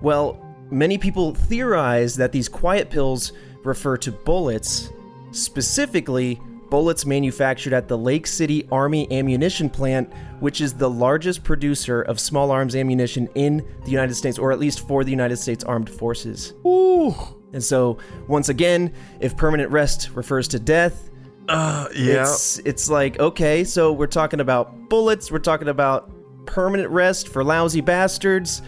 Well, 0.00 0.40
many 0.70 0.96
people 0.98 1.34
theorize 1.34 2.14
that 2.16 2.32
these 2.32 2.48
quiet 2.48 2.88
pills 2.90 3.32
refer 3.68 3.96
to 3.98 4.10
bullets, 4.10 4.90
specifically 5.30 6.40
bullets 6.70 7.06
manufactured 7.06 7.72
at 7.72 7.88
the 7.88 7.96
Lake 7.96 8.26
City 8.26 8.66
Army 8.70 9.10
Ammunition 9.10 9.70
Plant, 9.70 10.12
which 10.40 10.60
is 10.60 10.74
the 10.74 10.90
largest 10.90 11.42
producer 11.42 12.02
of 12.02 12.20
small 12.20 12.50
arms 12.50 12.76
ammunition 12.76 13.28
in 13.34 13.64
the 13.84 13.90
United 13.90 14.14
States, 14.14 14.38
or 14.38 14.52
at 14.52 14.58
least 14.58 14.86
for 14.86 15.04
the 15.04 15.10
United 15.10 15.36
States 15.38 15.64
Armed 15.64 15.88
Forces. 15.88 16.52
Ooh. 16.66 17.14
And 17.54 17.64
so, 17.64 17.96
once 18.26 18.50
again, 18.50 18.92
if 19.20 19.34
permanent 19.36 19.70
rest 19.70 20.10
refers 20.14 20.48
to 20.48 20.58
death, 20.58 21.08
Uh, 21.48 21.88
yeah. 21.94 22.22
it's 22.22 22.58
it's 22.66 22.90
like 22.90 23.18
okay, 23.18 23.64
so 23.64 23.90
we're 23.92 24.06
talking 24.06 24.40
about 24.40 24.90
bullets, 24.90 25.30
we're 25.32 25.38
talking 25.38 25.68
about 25.68 26.10
permanent 26.44 26.90
rest 26.90 27.28
for 27.28 27.42
lousy 27.42 27.80
bastards, 27.80 28.60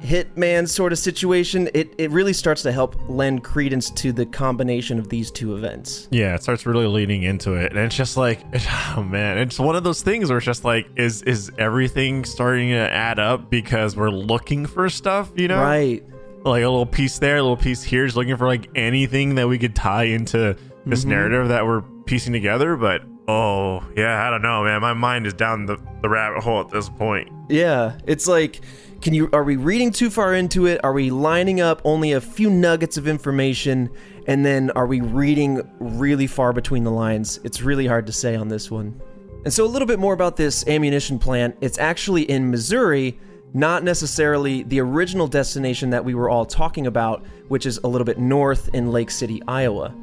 hitman 0.00 0.68
sort 0.68 0.92
of 0.92 0.98
situation. 0.98 1.68
It 1.74 1.94
it 1.98 2.10
really 2.10 2.32
starts 2.32 2.62
to 2.62 2.72
help 2.72 2.96
lend 3.08 3.44
credence 3.44 3.90
to 3.90 4.12
the 4.12 4.26
combination 4.26 4.98
of 4.98 5.08
these 5.08 5.30
two 5.30 5.54
events. 5.54 6.08
Yeah, 6.10 6.34
it 6.34 6.42
starts 6.42 6.66
really 6.66 6.86
leaning 6.86 7.24
into 7.24 7.54
it, 7.54 7.72
and 7.72 7.80
it's 7.80 7.96
just 7.96 8.16
like, 8.16 8.44
oh 8.96 9.02
man, 9.02 9.38
it's 9.38 9.58
one 9.58 9.76
of 9.76 9.84
those 9.84 10.02
things 10.02 10.28
where 10.28 10.38
it's 10.38 10.46
just 10.46 10.64
like, 10.64 10.88
is 10.96 11.22
is 11.22 11.50
everything 11.58 12.24
starting 12.24 12.70
to 12.70 12.76
add 12.76 13.18
up 13.18 13.50
because 13.50 13.96
we're 13.96 14.10
looking 14.10 14.66
for 14.66 14.88
stuff, 14.88 15.30
you 15.36 15.48
know? 15.48 15.60
Right. 15.60 16.04
Like 16.44 16.62
a 16.62 16.68
little 16.68 16.86
piece 16.86 17.18
there, 17.18 17.36
a 17.36 17.42
little 17.42 17.56
piece 17.56 17.82
here, 17.82 18.06
just 18.06 18.16
looking 18.16 18.36
for 18.36 18.46
like 18.46 18.70
anything 18.74 19.34
that 19.34 19.48
we 19.48 19.58
could 19.58 19.74
tie 19.74 20.04
into 20.04 20.56
this 20.86 21.00
mm-hmm. 21.00 21.10
narrative 21.10 21.48
that 21.48 21.66
we're 21.66 21.82
piecing 22.06 22.32
together. 22.32 22.76
But 22.76 23.02
oh 23.26 23.84
yeah, 23.96 24.26
I 24.26 24.30
don't 24.30 24.42
know, 24.42 24.64
man. 24.64 24.80
My 24.80 24.94
mind 24.94 25.26
is 25.26 25.34
down 25.34 25.66
the, 25.66 25.78
the 26.00 26.08
rabbit 26.08 26.42
hole 26.42 26.60
at 26.60 26.70
this 26.70 26.88
point. 26.88 27.30
Yeah, 27.48 27.98
it's 28.06 28.28
like 28.28 28.60
can 29.00 29.14
you 29.14 29.28
are 29.32 29.44
we 29.44 29.56
reading 29.56 29.92
too 29.92 30.10
far 30.10 30.34
into 30.34 30.66
it? 30.66 30.80
Are 30.82 30.92
we 30.92 31.10
lining 31.10 31.60
up 31.60 31.80
only 31.84 32.12
a 32.12 32.20
few 32.20 32.50
nuggets 32.50 32.96
of 32.96 33.06
information 33.06 33.90
and 34.26 34.44
then 34.44 34.70
are 34.72 34.86
we 34.86 35.00
reading 35.00 35.62
really 35.78 36.26
far 36.26 36.52
between 36.52 36.84
the 36.84 36.90
lines? 36.90 37.40
It's 37.44 37.62
really 37.62 37.86
hard 37.86 38.06
to 38.06 38.12
say 38.12 38.34
on 38.34 38.48
this 38.48 38.70
one. 38.70 39.00
And 39.44 39.52
so 39.54 39.64
a 39.64 39.66
little 39.68 39.86
bit 39.86 39.98
more 39.98 40.14
about 40.14 40.36
this 40.36 40.66
ammunition 40.66 41.18
plant. 41.18 41.56
It's 41.60 41.78
actually 41.78 42.22
in 42.22 42.50
Missouri, 42.50 43.18
not 43.54 43.84
necessarily 43.84 44.64
the 44.64 44.80
original 44.80 45.28
destination 45.28 45.90
that 45.90 46.04
we 46.04 46.14
were 46.14 46.28
all 46.28 46.44
talking 46.44 46.86
about, 46.86 47.24
which 47.46 47.64
is 47.64 47.78
a 47.84 47.86
little 47.86 48.04
bit 48.04 48.18
north 48.18 48.68
in 48.74 48.90
Lake 48.90 49.10
City, 49.10 49.40
Iowa. 49.46 49.94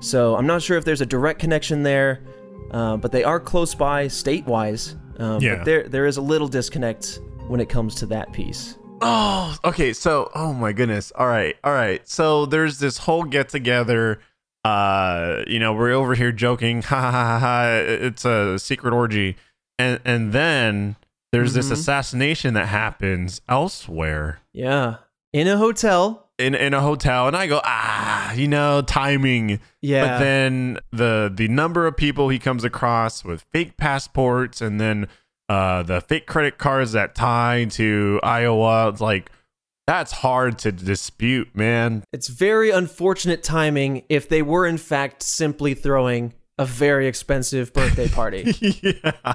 So 0.00 0.36
I'm 0.36 0.46
not 0.46 0.62
sure 0.62 0.76
if 0.76 0.84
there's 0.84 1.00
a 1.00 1.06
direct 1.06 1.40
connection 1.40 1.82
there, 1.82 2.20
uh, 2.70 2.98
but 2.98 3.12
they 3.12 3.24
are 3.24 3.40
close 3.40 3.74
by 3.74 4.08
state-wise. 4.08 4.94
Um, 5.18 5.40
Yeah. 5.40 5.56
But 5.56 5.64
there 5.64 5.88
there 5.88 6.06
is 6.06 6.16
a 6.18 6.22
little 6.22 6.48
disconnect 6.48 7.20
when 7.52 7.60
it 7.60 7.68
comes 7.68 7.94
to 7.96 8.06
that 8.06 8.32
piece. 8.32 8.76
Oh, 9.00 9.56
okay. 9.64 9.92
So, 9.92 10.30
oh 10.34 10.52
my 10.52 10.72
goodness. 10.72 11.12
All 11.14 11.26
right, 11.28 11.54
all 11.62 11.72
right. 11.74 12.06
So 12.08 12.46
there's 12.46 12.78
this 12.78 12.98
whole 12.98 13.24
get 13.24 13.48
together. 13.50 14.18
Uh, 14.64 15.42
you 15.48 15.58
know, 15.58 15.72
we're 15.72 15.92
over 15.92 16.14
here 16.14 16.32
joking, 16.32 16.82
ha 16.90 17.00
ha 17.00 17.10
ha 17.10 17.38
ha. 17.38 17.66
It's 17.84 18.24
a 18.24 18.58
secret 18.58 18.94
orgy, 18.94 19.36
and 19.78 20.00
and 20.04 20.32
then 20.32 20.96
there's 21.32 21.54
this 21.54 21.68
Mhm. 21.68 21.72
assassination 21.72 22.54
that 22.54 22.66
happens 22.68 23.40
elsewhere 23.48 24.40
Yeah. 24.52 24.96
In 25.32 25.48
a 25.48 25.56
hotel. 25.56 26.28
in 26.38 26.54
in 26.54 26.74
a 26.74 26.80
hotel, 26.80 27.26
and 27.26 27.36
I 27.36 27.46
go, 27.48 27.60
ah, 27.64 28.32
you 28.34 28.46
know, 28.48 28.82
timing. 28.82 29.58
Yeah. 29.80 30.06
But 30.06 30.18
then 30.20 30.78
the 30.92 31.32
the 31.34 31.48
number 31.48 31.86
of 31.86 31.96
people 31.96 32.28
he 32.28 32.38
comes 32.38 32.62
across 32.64 33.24
with 33.24 33.44
fake 33.52 33.76
passports, 33.76 34.60
and 34.60 34.80
then 34.80 35.08
uh 35.52 35.82
the 35.82 36.00
fake 36.00 36.26
credit 36.26 36.58
cards 36.58 36.92
that 36.92 37.14
tie 37.14 37.66
to 37.70 38.20
Iowa, 38.22 38.88
it's 38.88 39.00
like 39.00 39.30
that's 39.86 40.12
hard 40.12 40.58
to 40.60 40.72
dispute, 40.72 41.54
man. 41.54 42.04
It's 42.12 42.28
very 42.28 42.70
unfortunate 42.70 43.42
timing 43.42 44.04
if 44.08 44.28
they 44.28 44.42
were 44.42 44.66
in 44.66 44.78
fact 44.78 45.22
simply 45.22 45.74
throwing 45.74 46.34
a 46.58 46.64
very 46.64 47.06
expensive 47.06 47.72
birthday 47.72 48.08
party. 48.08 48.54
yeah. 48.82 49.34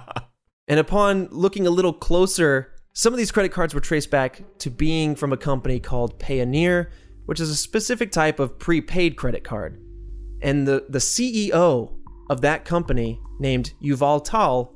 and 0.67 0.79
upon 0.79 1.27
looking 1.31 1.67
a 1.67 1.69
little 1.69 1.93
closer, 1.93 2.73
some 2.93 3.13
of 3.13 3.17
these 3.17 3.31
credit 3.31 3.51
cards 3.51 3.73
were 3.73 3.81
traced 3.81 4.09
back 4.09 4.41
to 4.59 4.71
being 4.71 5.15
from 5.15 5.33
a 5.33 5.37
company 5.37 5.79
called 5.79 6.19
Payoneer, 6.19 6.89
which 7.25 7.39
is 7.39 7.49
a 7.49 7.55
specific 7.55 8.11
type 8.11 8.39
of 8.39 8.57
prepaid 8.57 9.17
credit 9.17 9.43
card. 9.43 9.79
And 10.41 10.67
the, 10.67 10.85
the 10.89 10.99
CEO 10.99 11.93
of 12.29 12.41
that 12.41 12.65
company, 12.65 13.19
named 13.39 13.73
Yuval 13.83 14.23
Tal, 14.23 14.73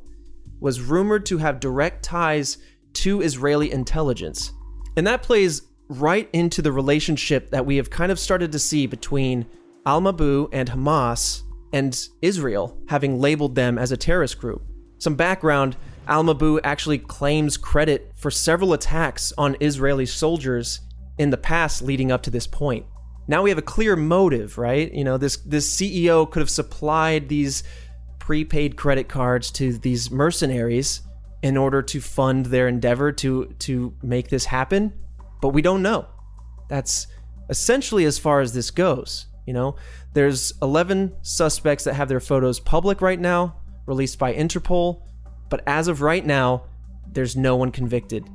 was 0.62 0.80
rumored 0.80 1.26
to 1.26 1.38
have 1.40 1.60
direct 1.60 2.04
ties 2.04 2.60
to 2.94 3.22
Israeli 3.22 3.72
intelligence. 3.72 4.54
And 4.96 5.06
that 5.08 5.24
plays 5.24 5.64
right 5.90 6.30
into 6.32 6.62
the 6.62 6.72
relationship 6.72 7.50
that 7.50 7.66
we 7.66 7.76
have 7.76 7.90
kind 7.90 8.12
of 8.12 8.20
started 8.20 8.52
to 8.54 8.60
see 8.60 8.88
between 8.88 9.46
Al 9.86 10.02
Mabhouh 10.02 10.48
and 10.54 10.70
Hamas 10.70 11.42
and 11.74 12.08
Israel, 12.22 12.78
having 12.88 13.20
labeled 13.20 13.56
them 13.56 13.78
as 13.78 13.92
a 13.92 13.98
terrorist 13.98 14.40
group. 14.40 14.62
Some 15.00 15.16
background 15.16 15.76
Al 16.08 16.24
Mabhouh 16.24 16.60
actually 16.64 17.00
claims 17.00 17.58
credit 17.58 18.12
for 18.16 18.32
several 18.32 18.74
attacks 18.74 19.34
on 19.38 19.58
Israeli 19.60 20.06
soldiers 20.06 20.82
in 21.18 21.30
the 21.30 21.38
past 21.38 21.82
leading 21.82 22.12
up 22.12 22.24
to 22.24 22.30
this 22.30 22.48
point. 22.48 22.86
Now 23.28 23.44
we 23.44 23.50
have 23.50 23.60
a 23.60 23.64
clear 23.64 23.96
motive, 23.96 24.58
right? 24.58 24.92
You 24.92 25.04
know, 25.04 25.18
this 25.18 25.38
this 25.38 25.74
CEO 25.74 26.30
could 26.30 26.42
have 26.42 26.50
supplied 26.50 27.30
these 27.30 27.64
prepaid 28.32 28.78
credit 28.78 29.10
cards 29.10 29.52
to 29.52 29.78
these 29.80 30.10
mercenaries 30.10 31.02
in 31.44 31.58
order 31.58 31.82
to 31.82 32.00
fund 32.00 32.46
their 32.46 32.70
endeavor 32.70 33.12
to 33.12 33.54
to 33.60 33.94
make 34.02 34.30
this 34.30 34.46
happen, 34.46 34.94
but 35.42 35.50
we 35.50 35.62
don't 35.62 35.82
know. 35.82 36.08
That's 36.70 37.08
essentially 37.50 38.06
as 38.06 38.18
far 38.18 38.40
as 38.40 38.54
this 38.54 38.72
goes. 38.72 39.26
You 39.46 39.52
know, 39.52 39.76
there's 40.14 40.54
11 40.62 41.14
suspects 41.24 41.84
that 41.84 41.96
have 41.96 42.08
their 42.08 42.22
photos 42.22 42.62
public 42.62 43.02
right 43.02 43.20
now, 43.20 43.58
released 43.86 44.18
by 44.18 44.34
Interpol, 44.34 45.02
but 45.50 45.62
as 45.68 45.90
of 45.90 46.02
right 46.02 46.26
now, 46.26 46.64
there's 47.12 47.36
no 47.36 47.58
one 47.58 47.70
convicted. 47.70 48.30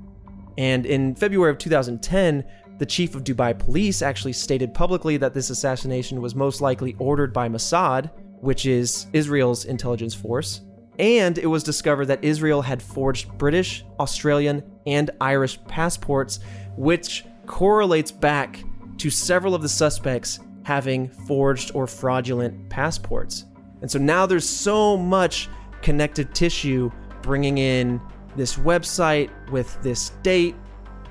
And 0.59 0.85
in 0.85 1.15
February 1.15 1.53
of 1.53 1.57
2010, 1.57 2.45
the 2.77 2.85
chief 2.85 3.15
of 3.15 3.25
Dubai 3.25 3.59
police 3.59 4.03
actually 4.03 4.35
stated 4.35 4.75
publicly 4.75 5.17
that 5.17 5.33
this 5.33 5.49
assassination 5.49 6.21
was 6.21 6.35
most 6.35 6.61
likely 6.61 6.95
ordered 6.99 7.33
by 7.33 7.49
Mossad, 7.49 8.11
which 8.41 8.67
is 8.67 9.07
Israel's 9.13 9.65
intelligence 9.65 10.15
force. 10.15 10.63
And 10.99 11.37
it 11.39 11.47
was 11.47 11.63
discovered 11.63 12.07
that 12.07 12.25
Israel 12.25 12.63
had 12.63 12.81
forged 12.81 13.37
British, 13.37 13.85
Australian, 14.01 14.63
and 14.87 15.11
Irish 15.21 15.63
passports, 15.65 16.41
which 16.77 17.25
correlates 17.47 18.11
back 18.11 18.65
to 18.99 19.11
several 19.11 19.55
of 19.55 19.63
the 19.63 19.69
suspects 19.69 20.41
having 20.63 21.09
forged 21.09 21.71
or 21.75 21.87
fraudulent 21.87 22.69
passports. 22.71 23.45
And 23.83 23.91
so 23.91 23.99
now 23.99 24.27
there's 24.27 24.49
so 24.49 24.97
much 24.97 25.49
connective 25.83 26.33
tissue 26.33 26.91
bringing 27.23 27.59
in 27.59 28.01
this 28.37 28.57
website 28.57 29.31
with 29.51 29.81
this 29.83 30.11
date. 30.23 30.57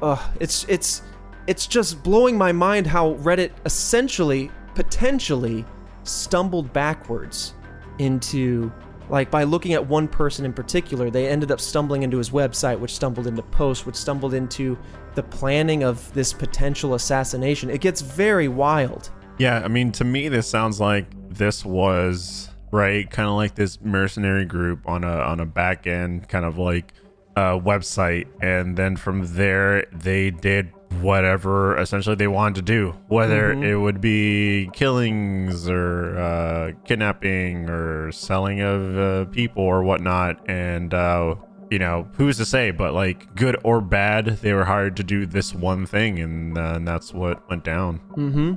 Ugh, 0.01 0.19
it's 0.39 0.65
it's 0.67 1.03
it's 1.47 1.67
just 1.67 2.03
blowing 2.03 2.38
my 2.38 2.51
mind 2.51 2.88
how 2.88 3.13
Reddit 3.15 3.51
essentially 3.65 4.51
potentially 4.73 5.63
stumbled 6.06 6.72
backwards 6.74 7.53
into 7.99 8.72
like 9.10 9.30
by 9.30 9.43
looking 9.43 9.74
at 9.74 9.86
one 9.86 10.08
person 10.08 10.45
in 10.45 10.51
particular 10.51 11.10
they 11.10 11.28
ended 11.28 11.51
up 11.51 11.62
stumbling 11.62 12.03
into 12.03 12.18
his 12.18 12.32
website 12.32 12.80
which 12.80 12.93
stumbled 12.95 13.28
into 13.28 13.41
posts 13.43 13.86
which 13.86 13.95
stumbled 13.95 14.34
into 14.34 14.78
the 15.16 15.24
planning 15.24 15.84
of 15.84 16.14
this 16.14 16.34
potential 16.34 16.93
assassination. 16.93 17.70
It 17.70 17.82
gets 17.82 18.01
very 18.01 18.47
wild. 18.47 19.10
Yeah, 19.38 19.60
I 19.60 19.68
mean, 19.68 19.91
to 19.93 20.03
me, 20.03 20.30
this 20.30 20.47
sounds 20.47 20.80
like 20.80 21.08
this 21.30 21.66
was 21.66 22.49
right, 22.72 23.10
kind 23.10 23.28
of 23.28 23.36
like 23.36 23.56
this 23.56 23.82
mercenary 23.82 24.45
group 24.45 24.88
on 24.88 25.03
a 25.03 25.08
on 25.08 25.39
a 25.39 25.45
back 25.45 25.88
end 25.88 26.28
kind 26.30 26.45
of 26.45 26.58
like 26.58 26.93
uh, 27.36 27.60
website, 27.60 28.28
and 28.42 28.78
then 28.78 28.96
from 28.96 29.36
there 29.36 29.86
they 29.92 30.32
did 30.32 30.72
whatever 31.02 31.78
essentially 31.78 32.16
they 32.16 32.28
wanted 32.28 32.56
to 32.56 32.62
do, 32.62 32.96
whether 33.08 33.52
it 33.52 33.76
would 33.76 34.00
be 34.00 34.70
killings 34.74 35.68
or 35.68 36.18
uh, 36.18 36.72
kidnapping 36.86 37.70
or 37.70 38.12
selling 38.12 38.62
of 38.62 38.98
uh, 38.98 39.26
people 39.32 39.64
or 39.64 39.84
whatnot, 39.84 40.50
and. 40.50 40.94
Uh, 40.94 41.36
you 41.72 41.80
know, 41.80 42.08
who's 42.14 42.38
to 42.38 42.46
say? 42.46 42.70
But 42.70 42.94
like, 42.94 43.34
good 43.36 43.58
or 43.64 43.82
bad, 43.82 44.26
they 44.38 44.54
were 44.54 44.66
hired 44.66 44.96
to 44.98 45.04
do 45.04 45.26
this 45.26 45.54
one 45.54 45.88
thing, 45.88 46.20
and, 46.20 46.56
uh, 46.56 46.74
and 46.76 46.88
that's 46.88 47.12
what 47.12 47.50
went 47.50 47.64
down. 47.64 48.00
Mm-hmm. 48.12 48.54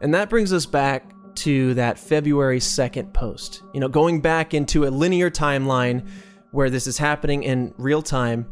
And 0.00 0.14
that 0.14 0.30
brings 0.30 0.52
us 0.52 0.64
back 0.64 1.12
to 1.34 1.74
that 1.74 1.98
February 1.98 2.60
2nd 2.60 3.12
post. 3.12 3.62
You 3.74 3.80
know, 3.80 3.88
going 3.88 4.20
back 4.20 4.54
into 4.54 4.86
a 4.86 4.90
linear 4.90 5.30
timeline 5.30 6.06
where 6.52 6.70
this 6.70 6.86
is 6.86 6.98
happening 6.98 7.42
in 7.42 7.74
real 7.76 8.02
time, 8.02 8.46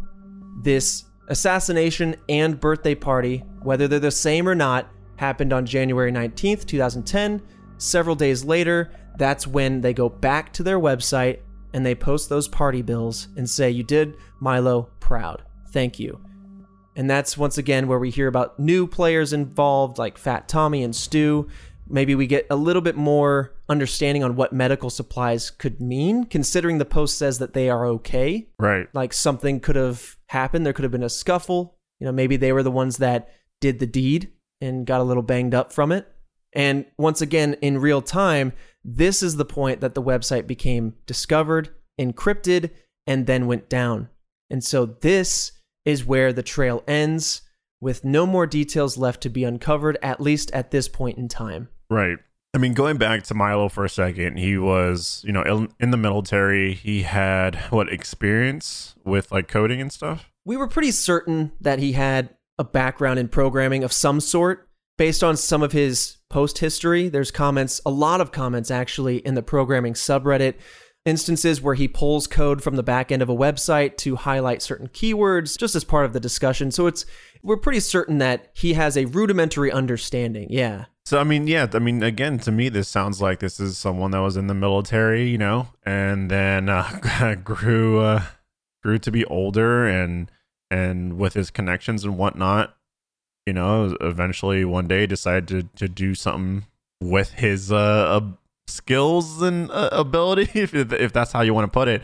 this 0.62 1.04
assassination 1.28 2.16
and 2.28 2.58
birthday 2.58 2.94
party, 2.94 3.44
whether 3.62 3.86
they're 3.86 4.00
the 4.00 4.10
same 4.10 4.48
or 4.48 4.54
not, 4.54 4.90
happened 5.16 5.52
on 5.52 5.64
January 5.64 6.10
19th, 6.10 6.66
2010. 6.66 7.40
Several 7.78 8.16
days 8.16 8.44
later, 8.44 8.90
that's 9.16 9.46
when 9.46 9.80
they 9.80 9.94
go 9.94 10.08
back 10.08 10.52
to 10.54 10.62
their 10.62 10.80
website 10.80 11.40
and 11.72 11.86
they 11.86 11.94
post 11.94 12.28
those 12.28 12.48
party 12.48 12.82
bills 12.82 13.28
and 13.36 13.48
say, 13.48 13.70
You 13.70 13.82
did 13.82 14.16
Milo 14.40 14.90
proud. 14.98 15.42
Thank 15.72 16.00
you. 16.00 16.20
And 16.96 17.08
that's 17.08 17.38
once 17.38 17.58
again 17.58 17.86
where 17.86 17.98
we 17.98 18.10
hear 18.10 18.26
about 18.26 18.58
new 18.58 18.86
players 18.86 19.32
involved, 19.32 19.98
like 19.98 20.18
Fat 20.18 20.48
Tommy 20.48 20.82
and 20.82 20.94
Stu. 20.94 21.48
Maybe 21.88 22.14
we 22.14 22.26
get 22.26 22.46
a 22.50 22.56
little 22.56 22.82
bit 22.82 22.96
more 22.96 23.54
understanding 23.70 24.24
on 24.24 24.34
what 24.36 24.52
medical 24.52 24.90
supplies 24.90 25.48
could 25.48 25.80
mean, 25.80 26.24
considering 26.24 26.78
the 26.78 26.84
post 26.84 27.16
says 27.16 27.38
that 27.38 27.54
they 27.54 27.70
are 27.70 27.86
okay. 27.86 28.48
Right. 28.58 28.88
Like 28.92 29.12
something 29.12 29.60
could 29.60 29.76
have 29.76 30.16
happened. 30.28 30.66
There 30.66 30.72
could 30.72 30.82
have 30.82 30.92
been 30.92 31.04
a 31.04 31.08
scuffle. 31.08 31.78
You 32.00 32.06
know, 32.06 32.12
maybe 32.12 32.36
they 32.36 32.52
were 32.52 32.64
the 32.64 32.70
ones 32.70 32.96
that 32.96 33.30
did 33.60 33.78
the 33.78 33.86
deed 33.86 34.32
and 34.60 34.84
got 34.84 35.00
a 35.00 35.04
little 35.04 35.22
banged 35.22 35.54
up 35.54 35.72
from 35.72 35.92
it. 35.92 36.06
And 36.52 36.84
once 36.98 37.20
again, 37.20 37.54
in 37.62 37.78
real 37.78 38.02
time, 38.02 38.52
this 38.84 39.22
is 39.22 39.36
the 39.36 39.44
point 39.44 39.80
that 39.80 39.94
the 39.94 40.02
website 40.02 40.48
became 40.48 40.94
discovered, 41.06 41.70
encrypted, 41.98 42.70
and 43.06 43.26
then 43.26 43.46
went 43.46 43.68
down. 43.68 44.08
And 44.50 44.64
so 44.64 44.84
this 44.84 45.52
is 45.84 46.04
where 46.04 46.32
the 46.32 46.42
trail 46.42 46.82
ends, 46.88 47.42
with 47.80 48.04
no 48.04 48.26
more 48.26 48.46
details 48.46 48.98
left 48.98 49.22
to 49.22 49.28
be 49.28 49.44
uncovered, 49.44 49.96
at 50.02 50.20
least 50.20 50.50
at 50.50 50.70
this 50.70 50.88
point 50.88 51.18
in 51.18 51.28
time. 51.28 51.68
Right. 51.88 52.18
I 52.52 52.58
mean, 52.58 52.74
going 52.74 52.96
back 52.96 53.22
to 53.24 53.34
Milo 53.34 53.68
for 53.68 53.84
a 53.84 53.88
second, 53.88 54.38
he 54.38 54.58
was, 54.58 55.22
you 55.24 55.32
know, 55.32 55.68
in, 55.78 55.90
the 55.90 55.96
military. 55.96 56.74
He 56.74 57.02
had 57.02 57.56
what 57.70 57.92
experience 57.92 58.96
with 59.04 59.30
like 59.30 59.46
coding 59.46 59.80
and 59.80 59.92
stuff. 59.92 60.30
We 60.44 60.56
were 60.56 60.66
pretty 60.66 60.90
certain 60.90 61.52
that 61.60 61.78
he 61.78 61.92
had 61.92 62.30
a 62.58 62.64
background 62.64 63.18
in 63.18 63.28
programming 63.28 63.84
of 63.84 63.92
some 63.92 64.20
sort. 64.20 64.66
Based 64.98 65.24
on 65.24 65.36
some 65.36 65.62
of 65.62 65.72
his 65.72 66.18
post 66.28 66.58
history, 66.58 67.08
there's 67.08 67.30
comments, 67.30 67.80
a 67.86 67.90
lot 67.90 68.20
of 68.20 68.32
comments 68.32 68.70
actually, 68.70 69.18
in 69.18 69.34
the 69.34 69.42
programming 69.42 69.94
subreddit 69.94 70.56
instances 71.06 71.62
where 71.62 71.74
he 71.74 71.88
pulls 71.88 72.26
code 72.26 72.62
from 72.62 72.76
the 72.76 72.82
back 72.82 73.10
end 73.10 73.22
of 73.22 73.30
a 73.30 73.34
website 73.34 73.96
to 73.96 74.16
highlight 74.16 74.60
certain 74.60 74.88
keywords 74.88 75.56
just 75.56 75.74
as 75.74 75.84
part 75.84 76.04
of 76.04 76.12
the 76.12 76.20
discussion. 76.20 76.70
So 76.70 76.86
it's 76.86 77.06
we're 77.42 77.56
pretty 77.56 77.80
certain 77.80 78.18
that 78.18 78.50
he 78.52 78.74
has 78.74 78.96
a 78.96 79.06
rudimentary 79.06 79.72
understanding. 79.72 80.48
Yeah. 80.50 80.86
So 81.06 81.18
I 81.18 81.24
mean, 81.24 81.46
yeah, 81.48 81.66
I 81.72 81.78
mean, 81.78 82.02
again, 82.02 82.38
to 82.40 82.52
me, 82.52 82.68
this 82.68 82.88
sounds 82.88 83.20
like 83.20 83.40
this 83.40 83.58
is 83.58 83.76
someone 83.76 84.12
that 84.12 84.20
was 84.20 84.36
in 84.36 84.46
the 84.46 84.54
military, 84.54 85.28
you 85.28 85.38
know, 85.38 85.68
and 85.84 86.30
then 86.30 86.68
uh, 86.68 87.36
grew 87.44 88.00
uh, 88.00 88.22
grew 88.82 88.98
to 88.98 89.10
be 89.10 89.24
older 89.26 89.86
and 89.86 90.30
and 90.70 91.18
with 91.18 91.34
his 91.34 91.50
connections 91.50 92.04
and 92.04 92.16
whatnot, 92.16 92.76
you 93.46 93.52
know, 93.52 93.96
eventually 94.00 94.64
one 94.64 94.86
day 94.86 95.06
decided 95.06 95.48
to 95.48 95.62
to 95.76 95.88
do 95.88 96.14
something 96.14 96.66
with 97.00 97.32
his 97.32 97.72
uh, 97.72 98.20
skills 98.68 99.42
and 99.42 99.70
uh, 99.72 99.88
ability, 99.92 100.48
if 100.60 100.74
if 100.74 101.12
that's 101.12 101.32
how 101.32 101.40
you 101.40 101.54
want 101.54 101.64
to 101.66 101.72
put 101.72 101.88
it, 101.88 102.02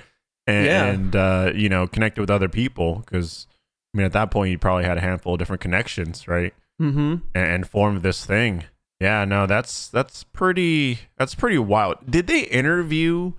and, 0.49 0.67
Yeah. 0.67 0.87
and 0.87 1.17
uh, 1.17 1.53
you 1.55 1.69
know, 1.69 1.87
connected 1.87 2.21
with 2.21 2.31
other 2.31 2.49
people 2.49 3.03
because. 3.05 3.47
I 3.95 3.97
mean, 3.99 4.05
at 4.05 4.13
that 4.13 4.31
point, 4.31 4.51
you 4.51 4.59
probably 4.59 4.85
had 4.85 4.99
a 4.99 5.01
handful 5.01 5.33
of 5.33 5.39
different 5.39 5.63
connections, 5.63 6.29
right? 6.29 6.53
Mm-hmm. 6.83 6.99
and, 7.35 7.49
and 7.49 7.67
formed 7.67 8.03
this 8.03 8.27
thing. 8.27 8.65
Yeah, 9.01 9.25
no, 9.25 9.47
that's 9.47 9.89
that's 9.89 10.25
pretty 10.25 11.01
that's 11.19 11.35
pretty 11.35 11.59
wild. 11.59 12.11
Did 12.11 12.27
they 12.27 12.41
interview 12.41 13.33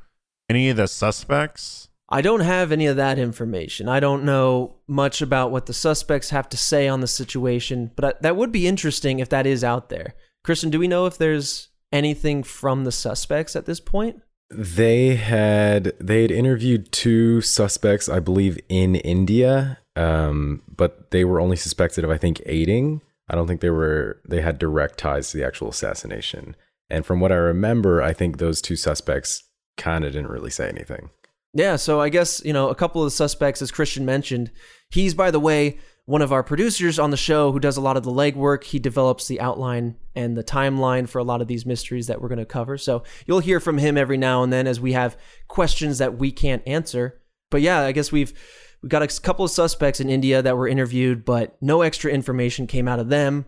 any 0.49 0.69
of 0.69 0.77
the 0.77 0.87
suspects? 0.87 1.89
I 2.09 2.21
don't 2.21 2.39
have 2.41 2.71
any 2.71 2.85
of 2.85 2.95
that 2.95 3.19
information. 3.19 3.89
I 3.89 3.99
don't 3.99 4.23
know 4.23 4.75
much 4.87 5.21
about 5.21 5.51
what 5.51 5.65
the 5.65 5.73
suspects 5.73 6.29
have 6.29 6.47
to 6.49 6.57
say 6.57 6.87
on 6.87 7.01
the 7.01 7.07
situation, 7.07 7.91
but 7.95 8.05
I, 8.05 8.13
that 8.21 8.37
would 8.37 8.51
be 8.51 8.67
interesting 8.67 9.19
if 9.19 9.29
that 9.29 9.45
is 9.45 9.63
out 9.63 9.89
there. 9.89 10.13
Christian, 10.43 10.69
do 10.69 10.79
we 10.79 10.87
know 10.87 11.05
if 11.05 11.17
there's 11.17 11.67
anything 11.91 12.43
from 12.43 12.85
the 12.85 12.91
suspects 12.91 13.55
at 13.55 13.65
this 13.65 13.81
point? 13.81 14.21
They 14.49 15.15
had 15.15 15.93
they 15.99 16.21
had 16.21 16.31
interviewed 16.31 16.91
two 16.93 17.41
suspects, 17.41 18.07
I 18.07 18.21
believe, 18.21 18.57
in 18.69 18.95
India, 18.95 19.79
um, 19.97 20.61
but 20.73 21.11
they 21.11 21.25
were 21.25 21.41
only 21.41 21.57
suspected 21.57 22.05
of, 22.05 22.09
I 22.09 22.17
think, 22.17 22.41
aiding. 22.45 23.01
I 23.29 23.35
don't 23.35 23.47
think 23.47 23.61
they 23.61 23.69
were 23.69 24.21
they 24.27 24.41
had 24.41 24.59
direct 24.59 24.97
ties 24.97 25.31
to 25.31 25.37
the 25.37 25.45
actual 25.45 25.69
assassination. 25.69 26.55
And 26.89 27.05
from 27.05 27.19
what 27.19 27.31
I 27.31 27.35
remember, 27.35 28.01
I 28.01 28.13
think 28.13 28.37
those 28.37 28.61
two 28.61 28.75
suspects 28.75 29.43
kind 29.75 30.05
of 30.05 30.13
didn't 30.13 30.29
really 30.29 30.49
say 30.49 30.69
anything. 30.69 31.09
Yeah, 31.53 31.75
so 31.75 31.99
I 31.99 32.09
guess, 32.09 32.41
you 32.45 32.53
know, 32.53 32.69
a 32.69 32.75
couple 32.75 33.01
of 33.01 33.07
the 33.07 33.11
suspects, 33.11 33.61
as 33.61 33.71
Christian 33.71 34.05
mentioned, 34.05 34.51
he's, 34.89 35.13
by 35.13 35.31
the 35.31 35.39
way, 35.39 35.79
one 36.05 36.21
of 36.21 36.31
our 36.31 36.43
producers 36.43 36.99
on 36.99 37.11
the 37.11 37.17
show 37.17 37.51
who 37.51 37.59
does 37.59 37.75
a 37.77 37.81
lot 37.81 37.97
of 37.97 38.03
the 38.03 38.11
legwork. 38.11 38.63
He 38.63 38.79
develops 38.79 39.27
the 39.27 39.41
outline 39.41 39.95
and 40.15 40.37
the 40.37 40.43
timeline 40.43 41.09
for 41.09 41.19
a 41.19 41.23
lot 41.23 41.41
of 41.41 41.47
these 41.47 41.65
mysteries 41.65 42.07
that 42.07 42.21
we're 42.21 42.29
going 42.29 42.37
to 42.39 42.45
cover. 42.45 42.77
So 42.77 43.03
you'll 43.25 43.39
hear 43.39 43.59
from 43.59 43.77
him 43.77 43.97
every 43.97 44.17
now 44.17 44.43
and 44.43 44.53
then 44.53 44.67
as 44.67 44.79
we 44.79 44.93
have 44.93 45.17
questions 45.49 45.97
that 45.97 46.17
we 46.17 46.31
can't 46.31 46.65
answer. 46.65 47.21
But 47.51 47.61
yeah, 47.61 47.81
I 47.81 47.91
guess 47.91 48.11
we've 48.11 48.33
we 48.81 48.89
got 48.89 49.01
a 49.01 49.21
couple 49.21 49.43
of 49.43 49.51
suspects 49.51 49.99
in 49.99 50.09
India 50.09 50.41
that 50.41 50.55
were 50.55 50.67
interviewed, 50.67 51.25
but 51.25 51.57
no 51.61 51.81
extra 51.81 52.11
information 52.11 52.67
came 52.67 52.87
out 52.87 52.99
of 52.99 53.09
them, 53.09 53.45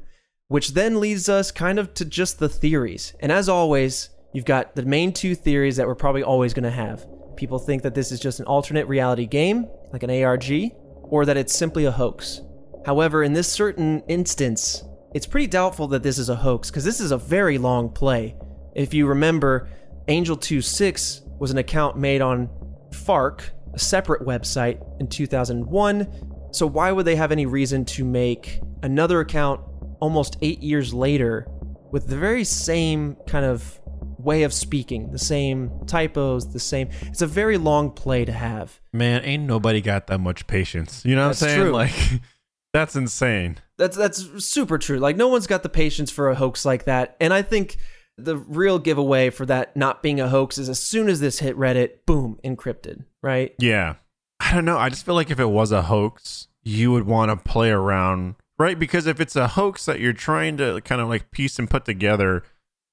which 0.47 0.73
then 0.73 0.99
leads 0.99 1.29
us 1.29 1.51
kind 1.51 1.77
of 1.77 1.93
to 1.95 2.05
just 2.05 2.39
the 2.39 2.49
theories. 2.49 3.13
And 3.19 3.31
as 3.31 3.47
always, 3.47 4.09
you've 4.33 4.45
got 4.45 4.75
the 4.75 4.83
main 4.83 5.13
two 5.13 5.35
theories 5.35 5.77
that 5.77 5.87
we're 5.87 5.95
probably 5.95 6.23
always 6.23 6.53
going 6.53 6.63
to 6.63 6.71
have. 6.71 7.05
People 7.35 7.59
think 7.59 7.83
that 7.83 7.95
this 7.95 8.11
is 8.11 8.19
just 8.19 8.39
an 8.39 8.45
alternate 8.47 8.87
reality 8.87 9.25
game, 9.25 9.67
like 9.93 10.03
an 10.03 10.23
ARG, 10.23 10.71
or 11.03 11.25
that 11.25 11.37
it's 11.37 11.55
simply 11.55 11.85
a 11.85 11.91
hoax. 11.91 12.41
However, 12.85 13.23
in 13.23 13.33
this 13.33 13.47
certain 13.47 14.01
instance, 14.07 14.83
it's 15.13 15.27
pretty 15.27 15.47
doubtful 15.47 15.87
that 15.89 16.03
this 16.03 16.17
is 16.17 16.29
a 16.29 16.35
hoax 16.35 16.69
because 16.69 16.83
this 16.83 16.99
is 16.99 17.11
a 17.11 17.17
very 17.17 17.57
long 17.57 17.89
play. 17.89 18.35
If 18.75 18.93
you 18.93 19.07
remember, 19.07 19.69
Angel 20.07 20.35
26 20.35 21.21
was 21.39 21.51
an 21.51 21.57
account 21.57 21.97
made 21.97 22.21
on 22.21 22.49
Fark, 22.93 23.51
a 23.73 23.79
separate 23.79 24.25
website, 24.25 24.79
in 24.99 25.07
2001. 25.07 26.07
So 26.51 26.65
why 26.65 26.91
would 26.91 27.05
they 27.05 27.15
have 27.15 27.31
any 27.31 27.45
reason 27.45 27.85
to 27.85 28.03
make 28.03 28.59
another 28.83 29.19
account 29.19 29.61
almost 29.99 30.37
eight 30.41 30.61
years 30.61 30.93
later 30.93 31.47
with 31.91 32.07
the 32.07 32.17
very 32.17 32.43
same 32.43 33.15
kind 33.27 33.45
of 33.45 33.79
way 34.17 34.43
of 34.43 34.53
speaking, 34.53 35.11
the 35.11 35.19
same 35.19 35.71
typos, 35.87 36.51
the 36.51 36.59
same. 36.59 36.89
It's 37.03 37.21
a 37.21 37.27
very 37.27 37.57
long 37.57 37.91
play 37.91 38.25
to 38.25 38.31
have. 38.31 38.79
Man, 38.93 39.23
ain't 39.23 39.43
nobody 39.43 39.81
got 39.81 40.07
that 40.07 40.19
much 40.19 40.45
patience. 40.47 41.03
You 41.05 41.15
know 41.15 41.27
what 41.27 41.39
That's 41.39 41.43
I'm 41.43 41.49
saying? 41.49 41.61
true. 41.61 41.71
Like, 41.71 41.93
that's 42.73 42.95
insane. 42.95 43.57
That's 43.77 43.95
that's 43.95 44.45
super 44.45 44.77
true. 44.77 44.99
Like 44.99 45.15
no 45.15 45.29
one's 45.29 45.47
got 45.47 45.63
the 45.63 45.69
patience 45.69 46.11
for 46.11 46.29
a 46.29 46.35
hoax 46.35 46.65
like 46.65 46.83
that. 46.83 47.15
And 47.21 47.33
I 47.33 47.41
think 47.41 47.77
the 48.17 48.35
real 48.35 48.77
giveaway 48.79 49.29
for 49.29 49.45
that 49.45 49.75
not 49.77 50.03
being 50.03 50.19
a 50.19 50.27
hoax 50.27 50.57
is 50.57 50.67
as 50.67 50.79
soon 50.79 51.07
as 51.07 51.21
this 51.21 51.39
hit 51.39 51.55
Reddit, 51.57 52.05
boom, 52.05 52.39
encrypted, 52.43 53.05
right? 53.21 53.53
Yeah. 53.59 53.95
I 54.39 54.53
don't 54.53 54.65
know. 54.65 54.77
I 54.77 54.89
just 54.89 55.05
feel 55.05 55.15
like 55.15 55.31
if 55.31 55.39
it 55.39 55.49
was 55.49 55.71
a 55.71 55.83
hoax, 55.83 56.47
you 56.63 56.91
would 56.91 57.05
want 57.05 57.29
to 57.29 57.35
play 57.35 57.69
around, 57.69 58.35
right? 58.57 58.77
Because 58.77 59.05
if 59.05 59.19
it's 59.19 59.35
a 59.35 59.49
hoax 59.49 59.85
that 59.85 59.99
you're 59.99 60.13
trying 60.13 60.57
to 60.57 60.81
kind 60.81 61.01
of 61.01 61.09
like 61.09 61.31
piece 61.31 61.59
and 61.59 61.69
put 61.69 61.85
together, 61.85 62.43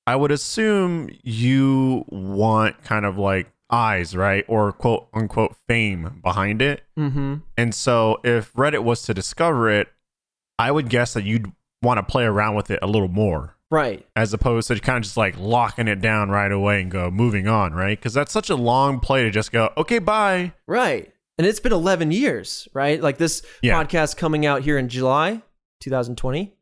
I 0.06 0.16
would 0.16 0.30
assume 0.30 1.10
you 1.22 2.04
want 2.08 2.82
kind 2.82 3.04
of 3.04 3.18
like 3.18 3.52
eyes, 3.70 4.16
right? 4.16 4.44
Or 4.48 4.72
quote 4.72 5.08
unquote 5.12 5.56
fame 5.68 6.20
behind 6.22 6.62
it. 6.62 6.82
Mm-hmm. 6.98 7.36
And 7.56 7.74
so 7.74 8.20
if 8.24 8.52
Reddit 8.54 8.84
was 8.84 9.02
to 9.02 9.14
discover 9.14 9.70
it, 9.70 9.88
I 10.58 10.70
would 10.70 10.88
guess 10.88 11.14
that 11.14 11.24
you'd 11.24 11.52
want 11.82 11.98
to 11.98 12.02
play 12.02 12.24
around 12.24 12.54
with 12.54 12.70
it 12.70 12.78
a 12.82 12.86
little 12.86 13.08
more 13.08 13.55
Right. 13.70 14.06
as 14.14 14.32
opposed 14.32 14.68
to 14.68 14.78
kind 14.78 14.98
of 14.98 15.02
just 15.02 15.16
like 15.16 15.36
locking 15.38 15.88
it 15.88 16.00
down 16.00 16.30
right 16.30 16.52
away 16.52 16.80
and 16.82 16.90
go 16.90 17.10
moving 17.10 17.48
on, 17.48 17.72
right? 17.74 17.98
Because 17.98 18.14
that's 18.14 18.32
such 18.32 18.48
a 18.48 18.54
long 18.56 19.00
play 19.00 19.24
to 19.24 19.30
just 19.30 19.50
go, 19.50 19.72
okay, 19.76 19.98
bye. 19.98 20.52
Right. 20.68 21.12
And 21.36 21.46
it's 21.46 21.58
been 21.60 21.72
11 21.72 22.12
years, 22.12 22.68
right? 22.72 23.02
Like 23.02 23.18
this 23.18 23.42
Yeah. 23.62 23.74
podcast 23.82 24.16
coming 24.16 24.46
out 24.46 24.62
here 24.62 24.78
in 24.78 24.88
July 24.88 25.42
2020. 25.80 26.54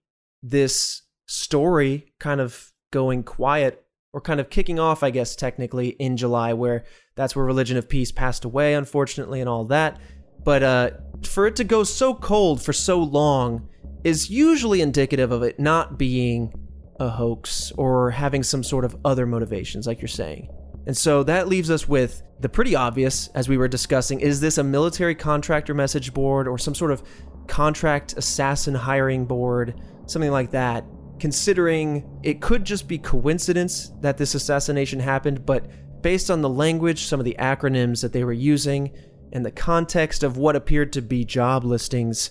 This 0.43 1.03
story 1.27 2.13
kind 2.19 2.41
of 2.41 2.73
going 2.91 3.23
quiet 3.23 3.85
or 4.13 4.21
kind 4.21 4.41
of 4.41 4.49
kicking 4.51 4.79
off, 4.79 5.03
I 5.03 5.11
guess, 5.11 5.35
technically 5.37 5.89
in 5.89 6.17
July, 6.17 6.53
where 6.55 6.85
that's 7.17 7.35
where 7.37 7.45
Religion 7.45 7.77
of 7.77 7.89
Peace 7.89 8.13
passed 8.13 8.45
away, 8.45 8.75
unfortunately, 8.75 9.41
and 9.41 9.49
all 9.49 9.65
that. 9.67 10.01
But 10.43 10.63
uh, 10.63 10.91
for 11.25 11.47
it 11.47 11.57
to 11.57 11.65
go 11.65 11.85
so 11.85 12.15
cold 12.15 12.63
for 12.63 12.73
so 12.73 12.99
long 12.99 13.69
is 14.05 14.31
usually 14.31 14.81
indicative 14.81 15.33
of 15.33 15.43
it 15.43 15.59
not 15.59 15.99
being 15.99 16.53
a 17.01 17.09
hoax 17.09 17.73
or 17.77 18.11
having 18.11 18.43
some 18.43 18.63
sort 18.63 18.85
of 18.85 18.97
other 19.05 19.27
motivations, 19.27 19.87
like 19.87 20.01
you're 20.01 20.09
saying. 20.09 20.49
And 20.87 20.97
so 20.97 21.23
that 21.25 21.49
leaves 21.49 21.71
us 21.71 21.89
with 21.89 22.23
the 22.41 22.49
pretty 22.49 22.75
obvious, 22.77 23.29
as 23.29 23.49
we 23.49 23.57
were 23.57 23.69
discussing 23.69 24.21
is 24.21 24.41
this 24.41 24.59
a 24.59 24.65
military 24.65 25.15
contractor 25.15 25.75
message 25.75 26.13
board 26.13 26.47
or 26.47 26.59
some 26.59 26.75
sort 26.75 26.91
of 26.91 27.03
contract 27.47 28.15
assassin 28.17 28.75
hiring 28.75 29.25
board, 29.25 29.81
something 30.07 30.31
like 30.31 30.51
that? 30.51 30.85
Considering 31.19 32.05
it 32.23 32.41
could 32.41 32.65
just 32.65 32.87
be 32.87 32.99
coincidence 32.99 33.93
that 34.01 34.19
this 34.19 34.35
assassination 34.35 35.01
happened, 35.01 35.47
but 35.47 35.67
based 36.03 36.31
on 36.31 36.43
the 36.43 36.49
language, 36.49 37.05
some 37.05 37.19
of 37.19 37.25
the 37.25 37.37
acronyms 37.39 38.03
that 38.03 38.13
they 38.13 38.25
were 38.25 38.33
using, 38.33 38.93
and 39.33 39.45
the 39.45 39.51
context 39.51 40.23
of 40.23 40.37
what 40.37 40.55
appeared 40.55 40.93
to 40.93 41.03
be 41.03 41.25
job 41.25 41.65
listings, 41.65 42.31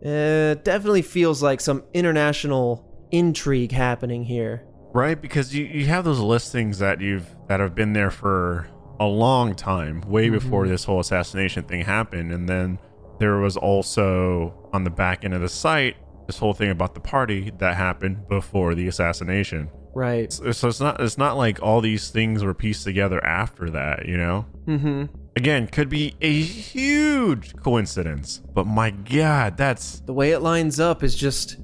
it 0.00 0.64
definitely 0.64 1.02
feels 1.02 1.42
like 1.42 1.60
some 1.60 1.84
international 1.92 2.93
intrigue 3.16 3.72
happening 3.72 4.24
here. 4.24 4.64
Right? 4.92 5.20
Because 5.20 5.54
you, 5.54 5.64
you 5.64 5.86
have 5.86 6.04
those 6.04 6.20
listings 6.20 6.78
that 6.78 7.00
you've 7.00 7.26
that 7.48 7.60
have 7.60 7.74
been 7.74 7.92
there 7.92 8.10
for 8.10 8.68
a 9.00 9.06
long 9.06 9.54
time, 9.54 10.00
way 10.02 10.28
before 10.30 10.68
this 10.68 10.84
whole 10.84 11.00
assassination 11.00 11.64
thing 11.64 11.84
happened. 11.84 12.32
And 12.32 12.48
then 12.48 12.78
there 13.18 13.38
was 13.38 13.56
also 13.56 14.68
on 14.72 14.84
the 14.84 14.90
back 14.90 15.24
end 15.24 15.34
of 15.34 15.40
the 15.40 15.48
site 15.48 15.96
this 16.26 16.38
whole 16.38 16.54
thing 16.54 16.70
about 16.70 16.94
the 16.94 17.00
party 17.00 17.52
that 17.58 17.76
happened 17.76 18.28
before 18.28 18.74
the 18.74 18.88
assassination. 18.88 19.70
Right. 19.94 20.32
So, 20.32 20.50
so 20.52 20.68
it's 20.68 20.80
not 20.80 21.00
it's 21.00 21.18
not 21.18 21.36
like 21.36 21.62
all 21.62 21.80
these 21.80 22.10
things 22.10 22.42
were 22.42 22.54
pieced 22.54 22.84
together 22.84 23.24
after 23.24 23.70
that, 23.70 24.06
you 24.06 24.16
know? 24.16 24.46
Mm-hmm. 24.66 25.04
Again, 25.36 25.66
could 25.66 25.88
be 25.88 26.14
a 26.20 26.32
huge 26.42 27.56
coincidence, 27.56 28.40
but 28.54 28.66
my 28.66 28.90
god, 28.90 29.56
that's 29.56 30.00
The 30.00 30.12
way 30.12 30.30
it 30.30 30.40
lines 30.40 30.80
up 30.80 31.02
is 31.02 31.14
just 31.14 31.58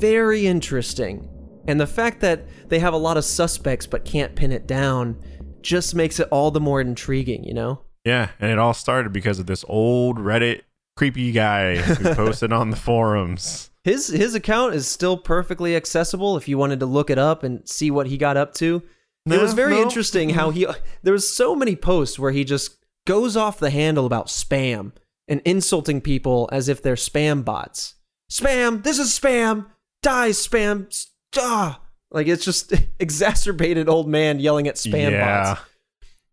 very 0.00 0.46
interesting. 0.46 1.28
And 1.68 1.80
the 1.80 1.86
fact 1.86 2.20
that 2.20 2.46
they 2.68 2.78
have 2.78 2.94
a 2.94 2.98
lot 2.98 3.16
of 3.16 3.24
suspects 3.24 3.86
but 3.86 4.04
can't 4.04 4.34
pin 4.34 4.50
it 4.50 4.66
down 4.66 5.20
just 5.60 5.94
makes 5.94 6.18
it 6.18 6.28
all 6.30 6.50
the 6.50 6.60
more 6.60 6.80
intriguing, 6.80 7.44
you 7.44 7.54
know? 7.54 7.82
Yeah, 8.04 8.30
and 8.40 8.50
it 8.50 8.58
all 8.58 8.74
started 8.74 9.12
because 9.12 9.38
of 9.38 9.46
this 9.46 9.64
old 9.68 10.18
Reddit 10.18 10.62
creepy 10.96 11.32
guy 11.32 11.76
who 11.76 12.14
posted 12.14 12.52
on 12.52 12.70
the 12.70 12.76
forums. 12.76 13.70
His 13.84 14.08
his 14.08 14.34
account 14.34 14.74
is 14.74 14.86
still 14.86 15.16
perfectly 15.16 15.74
accessible 15.74 16.36
if 16.36 16.48
you 16.48 16.58
wanted 16.58 16.80
to 16.80 16.86
look 16.86 17.08
it 17.08 17.18
up 17.18 17.42
and 17.42 17.66
see 17.68 17.90
what 17.90 18.06
he 18.06 18.18
got 18.18 18.36
up 18.36 18.52
to. 18.54 18.82
it 19.26 19.40
was 19.40 19.54
very 19.54 19.76
no. 19.76 19.82
interesting 19.82 20.30
how 20.30 20.50
he 20.50 20.66
uh, 20.66 20.74
there 21.02 21.14
was 21.14 21.34
so 21.34 21.54
many 21.54 21.76
posts 21.76 22.18
where 22.18 22.32
he 22.32 22.44
just 22.44 22.76
goes 23.06 23.36
off 23.36 23.58
the 23.58 23.70
handle 23.70 24.04
about 24.04 24.26
spam 24.26 24.92
and 25.28 25.40
insulting 25.44 26.00
people 26.00 26.48
as 26.52 26.68
if 26.68 26.82
they're 26.82 26.94
spam 26.94 27.44
bots. 27.44 27.94
Spam, 28.30 28.82
this 28.82 28.98
is 28.98 29.18
spam. 29.18 29.66
Die 30.02 30.30
spam. 30.30 31.06
Ah. 31.36 31.80
Like 32.10 32.26
it's 32.26 32.44
just 32.44 32.72
exacerbated 32.98 33.88
old 33.88 34.08
man 34.08 34.40
yelling 34.40 34.66
at 34.66 34.76
spam 34.76 35.12
yeah, 35.12 35.54
bots, 35.54 35.60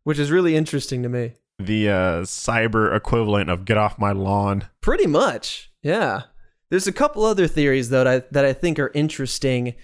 which 0.04 0.20
is 0.20 0.32
really 0.32 0.56
interesting 0.56 1.04
to 1.04 1.10
me. 1.10 1.34
the 1.60 1.90
uh, 1.90 2.22
cyber 2.22 2.96
equivalent 2.96 3.50
of 3.50 3.66
"get 3.66 3.78
off 3.78 4.00
my 4.00 4.12
lawn." 4.12 4.68
Pretty 4.82 5.08
much, 5.08 5.72
yeah. 5.84 6.24
There's 6.70 6.88
a 6.88 6.92
couple 6.92 7.24
other 7.24 7.48
theories 7.48 7.90
though 7.90 8.04
that 8.04 8.24
I, 8.24 8.28
that 8.32 8.46
I 8.46 8.54
think 8.54 8.80
are 8.80 8.92
interesting, 8.94 9.76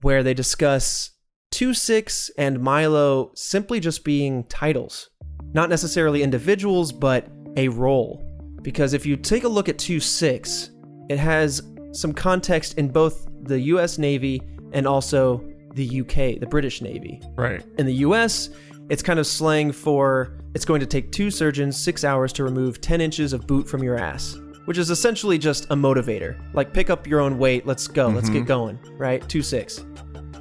where 0.00 0.22
they 0.22 0.34
discuss 0.34 1.10
two 1.50 1.74
six 1.74 2.30
and 2.38 2.60
Milo 2.60 3.32
simply 3.34 3.78
just 3.78 4.04
being 4.04 4.44
titles, 4.44 5.10
not 5.52 5.68
necessarily 5.68 6.22
individuals, 6.22 6.92
but 6.92 7.28
a 7.56 7.68
role. 7.68 8.22
Because 8.62 8.94
if 8.94 9.04
you 9.04 9.16
take 9.16 9.44
a 9.44 9.48
look 9.48 9.68
at 9.68 9.78
two 9.78 10.00
six, 10.00 10.70
it 11.10 11.18
has 11.18 11.62
some 11.92 12.12
context 12.14 12.78
in 12.78 12.88
both 12.88 13.28
the 13.42 13.58
U.S. 13.60 13.98
Navy 13.98 14.42
and 14.72 14.86
also 14.86 15.44
the 15.74 15.84
U.K., 15.84 16.38
the 16.38 16.46
British 16.46 16.82
Navy. 16.82 17.20
Right. 17.36 17.64
In 17.78 17.86
the 17.86 17.94
US, 17.94 18.50
it's 18.88 19.02
kind 19.02 19.18
of 19.18 19.26
slang 19.26 19.72
for 19.72 20.38
it's 20.54 20.64
going 20.64 20.80
to 20.80 20.86
take 20.86 21.12
two 21.12 21.30
surgeons 21.30 21.76
six 21.76 22.04
hours 22.04 22.32
to 22.34 22.44
remove 22.44 22.80
10 22.80 23.00
inches 23.00 23.32
of 23.32 23.46
boot 23.46 23.68
from 23.68 23.82
your 23.82 23.96
ass, 23.96 24.36
which 24.66 24.78
is 24.78 24.90
essentially 24.90 25.38
just 25.38 25.64
a 25.66 25.74
motivator. 25.74 26.38
Like, 26.54 26.74
pick 26.74 26.90
up 26.90 27.06
your 27.06 27.20
own 27.20 27.38
weight, 27.38 27.66
let's 27.66 27.86
go, 27.86 28.08
let's 28.08 28.28
get 28.28 28.38
mm-hmm. 28.38 28.46
going, 28.46 28.78
right? 28.98 29.26
2 29.28 29.42
6. 29.42 29.84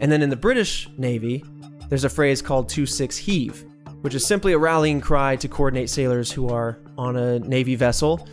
And 0.02 0.12
then 0.12 0.22
in 0.22 0.30
the 0.30 0.36
British 0.36 0.90
Navy, 0.98 1.46
there's 1.88 2.04
a 2.04 2.10
phrase 2.10 2.42
called 2.42 2.68
2 2.68 2.86
6 2.86 3.18
heave, 3.18 3.64
which 4.02 4.16
is 4.16 4.26
simply 4.26 4.54
a 4.54 4.58
rallying 4.58 5.00
cry 5.00 5.36
to 5.38 5.48
coordinate 5.48 5.90
sailors 5.90 6.32
who 6.32 6.50
are 6.50 6.80
on 6.98 7.16
a 7.16 7.40
Navy 7.40 7.76
vessel. 7.76 8.28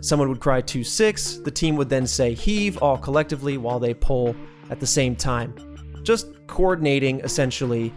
Someone 0.00 0.28
would 0.28 0.40
cry 0.40 0.60
2 0.60 0.82
6, 0.82 1.38
the 1.38 1.50
team 1.50 1.76
would 1.76 1.88
then 1.88 2.06
say 2.06 2.34
heave 2.34 2.78
all 2.78 2.98
collectively 2.98 3.58
while 3.58 3.78
they 3.78 3.94
pull 3.94 4.34
at 4.70 4.80
the 4.80 4.86
same 4.86 5.14
time 5.14 5.54
just 6.02 6.46
coordinating 6.46 7.20
essentially 7.20 7.92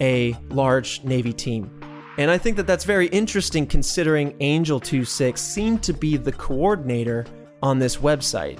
a 0.00 0.36
large 0.50 1.02
Navy 1.04 1.32
team. 1.32 1.70
And 2.16 2.30
I 2.30 2.38
think 2.38 2.56
that 2.56 2.66
that's 2.66 2.84
very 2.84 3.06
interesting 3.08 3.66
considering 3.66 4.34
Angel 4.40 4.80
26 4.80 5.40
seemed 5.40 5.82
to 5.84 5.92
be 5.92 6.16
the 6.16 6.32
coordinator 6.32 7.26
on 7.62 7.78
this 7.78 7.96
website, 7.98 8.58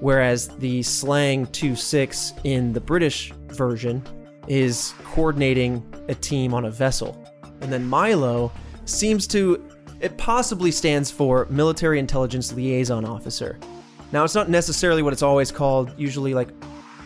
whereas 0.00 0.48
the 0.48 0.82
slang 0.82 1.46
26 1.46 2.32
in 2.44 2.72
the 2.72 2.80
British 2.80 3.32
version 3.48 4.02
is 4.48 4.94
coordinating 5.04 5.84
a 6.08 6.14
team 6.14 6.54
on 6.54 6.64
a 6.64 6.70
vessel. 6.70 7.16
And 7.60 7.72
then 7.72 7.86
Milo 7.86 8.52
seems 8.84 9.26
to, 9.28 9.67
it 10.00 10.16
possibly 10.16 10.70
stands 10.70 11.10
for 11.10 11.46
Military 11.50 11.98
Intelligence 11.98 12.52
Liaison 12.52 13.04
Officer. 13.04 13.58
Now, 14.12 14.24
it's 14.24 14.34
not 14.34 14.48
necessarily 14.48 15.02
what 15.02 15.12
it's 15.12 15.22
always 15.22 15.50
called, 15.50 15.92
usually 15.98 16.34
like 16.34 16.48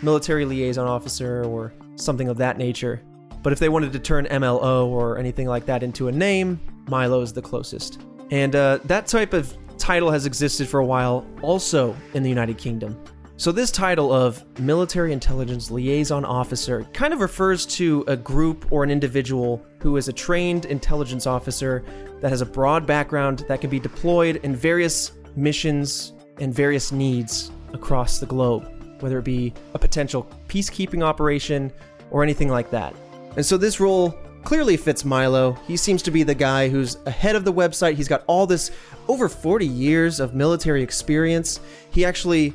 military 0.03 0.45
liaison 0.45 0.86
officer 0.86 1.45
or 1.45 1.72
something 1.97 2.28
of 2.28 2.36
that 2.38 2.59
nature. 2.59 3.03
But 3.43 3.53
if 3.53 3.59
they 3.59 3.68
wanted 3.68 3.93
to 3.93 3.99
turn 3.99 4.26
MLO 4.26 4.86
or 4.86 5.18
anything 5.18 5.49
like 5.49 5.66
that 5.66 5.82
into 5.82 6.09
a 6.09 6.12
name, 6.12 6.61
Milo 6.88 7.20
is 7.22 7.32
the 7.32 7.43
closest. 7.43 8.03
And 8.30 8.55
uh, 8.55 8.78
that 8.84 9.07
type 9.07 9.32
of 9.32 9.57
title 9.78 10.11
has 10.11 10.26
existed 10.26 10.68
for 10.68 10.80
a 10.80 10.86
while 10.86 11.26
also 11.43 11.97
in 12.14 12.22
the 12.22 12.28
United 12.28 12.59
Kingdom. 12.59 13.03
So, 13.36 13.51
this 13.51 13.72
title 13.72 14.12
of 14.12 14.45
Military 14.61 15.12
Intelligence 15.12 15.70
Liaison 15.70 16.24
Officer 16.24 16.84
kind 16.93 17.12
of 17.12 17.20
refers 17.20 17.66
to 17.66 18.05
a 18.07 18.16
group 18.16 18.70
or 18.70 18.84
an 18.84 18.90
individual 18.90 19.66
who 19.83 19.97
is 19.97 20.07
a 20.07 20.12
trained 20.12 20.64
intelligence 20.66 21.26
officer 21.26 21.85
that 22.20 22.30
has 22.30 22.41
a 22.41 22.47
broad 22.47 22.87
background 22.87 23.45
that 23.49 23.61
can 23.61 23.68
be 23.68 23.80
deployed 23.80 24.37
in 24.45 24.55
various 24.55 25.12
missions 25.35 26.12
and 26.39 26.55
various 26.55 26.93
needs 26.93 27.51
across 27.72 28.18
the 28.18 28.26
globe, 28.26 28.70
whether 29.01 29.18
it 29.18 29.24
be 29.24 29.53
a 29.74 29.78
potential 29.78 30.28
peacekeeping 30.47 31.03
operation 31.03 31.72
or 32.12 32.22
anything 32.22 32.49
like 32.49 32.70
that. 32.70 32.95
And 33.37 33.45
so 33.45 33.57
this 33.57 33.80
role 33.80 34.16
clearly 34.45 34.76
fits 34.76 35.05
Milo. 35.05 35.53
He 35.66 35.76
seems 35.76 36.01
to 36.03 36.12
be 36.12 36.22
the 36.22 36.35
guy 36.35 36.68
who's 36.68 36.97
ahead 37.07 37.35
of 37.35 37.45
the 37.45 37.53
website. 37.53 37.95
He's 37.95 38.09
got 38.09 38.22
all 38.28 38.47
this 38.47 38.70
over 39.09 39.28
40 39.28 39.66
years 39.66 40.20
of 40.20 40.35
military 40.35 40.83
experience. 40.83 41.59
He 41.91 42.05
actually 42.05 42.55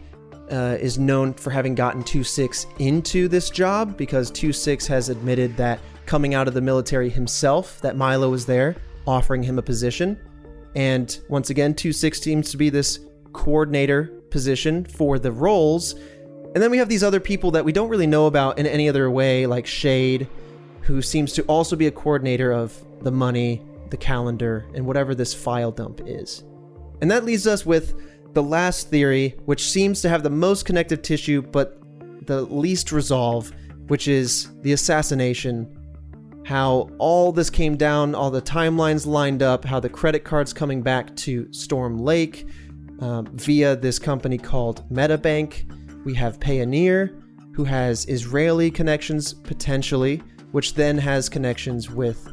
uh, 0.49 0.77
is 0.79 0.97
known 0.97 1.33
for 1.33 1.49
having 1.49 1.75
gotten 1.75 2.03
2-6 2.03 2.65
into 2.79 3.27
this 3.27 3.49
job 3.49 3.97
because 3.97 4.31
2-6 4.31 4.87
has 4.87 5.09
admitted 5.09 5.57
that 5.57 5.79
coming 6.07 6.33
out 6.33 6.47
of 6.47 6.55
the 6.55 6.61
military 6.61 7.09
himself, 7.09 7.79
that 7.81 7.95
Milo 7.95 8.29
was 8.29 8.45
there 8.45 8.75
offering 9.05 9.43
him 9.43 9.59
a 9.59 9.61
position. 9.61 10.19
And 10.75 11.19
once 11.29 11.49
again, 11.49 11.73
2-6 11.73 12.15
seems 12.15 12.51
to 12.51 12.57
be 12.57 12.69
this 12.69 12.99
coordinator 13.33 14.05
position 14.29 14.85
for 14.85 15.19
the 15.19 15.31
roles. 15.31 15.93
And 15.93 16.63
then 16.63 16.71
we 16.71 16.77
have 16.77 16.89
these 16.89 17.03
other 17.03 17.19
people 17.19 17.51
that 17.51 17.63
we 17.63 17.71
don't 17.71 17.89
really 17.89 18.07
know 18.07 18.25
about 18.25 18.57
in 18.57 18.65
any 18.65 18.89
other 18.89 19.11
way, 19.11 19.45
like 19.45 19.65
Shade, 19.65 20.27
who 20.81 21.01
seems 21.01 21.33
to 21.33 21.43
also 21.43 21.75
be 21.75 21.87
a 21.87 21.91
coordinator 21.91 22.51
of 22.51 22.73
the 23.01 23.11
money, 23.11 23.61
the 23.89 23.97
calendar, 23.97 24.65
and 24.73 24.85
whatever 24.85 25.13
this 25.13 25.33
file 25.33 25.71
dump 25.71 26.01
is. 26.05 26.43
And 27.01 27.11
that 27.11 27.25
leaves 27.25 27.47
us 27.47 27.65
with 27.65 28.33
the 28.33 28.43
last 28.43 28.89
theory, 28.89 29.35
which 29.45 29.69
seems 29.69 30.01
to 30.01 30.09
have 30.09 30.23
the 30.23 30.29
most 30.29 30.65
connective 30.65 31.01
tissue 31.01 31.41
but 31.41 31.81
the 32.25 32.41
least 32.41 32.91
resolve, 32.91 33.51
which 33.87 34.07
is 34.07 34.49
the 34.61 34.73
assassination. 34.73 35.76
How 36.47 36.89
all 36.97 37.33
this 37.33 37.49
came 37.49 37.75
down, 37.75 38.15
all 38.15 38.31
the 38.31 38.41
timelines 38.41 39.05
lined 39.05 39.43
up, 39.43 39.65
how 39.65 39.81
the 39.81 39.89
credit 39.89 40.23
cards 40.23 40.53
coming 40.53 40.81
back 40.81 41.13
to 41.17 41.51
Storm 41.51 41.99
Lake 41.99 42.47
um, 43.01 43.27
via 43.33 43.75
this 43.75 43.99
company 43.99 44.37
called 44.37 44.89
MetaBank. 44.89 46.05
We 46.05 46.13
have 46.13 46.39
Payoneer, 46.39 47.21
who 47.53 47.65
has 47.65 48.07
Israeli 48.07 48.71
connections 48.71 49.33
potentially, 49.33 50.23
which 50.53 50.73
then 50.73 50.97
has 50.97 51.27
connections 51.27 51.91
with 51.91 52.25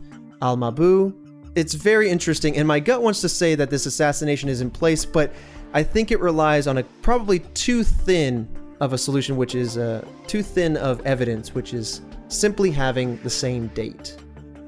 Al 0.43 0.57
Mabhouh. 0.57 1.13
It's 1.57 1.75
very 1.75 2.09
interesting, 2.09 2.57
and 2.57 2.69
my 2.69 2.79
gut 2.79 3.03
wants 3.03 3.21
to 3.23 3.29
say 3.29 3.57
that 3.57 3.69
this 3.69 3.85
assassination 3.85 4.49
is 4.49 4.61
in 4.61 4.71
place, 4.71 5.05
but 5.05 5.33
I 5.73 5.83
think 5.83 6.13
it 6.13 6.21
relies 6.21 6.69
on 6.69 6.79
a 6.79 6.85
probably 7.03 7.41
too 7.41 7.83
thin 7.83 8.49
of 8.79 8.93
a 8.93 8.99
solution, 8.99 9.37
which 9.37 9.57
is 9.57 9.77
uh, 9.77 10.07
too 10.29 10.45
thin 10.45 10.77
of 10.77 11.05
evidence, 11.05 11.53
which 11.53 11.75
is 11.75 12.01
simply 12.35 12.71
having 12.71 13.17
the 13.19 13.31
same 13.31 13.69
date. 13.69 14.17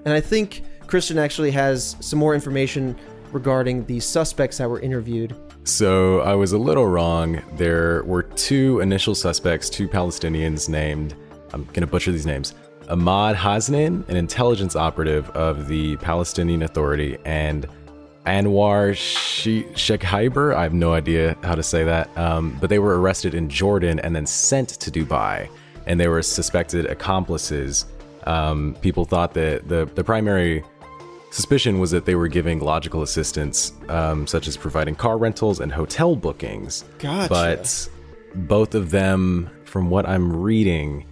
And 0.05 0.15
I 0.15 0.21
think 0.21 0.63
Christian 0.87 1.19
actually 1.19 1.51
has 1.51 1.97
some 2.01 2.19
more 2.19 2.35
information 2.35 2.97
regarding 3.33 3.85
the 3.87 4.01
suspects 4.01 4.59
that 4.59 4.71
were 4.71 4.81
interviewed. 4.81 5.35
So 5.65 6.21
I 6.21 6.35
was 6.35 6.53
a 6.53 6.59
little 6.59 6.87
wrong. 6.87 7.43
There 7.55 8.05
were 8.05 8.23
two 8.23 8.81
initial 8.81 9.15
suspects, 9.15 9.69
two 9.69 9.89
Palestinians 9.89 10.69
named, 10.69 11.15
I'm 11.53 11.65
going 11.65 11.81
to 11.81 11.87
butcher 11.89 12.13
these 12.13 12.27
names, 12.27 12.55
Ahmad 12.89 13.35
Hasnain, 13.35 14.09
an 14.09 14.17
intelligence 14.17 14.77
operative 14.77 15.29
of 15.31 15.67
the 15.67 15.97
Palestinian 15.97 16.63
Authority, 16.63 17.19
and 17.25 17.67
Anwar 18.27 18.93
Shekhaiber. 18.95 20.55
I 20.55 20.63
have 20.63 20.73
no 20.73 20.93
idea 20.93 21.37
how 21.43 21.57
to 21.57 21.63
say 21.63 21.85
that. 21.85 22.17
Um, 22.17 22.57
but 22.61 22.71
they 22.71 22.79
were 22.79 23.01
arrested 23.01 23.35
in 23.35 23.49
Jordan 23.49 23.99
and 24.01 24.15
then 24.15 24.27
sent 24.27 24.69
to 24.69 24.91
Dubai. 24.91 25.49
And 25.87 26.01
they 26.01 26.09
were 26.09 26.23
suspected 26.23 26.87
accomplices. 26.87 27.87
Um, 28.25 28.77
people 28.81 29.05
thought 29.05 29.35
that 29.35 29.69
the, 29.69 29.89
the 29.95 30.03
primary 30.03 30.65
suspicion 31.31 31.79
was 31.79 31.91
that 31.91 32.07
they 32.07 32.15
were 32.15 32.29
giving 32.29 32.61
logical 32.61 33.03
assistance, 33.03 33.73
um, 33.89 34.27
such 34.27 34.49
as 34.49 34.57
providing 34.57 34.95
car 34.95 35.19
rentals 35.19 35.61
and 35.61 35.71
hotel 35.73 36.17
bookings. 36.17 36.85
Gotcha. 36.99 37.29
But 37.29 37.89
both 38.35 38.75
of 38.75 38.91
them, 38.91 39.51
from 39.65 39.91
what 39.91 40.09
I'm 40.09 40.35
reading, 40.35 41.05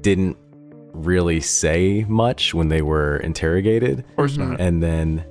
didn't 0.00 0.36
really 0.92 1.40
say 1.40 2.04
much 2.08 2.54
when 2.54 2.68
they 2.68 2.82
were 2.82 3.16
interrogated. 3.18 4.00
Of 4.00 4.16
course 4.16 4.36
not. 4.36 4.60
And 4.60 4.82
then 4.82 5.24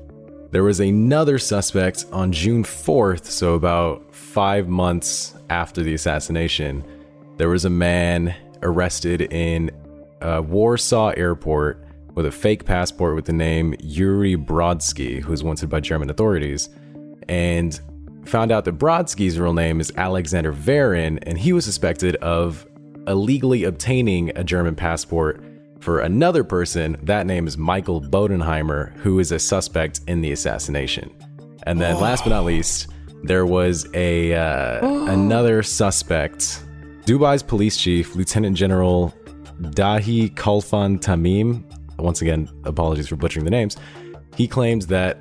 there 0.52 0.64
was 0.64 0.80
another 0.80 1.40
suspect 1.40 2.06
on 2.12 2.32
June 2.32 2.64
4th, 2.64 3.26
so 3.26 3.56
about 3.56 4.14
five 4.14 4.68
months 4.68 5.36
after 5.50 5.82
the 5.82 5.94
assassination. 5.94 6.84
There 7.38 7.50
was 7.50 7.66
a 7.66 7.70
man 7.70 8.36
arrested 8.64 9.22
in 9.34 9.72
uh, 10.22 10.42
Warsaw 10.46 11.10
Airport 11.10 11.86
with 12.16 12.26
a 12.26 12.32
fake 12.32 12.66
passport 12.66 13.16
with 13.16 13.26
the 13.26 13.34
name 13.34 13.76
Yuri 13.80 14.36
Brodsky, 14.36 15.22
who 15.22 15.32
was 15.32 15.44
wanted 15.44 15.70
by 15.70 15.80
German 15.80 16.10
authorities, 16.10 16.70
and 17.28 17.80
found 18.26 18.52
out 18.52 18.66
that 18.66 18.78
Brodsky's 18.78 19.40
real 19.40 19.54
name 19.54 19.80
is 19.80 19.92
Alexander 19.98 20.52
Varin, 20.52 21.20
and 21.24 21.38
he 21.38 21.54
was 21.54 21.66
suspected 21.66 22.16
of 22.18 22.66
illegally 23.08 23.66
obtaining 23.66 24.32
a 24.38 24.44
German 24.44 24.76
passport 24.76 25.44
for 25.80 26.00
another 26.00 26.44
person. 26.44 26.98
That 27.04 27.26
name 27.26 27.48
is 27.48 27.58
Michael 27.58 28.02
Bodenheimer, 28.02 28.96
who 28.98 29.20
is 29.20 29.32
a 29.32 29.40
suspect 29.40 30.02
in 30.08 30.22
the 30.22 30.32
assassination. 30.32 31.10
And 31.64 31.80
then, 31.80 32.00
last 32.00 32.24
but 32.24 32.32
not 32.32 32.46
least, 32.46 32.88
there 33.24 33.46
was 33.46 33.88
a 33.94 34.34
uh, 34.34 34.88
another 35.12 35.64
suspect. 35.64 36.64
Dubai's 37.06 37.44
police 37.44 37.76
chief, 37.78 38.16
Lieutenant 38.16 38.56
General 38.56 39.14
Dhahi 39.62 40.34
Khalfan 40.36 41.00
Tamim. 41.00 41.64
Once 42.00 42.22
again, 42.22 42.50
apologies 42.64 43.08
for 43.08 43.18
butchering 43.18 43.46
the 43.46 43.52
names. 43.52 43.78
He 44.36 44.48
claims 44.48 44.88
that 44.88 45.20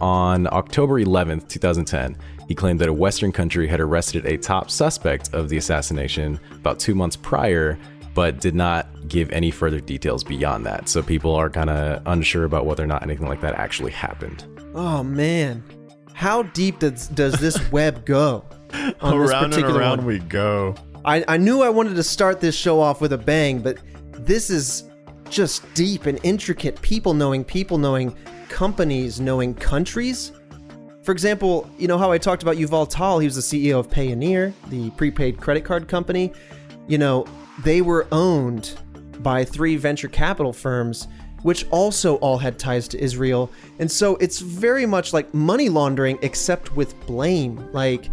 on 0.00 0.46
October 0.52 1.00
11th, 1.00 1.48
2010, 1.48 2.16
he 2.48 2.54
claimed 2.54 2.80
that 2.80 2.88
a 2.88 2.92
Western 2.92 3.32
country 3.32 3.66
had 3.66 3.80
arrested 3.80 4.26
a 4.26 4.36
top 4.36 4.70
suspect 4.70 5.32
of 5.34 5.48
the 5.48 5.56
assassination 5.56 6.38
about 6.52 6.78
two 6.78 6.94
months 6.94 7.16
prior, 7.16 7.78
but 8.14 8.40
did 8.40 8.54
not 8.54 8.86
give 9.08 9.30
any 9.32 9.50
further 9.50 9.80
details 9.80 10.22
beyond 10.22 10.64
that. 10.66 10.88
So 10.88 11.02
people 11.02 11.34
are 11.34 11.50
kind 11.50 11.70
of 11.70 12.02
unsure 12.06 12.44
about 12.44 12.64
whether 12.66 12.84
or 12.84 12.86
not 12.86 13.02
anything 13.02 13.28
like 13.28 13.40
that 13.40 13.54
actually 13.54 13.92
happened. 13.92 14.44
Oh 14.74 15.02
man, 15.02 15.64
how 16.12 16.42
deep 16.42 16.78
does 16.78 17.08
does 17.08 17.34
this 17.34 17.58
web 17.72 18.04
go? 18.04 18.44
On 19.00 19.20
this 19.20 19.30
around 19.30 19.54
and 19.54 19.64
around 19.64 19.98
one? 19.98 20.06
we 20.06 20.18
go. 20.18 20.74
I, 21.04 21.24
I 21.28 21.36
knew 21.36 21.62
I 21.62 21.68
wanted 21.68 21.96
to 21.96 22.02
start 22.02 22.40
this 22.40 22.54
show 22.54 22.80
off 22.80 23.00
with 23.00 23.12
a 23.12 23.18
bang, 23.18 23.60
but 23.60 23.78
this 24.12 24.48
is 24.48 24.84
just 25.28 25.72
deep 25.74 26.06
and 26.06 26.18
intricate. 26.22 26.80
People 26.80 27.12
knowing 27.12 27.44
people 27.44 27.76
knowing 27.76 28.16
companies 28.48 29.20
knowing 29.20 29.54
countries. 29.54 30.32
For 31.02 31.12
example, 31.12 31.68
you 31.78 31.88
know 31.88 31.98
how 31.98 32.10
I 32.10 32.18
talked 32.18 32.42
about 32.42 32.56
Yuval 32.56 32.88
Tal? 32.88 33.18
He 33.18 33.26
was 33.26 33.34
the 33.34 33.42
CEO 33.42 33.78
of 33.78 33.90
Payoneer, 33.90 34.54
the 34.68 34.90
prepaid 34.92 35.38
credit 35.40 35.64
card 35.64 35.88
company. 35.88 36.32
You 36.86 36.98
know, 36.98 37.26
they 37.64 37.82
were 37.82 38.06
owned 38.10 38.78
by 39.18 39.44
three 39.44 39.76
venture 39.76 40.08
capital 40.08 40.52
firms, 40.52 41.08
which 41.42 41.66
also 41.70 42.16
all 42.16 42.38
had 42.38 42.58
ties 42.58 42.88
to 42.88 42.98
Israel. 42.98 43.50
And 43.78 43.90
so 43.90 44.16
it's 44.16 44.40
very 44.40 44.86
much 44.86 45.12
like 45.12 45.34
money 45.34 45.68
laundering, 45.68 46.18
except 46.22 46.74
with 46.74 46.98
blame. 47.06 47.68
Like, 47.72 48.08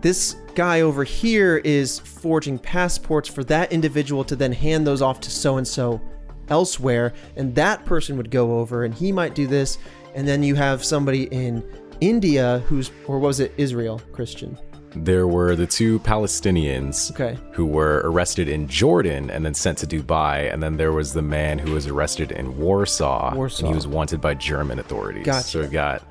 this 0.00 0.36
guy 0.56 0.80
over 0.80 1.04
here 1.04 1.58
is 1.58 2.00
forging 2.00 2.58
passports 2.58 3.28
for 3.28 3.44
that 3.44 3.72
individual 3.72 4.24
to 4.24 4.34
then 4.34 4.50
hand 4.52 4.86
those 4.86 5.00
off 5.02 5.20
to 5.20 5.30
so 5.30 5.56
and 5.58 5.66
so 5.68 6.00
elsewhere, 6.48 7.12
and 7.36 7.54
that 7.54 7.84
person 7.84 8.16
would 8.16 8.30
go 8.30 8.58
over 8.58 8.84
and 8.84 8.92
he 8.94 9.12
might 9.12 9.34
do 9.34 9.46
this. 9.46 9.78
And 10.14 10.26
then 10.26 10.42
you 10.42 10.54
have 10.56 10.82
somebody 10.84 11.24
in 11.24 11.62
India 12.00 12.62
who's, 12.66 12.90
or 13.06 13.18
was 13.18 13.38
it 13.40 13.52
Israel, 13.56 14.00
Christian? 14.12 14.58
There 14.94 15.26
were 15.28 15.54
the 15.56 15.66
two 15.66 15.98
Palestinians 16.00 17.10
Okay. 17.12 17.36
who 17.52 17.66
were 17.66 18.00
arrested 18.04 18.48
in 18.48 18.66
Jordan 18.66 19.28
and 19.30 19.44
then 19.44 19.52
sent 19.52 19.76
to 19.78 19.86
Dubai. 19.86 20.50
And 20.50 20.62
then 20.62 20.78
there 20.78 20.92
was 20.92 21.12
the 21.12 21.20
man 21.20 21.58
who 21.58 21.72
was 21.72 21.86
arrested 21.86 22.32
in 22.32 22.56
Warsaw. 22.56 23.34
Warsaw. 23.34 23.58
And 23.60 23.68
he 23.68 23.74
was 23.74 23.86
wanted 23.86 24.22
by 24.22 24.32
German 24.34 24.78
authorities. 24.78 25.26
Gotcha. 25.26 25.42
So 25.48 25.60
we've 25.60 25.70
got 25.70 26.02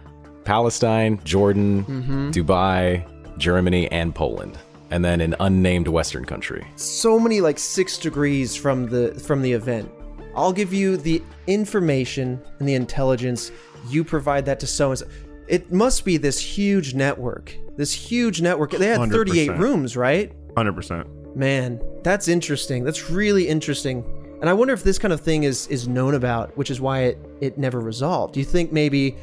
Palestine, 0.43 1.19
Jordan, 1.23 1.83
Mm-hmm. 1.85 2.29
Dubai, 2.31 3.03
Germany, 3.37 3.91
and 3.91 4.13
Poland. 4.13 4.57
And 4.91 5.03
then 5.03 5.19
an 5.19 5.35
unnamed 5.39 5.87
Western 5.87 6.25
country. 6.25 6.65
so 6.75 7.19
many 7.19 7.41
like 7.41 7.57
six 7.59 7.97
degrees 7.97 8.55
from 8.55 8.85
the 8.87 9.13
from 9.19 9.41
the 9.41 9.51
event. 9.51 9.89
I'll 10.35 10.53
give 10.53 10.73
you 10.73 10.97
the 10.97 11.23
information 11.47 12.41
and 12.59 12.67
the 12.67 12.75
intelligence. 12.75 13.51
You 13.89 14.03
provide 14.03 14.45
that 14.45 14.59
to 14.59 14.67
so 14.67 14.91
and 14.91 14.99
so. 14.99 15.07
It 15.47 15.71
must 15.71 16.05
be 16.05 16.17
this 16.17 16.39
huge 16.39 16.93
network. 16.93 17.55
This 17.77 17.93
huge 17.93 18.41
network. 18.41 18.71
They 18.71 18.87
had 18.87 19.09
38 19.09 19.49
100%. 19.51 19.59
rooms, 19.59 19.97
right? 19.97 20.33
Hundred 20.55 20.73
percent. 20.73 21.07
Man, 21.35 21.81
that's 22.03 22.27
interesting. 22.27 22.83
That's 22.83 23.09
really 23.09 23.47
interesting. 23.47 24.03
And 24.41 24.49
I 24.49 24.53
wonder 24.53 24.73
if 24.73 24.83
this 24.83 24.99
kind 24.99 25.13
of 25.13 25.21
thing 25.21 25.43
is 25.43 25.67
is 25.67 25.87
known 25.87 26.13
about, 26.15 26.55
which 26.57 26.69
is 26.69 26.79
why 26.79 27.01
it 27.01 27.17
it 27.41 27.57
never 27.57 27.79
resolved. 27.79 28.33
Do 28.35 28.39
you 28.39 28.45
think 28.45 28.71
maybe 28.71 29.15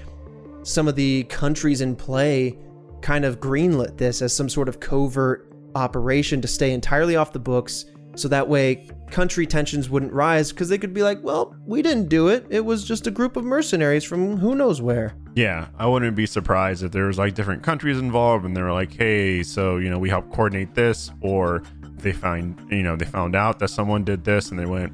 some 0.64 0.88
of 0.88 0.96
the 0.96 1.24
countries 1.24 1.80
in 1.80 1.94
play 1.96 2.56
kind 3.02 3.24
of 3.24 3.40
greenlit 3.40 3.96
this 3.98 4.22
as 4.22 4.34
some 4.34 4.48
sort 4.48 4.68
of 4.68 4.80
covert 4.80 5.52
operation 5.74 6.40
to 6.40 6.48
stay 6.48 6.72
entirely 6.72 7.16
off 7.16 7.32
the 7.32 7.38
books 7.38 7.86
so 8.14 8.28
that 8.28 8.46
way 8.46 8.88
country 9.10 9.46
tensions 9.46 9.88
wouldn't 9.88 10.12
rise 10.12 10.52
because 10.52 10.68
they 10.68 10.76
could 10.78 10.92
be 10.92 11.02
like, 11.02 11.22
well, 11.22 11.56
we 11.64 11.80
didn't 11.82 12.08
do 12.08 12.28
it. 12.28 12.46
It 12.50 12.64
was 12.64 12.84
just 12.84 13.06
a 13.06 13.10
group 13.10 13.36
of 13.36 13.44
mercenaries 13.44 14.04
from 14.04 14.36
who 14.36 14.54
knows 14.54 14.82
where. 14.82 15.14
Yeah, 15.34 15.68
I 15.78 15.86
wouldn't 15.86 16.14
be 16.14 16.26
surprised 16.26 16.82
if 16.82 16.92
there 16.92 17.06
was 17.06 17.18
like 17.18 17.34
different 17.34 17.62
countries 17.62 17.98
involved 17.98 18.44
and 18.44 18.54
they 18.54 18.60
were 18.62 18.72
like, 18.72 18.92
"Hey, 18.92 19.42
so 19.42 19.78
you 19.78 19.88
know, 19.88 19.98
we 19.98 20.10
help 20.10 20.30
coordinate 20.30 20.74
this," 20.74 21.10
or 21.22 21.62
they 21.98 22.12
find 22.12 22.60
you 22.70 22.82
know 22.82 22.96
they 22.96 23.06
found 23.06 23.34
out 23.34 23.58
that 23.60 23.68
someone 23.68 24.04
did 24.04 24.24
this 24.24 24.50
and 24.50 24.58
they 24.58 24.66
went, 24.66 24.92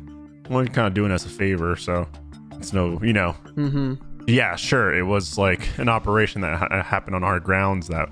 "Well, 0.48 0.62
you're 0.62 0.72
kind 0.72 0.86
of 0.86 0.94
doing 0.94 1.10
us 1.10 1.26
a 1.26 1.28
favor," 1.28 1.74
so 1.74 2.06
it's 2.52 2.72
no, 2.72 3.00
you 3.02 3.12
know, 3.12 3.34
Mm-hmm. 3.56 3.94
Yeah, 4.28 4.56
sure, 4.56 4.94
it 4.94 5.04
was 5.04 5.38
like 5.38 5.68
an 5.78 5.88
operation 5.88 6.42
that 6.42 6.58
ha- 6.58 6.68
uh, 6.70 6.82
happened 6.82 7.16
on 7.16 7.24
our 7.24 7.40
grounds 7.40 7.88
that 7.88 8.08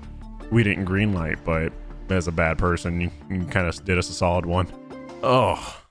we 0.51 0.63
didn't 0.63 0.85
greenlight, 0.85 1.37
but 1.45 1.71
as 2.09 2.27
a 2.27 2.31
bad 2.31 2.57
person. 2.57 3.01
You, 3.01 3.11
you 3.29 3.45
kind 3.45 3.67
of 3.67 3.83
did 3.85 3.97
us 3.97 4.09
a 4.09 4.13
solid 4.13 4.45
one. 4.45 4.67
Oh, 5.23 5.81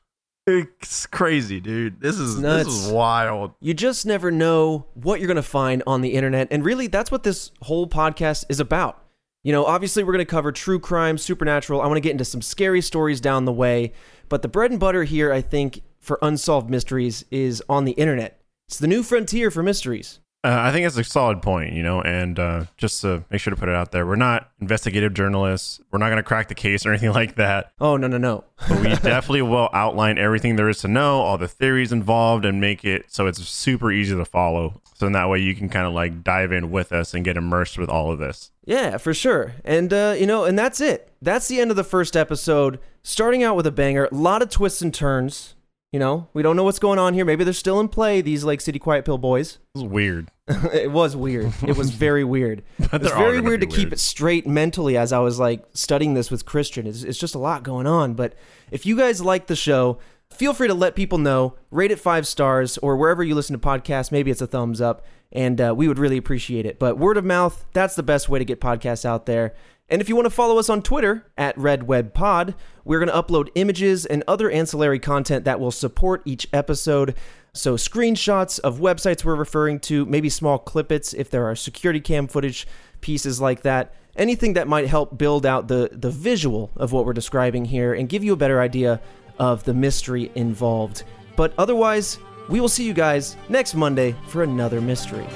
it's 0.46 1.06
crazy, 1.06 1.60
dude. 1.60 2.00
This 2.00 2.18
is 2.18 2.40
this 2.40 2.66
is 2.66 2.84
nuts. 2.84 2.92
wild. 2.92 3.52
You 3.60 3.74
just 3.74 4.06
never 4.06 4.30
know 4.30 4.86
what 4.94 5.20
you're 5.20 5.26
going 5.26 5.36
to 5.36 5.42
find 5.42 5.82
on 5.86 6.00
the 6.00 6.14
internet. 6.14 6.48
And 6.50 6.64
really, 6.64 6.86
that's 6.86 7.10
what 7.10 7.22
this 7.22 7.50
whole 7.62 7.86
podcast 7.86 8.44
is 8.48 8.60
about. 8.60 9.02
You 9.42 9.52
know, 9.52 9.64
obviously, 9.64 10.02
we're 10.04 10.12
going 10.12 10.24
to 10.24 10.30
cover 10.30 10.52
true 10.52 10.78
crime, 10.78 11.18
supernatural. 11.18 11.80
I 11.80 11.86
want 11.86 11.96
to 11.96 12.00
get 12.00 12.12
into 12.12 12.24
some 12.24 12.42
scary 12.42 12.80
stories 12.80 13.20
down 13.20 13.44
the 13.44 13.52
way. 13.52 13.92
But 14.28 14.42
the 14.42 14.48
bread 14.48 14.72
and 14.72 14.80
butter 14.80 15.04
here, 15.04 15.32
I 15.32 15.40
think, 15.40 15.82
for 16.00 16.18
unsolved 16.22 16.68
mysteries 16.68 17.24
is 17.30 17.62
on 17.68 17.84
the 17.84 17.92
internet. 17.92 18.40
It's 18.68 18.78
the 18.78 18.88
new 18.88 19.02
frontier 19.02 19.50
for 19.50 19.62
mysteries. 19.62 20.18
Uh, 20.44 20.60
I 20.60 20.70
think 20.70 20.84
that's 20.84 20.96
a 20.96 21.02
solid 21.02 21.42
point, 21.42 21.72
you 21.72 21.82
know, 21.82 22.00
and 22.02 22.38
uh, 22.38 22.64
just 22.76 23.00
to 23.00 23.24
make 23.30 23.40
sure 23.40 23.52
to 23.52 23.56
put 23.58 23.68
it 23.68 23.74
out 23.74 23.90
there, 23.90 24.06
we're 24.06 24.14
not 24.14 24.50
investigative 24.60 25.12
journalists. 25.12 25.80
We're 25.90 25.98
not 25.98 26.06
going 26.06 26.18
to 26.18 26.22
crack 26.22 26.46
the 26.46 26.54
case 26.54 26.86
or 26.86 26.90
anything 26.90 27.12
like 27.14 27.34
that. 27.34 27.72
Oh, 27.80 27.96
no, 27.96 28.06
no, 28.06 28.18
no. 28.18 28.44
But 28.68 28.78
we 28.78 28.88
definitely 28.94 29.42
will 29.42 29.68
outline 29.72 30.18
everything 30.18 30.54
there 30.54 30.68
is 30.68 30.78
to 30.80 30.88
know, 30.88 31.20
all 31.20 31.36
the 31.36 31.48
theories 31.48 31.90
involved, 31.90 32.44
and 32.44 32.60
make 32.60 32.84
it 32.84 33.06
so 33.08 33.26
it's 33.26 33.42
super 33.48 33.90
easy 33.90 34.14
to 34.14 34.24
follow. 34.24 34.80
So 34.94 35.06
in 35.06 35.12
that 35.14 35.28
way, 35.28 35.40
you 35.40 35.54
can 35.54 35.68
kind 35.68 35.86
of 35.86 35.92
like 35.92 36.22
dive 36.22 36.52
in 36.52 36.70
with 36.70 36.92
us 36.92 37.12
and 37.12 37.24
get 37.24 37.36
immersed 37.36 37.76
with 37.76 37.88
all 37.88 38.12
of 38.12 38.20
this. 38.20 38.52
Yeah, 38.64 38.98
for 38.98 39.12
sure. 39.14 39.54
And, 39.64 39.92
uh, 39.92 40.14
you 40.16 40.26
know, 40.26 40.44
and 40.44 40.56
that's 40.56 40.80
it. 40.80 41.10
That's 41.20 41.48
the 41.48 41.60
end 41.60 41.70
of 41.72 41.76
the 41.76 41.84
first 41.84 42.16
episode. 42.16 42.78
Starting 43.02 43.42
out 43.42 43.56
with 43.56 43.66
a 43.66 43.72
banger, 43.72 44.04
a 44.06 44.14
lot 44.14 44.42
of 44.42 44.50
twists 44.50 44.80
and 44.80 44.94
turns. 44.94 45.55
You 45.96 46.00
know, 46.00 46.28
we 46.34 46.42
don't 46.42 46.56
know 46.56 46.64
what's 46.64 46.78
going 46.78 46.98
on 46.98 47.14
here. 47.14 47.24
Maybe 47.24 47.42
they're 47.42 47.54
still 47.54 47.80
in 47.80 47.88
play, 47.88 48.20
these 48.20 48.44
Lake 48.44 48.60
City 48.60 48.78
Quiet 48.78 49.06
Pill 49.06 49.16
boys. 49.16 49.56
This 49.74 49.82
is 49.82 49.88
weird. 49.88 50.30
it 50.46 50.92
was 50.92 51.16
weird. 51.16 51.54
It 51.66 51.74
was 51.74 51.88
very 51.88 52.22
weird. 52.22 52.64
It 52.92 53.00
was 53.00 53.12
very 53.12 53.40
weird 53.40 53.62
to 53.62 53.66
keep 53.66 53.78
weird. 53.88 53.92
it 53.94 53.98
straight 53.98 54.46
mentally 54.46 54.98
as 54.98 55.10
I 55.10 55.20
was 55.20 55.38
like 55.38 55.64
studying 55.72 56.12
this 56.12 56.30
with 56.30 56.44
Christian. 56.44 56.86
It's, 56.86 57.02
it's 57.02 57.16
just 57.16 57.34
a 57.34 57.38
lot 57.38 57.62
going 57.62 57.86
on. 57.86 58.12
But 58.12 58.34
if 58.70 58.84
you 58.84 58.94
guys 58.94 59.22
like 59.22 59.46
the 59.46 59.56
show, 59.56 59.98
feel 60.28 60.52
free 60.52 60.68
to 60.68 60.74
let 60.74 60.96
people 60.96 61.16
know. 61.16 61.54
Rate 61.70 61.90
it 61.90 61.98
five 61.98 62.26
stars 62.26 62.76
or 62.76 62.98
wherever 62.98 63.24
you 63.24 63.34
listen 63.34 63.58
to 63.58 63.66
podcasts. 63.66 64.12
Maybe 64.12 64.30
it's 64.30 64.42
a 64.42 64.46
thumbs 64.46 64.82
up, 64.82 65.02
and 65.32 65.58
uh, 65.58 65.74
we 65.74 65.88
would 65.88 65.98
really 65.98 66.18
appreciate 66.18 66.66
it. 66.66 66.78
But 66.78 66.98
word 66.98 67.16
of 67.16 67.24
mouth, 67.24 67.64
that's 67.72 67.94
the 67.94 68.02
best 68.02 68.28
way 68.28 68.38
to 68.38 68.44
get 68.44 68.60
podcasts 68.60 69.06
out 69.06 69.24
there. 69.24 69.54
And 69.88 70.02
if 70.02 70.08
you 70.08 70.16
want 70.16 70.26
to 70.26 70.30
follow 70.30 70.58
us 70.58 70.68
on 70.68 70.82
Twitter 70.82 71.26
at 71.38 71.56
RedWebPod, 71.56 72.54
we're 72.84 72.98
going 72.98 73.08
to 73.08 73.22
upload 73.22 73.50
images 73.54 74.04
and 74.04 74.24
other 74.26 74.50
ancillary 74.50 74.98
content 74.98 75.44
that 75.44 75.60
will 75.60 75.70
support 75.70 76.22
each 76.24 76.48
episode. 76.52 77.14
So, 77.52 77.76
screenshots 77.76 78.58
of 78.60 78.80
websites 78.80 79.24
we're 79.24 79.36
referring 79.36 79.80
to, 79.80 80.04
maybe 80.04 80.28
small 80.28 80.58
clippets 80.58 81.14
if 81.14 81.30
there 81.30 81.46
are 81.48 81.54
security 81.54 82.00
cam 82.00 82.26
footage 82.26 82.66
pieces 83.00 83.40
like 83.40 83.62
that. 83.62 83.94
Anything 84.16 84.54
that 84.54 84.66
might 84.66 84.88
help 84.88 85.16
build 85.16 85.46
out 85.46 85.68
the, 85.68 85.90
the 85.92 86.10
visual 86.10 86.72
of 86.76 86.92
what 86.92 87.06
we're 87.06 87.12
describing 87.12 87.64
here 87.64 87.94
and 87.94 88.08
give 88.08 88.24
you 88.24 88.32
a 88.32 88.36
better 88.36 88.60
idea 88.60 89.00
of 89.38 89.64
the 89.64 89.74
mystery 89.74 90.32
involved. 90.34 91.04
But 91.36 91.52
otherwise, 91.58 92.18
we 92.48 92.60
will 92.60 92.68
see 92.68 92.84
you 92.84 92.94
guys 92.94 93.36
next 93.48 93.74
Monday 93.74 94.16
for 94.28 94.42
another 94.42 94.80
mystery. 94.80 95.26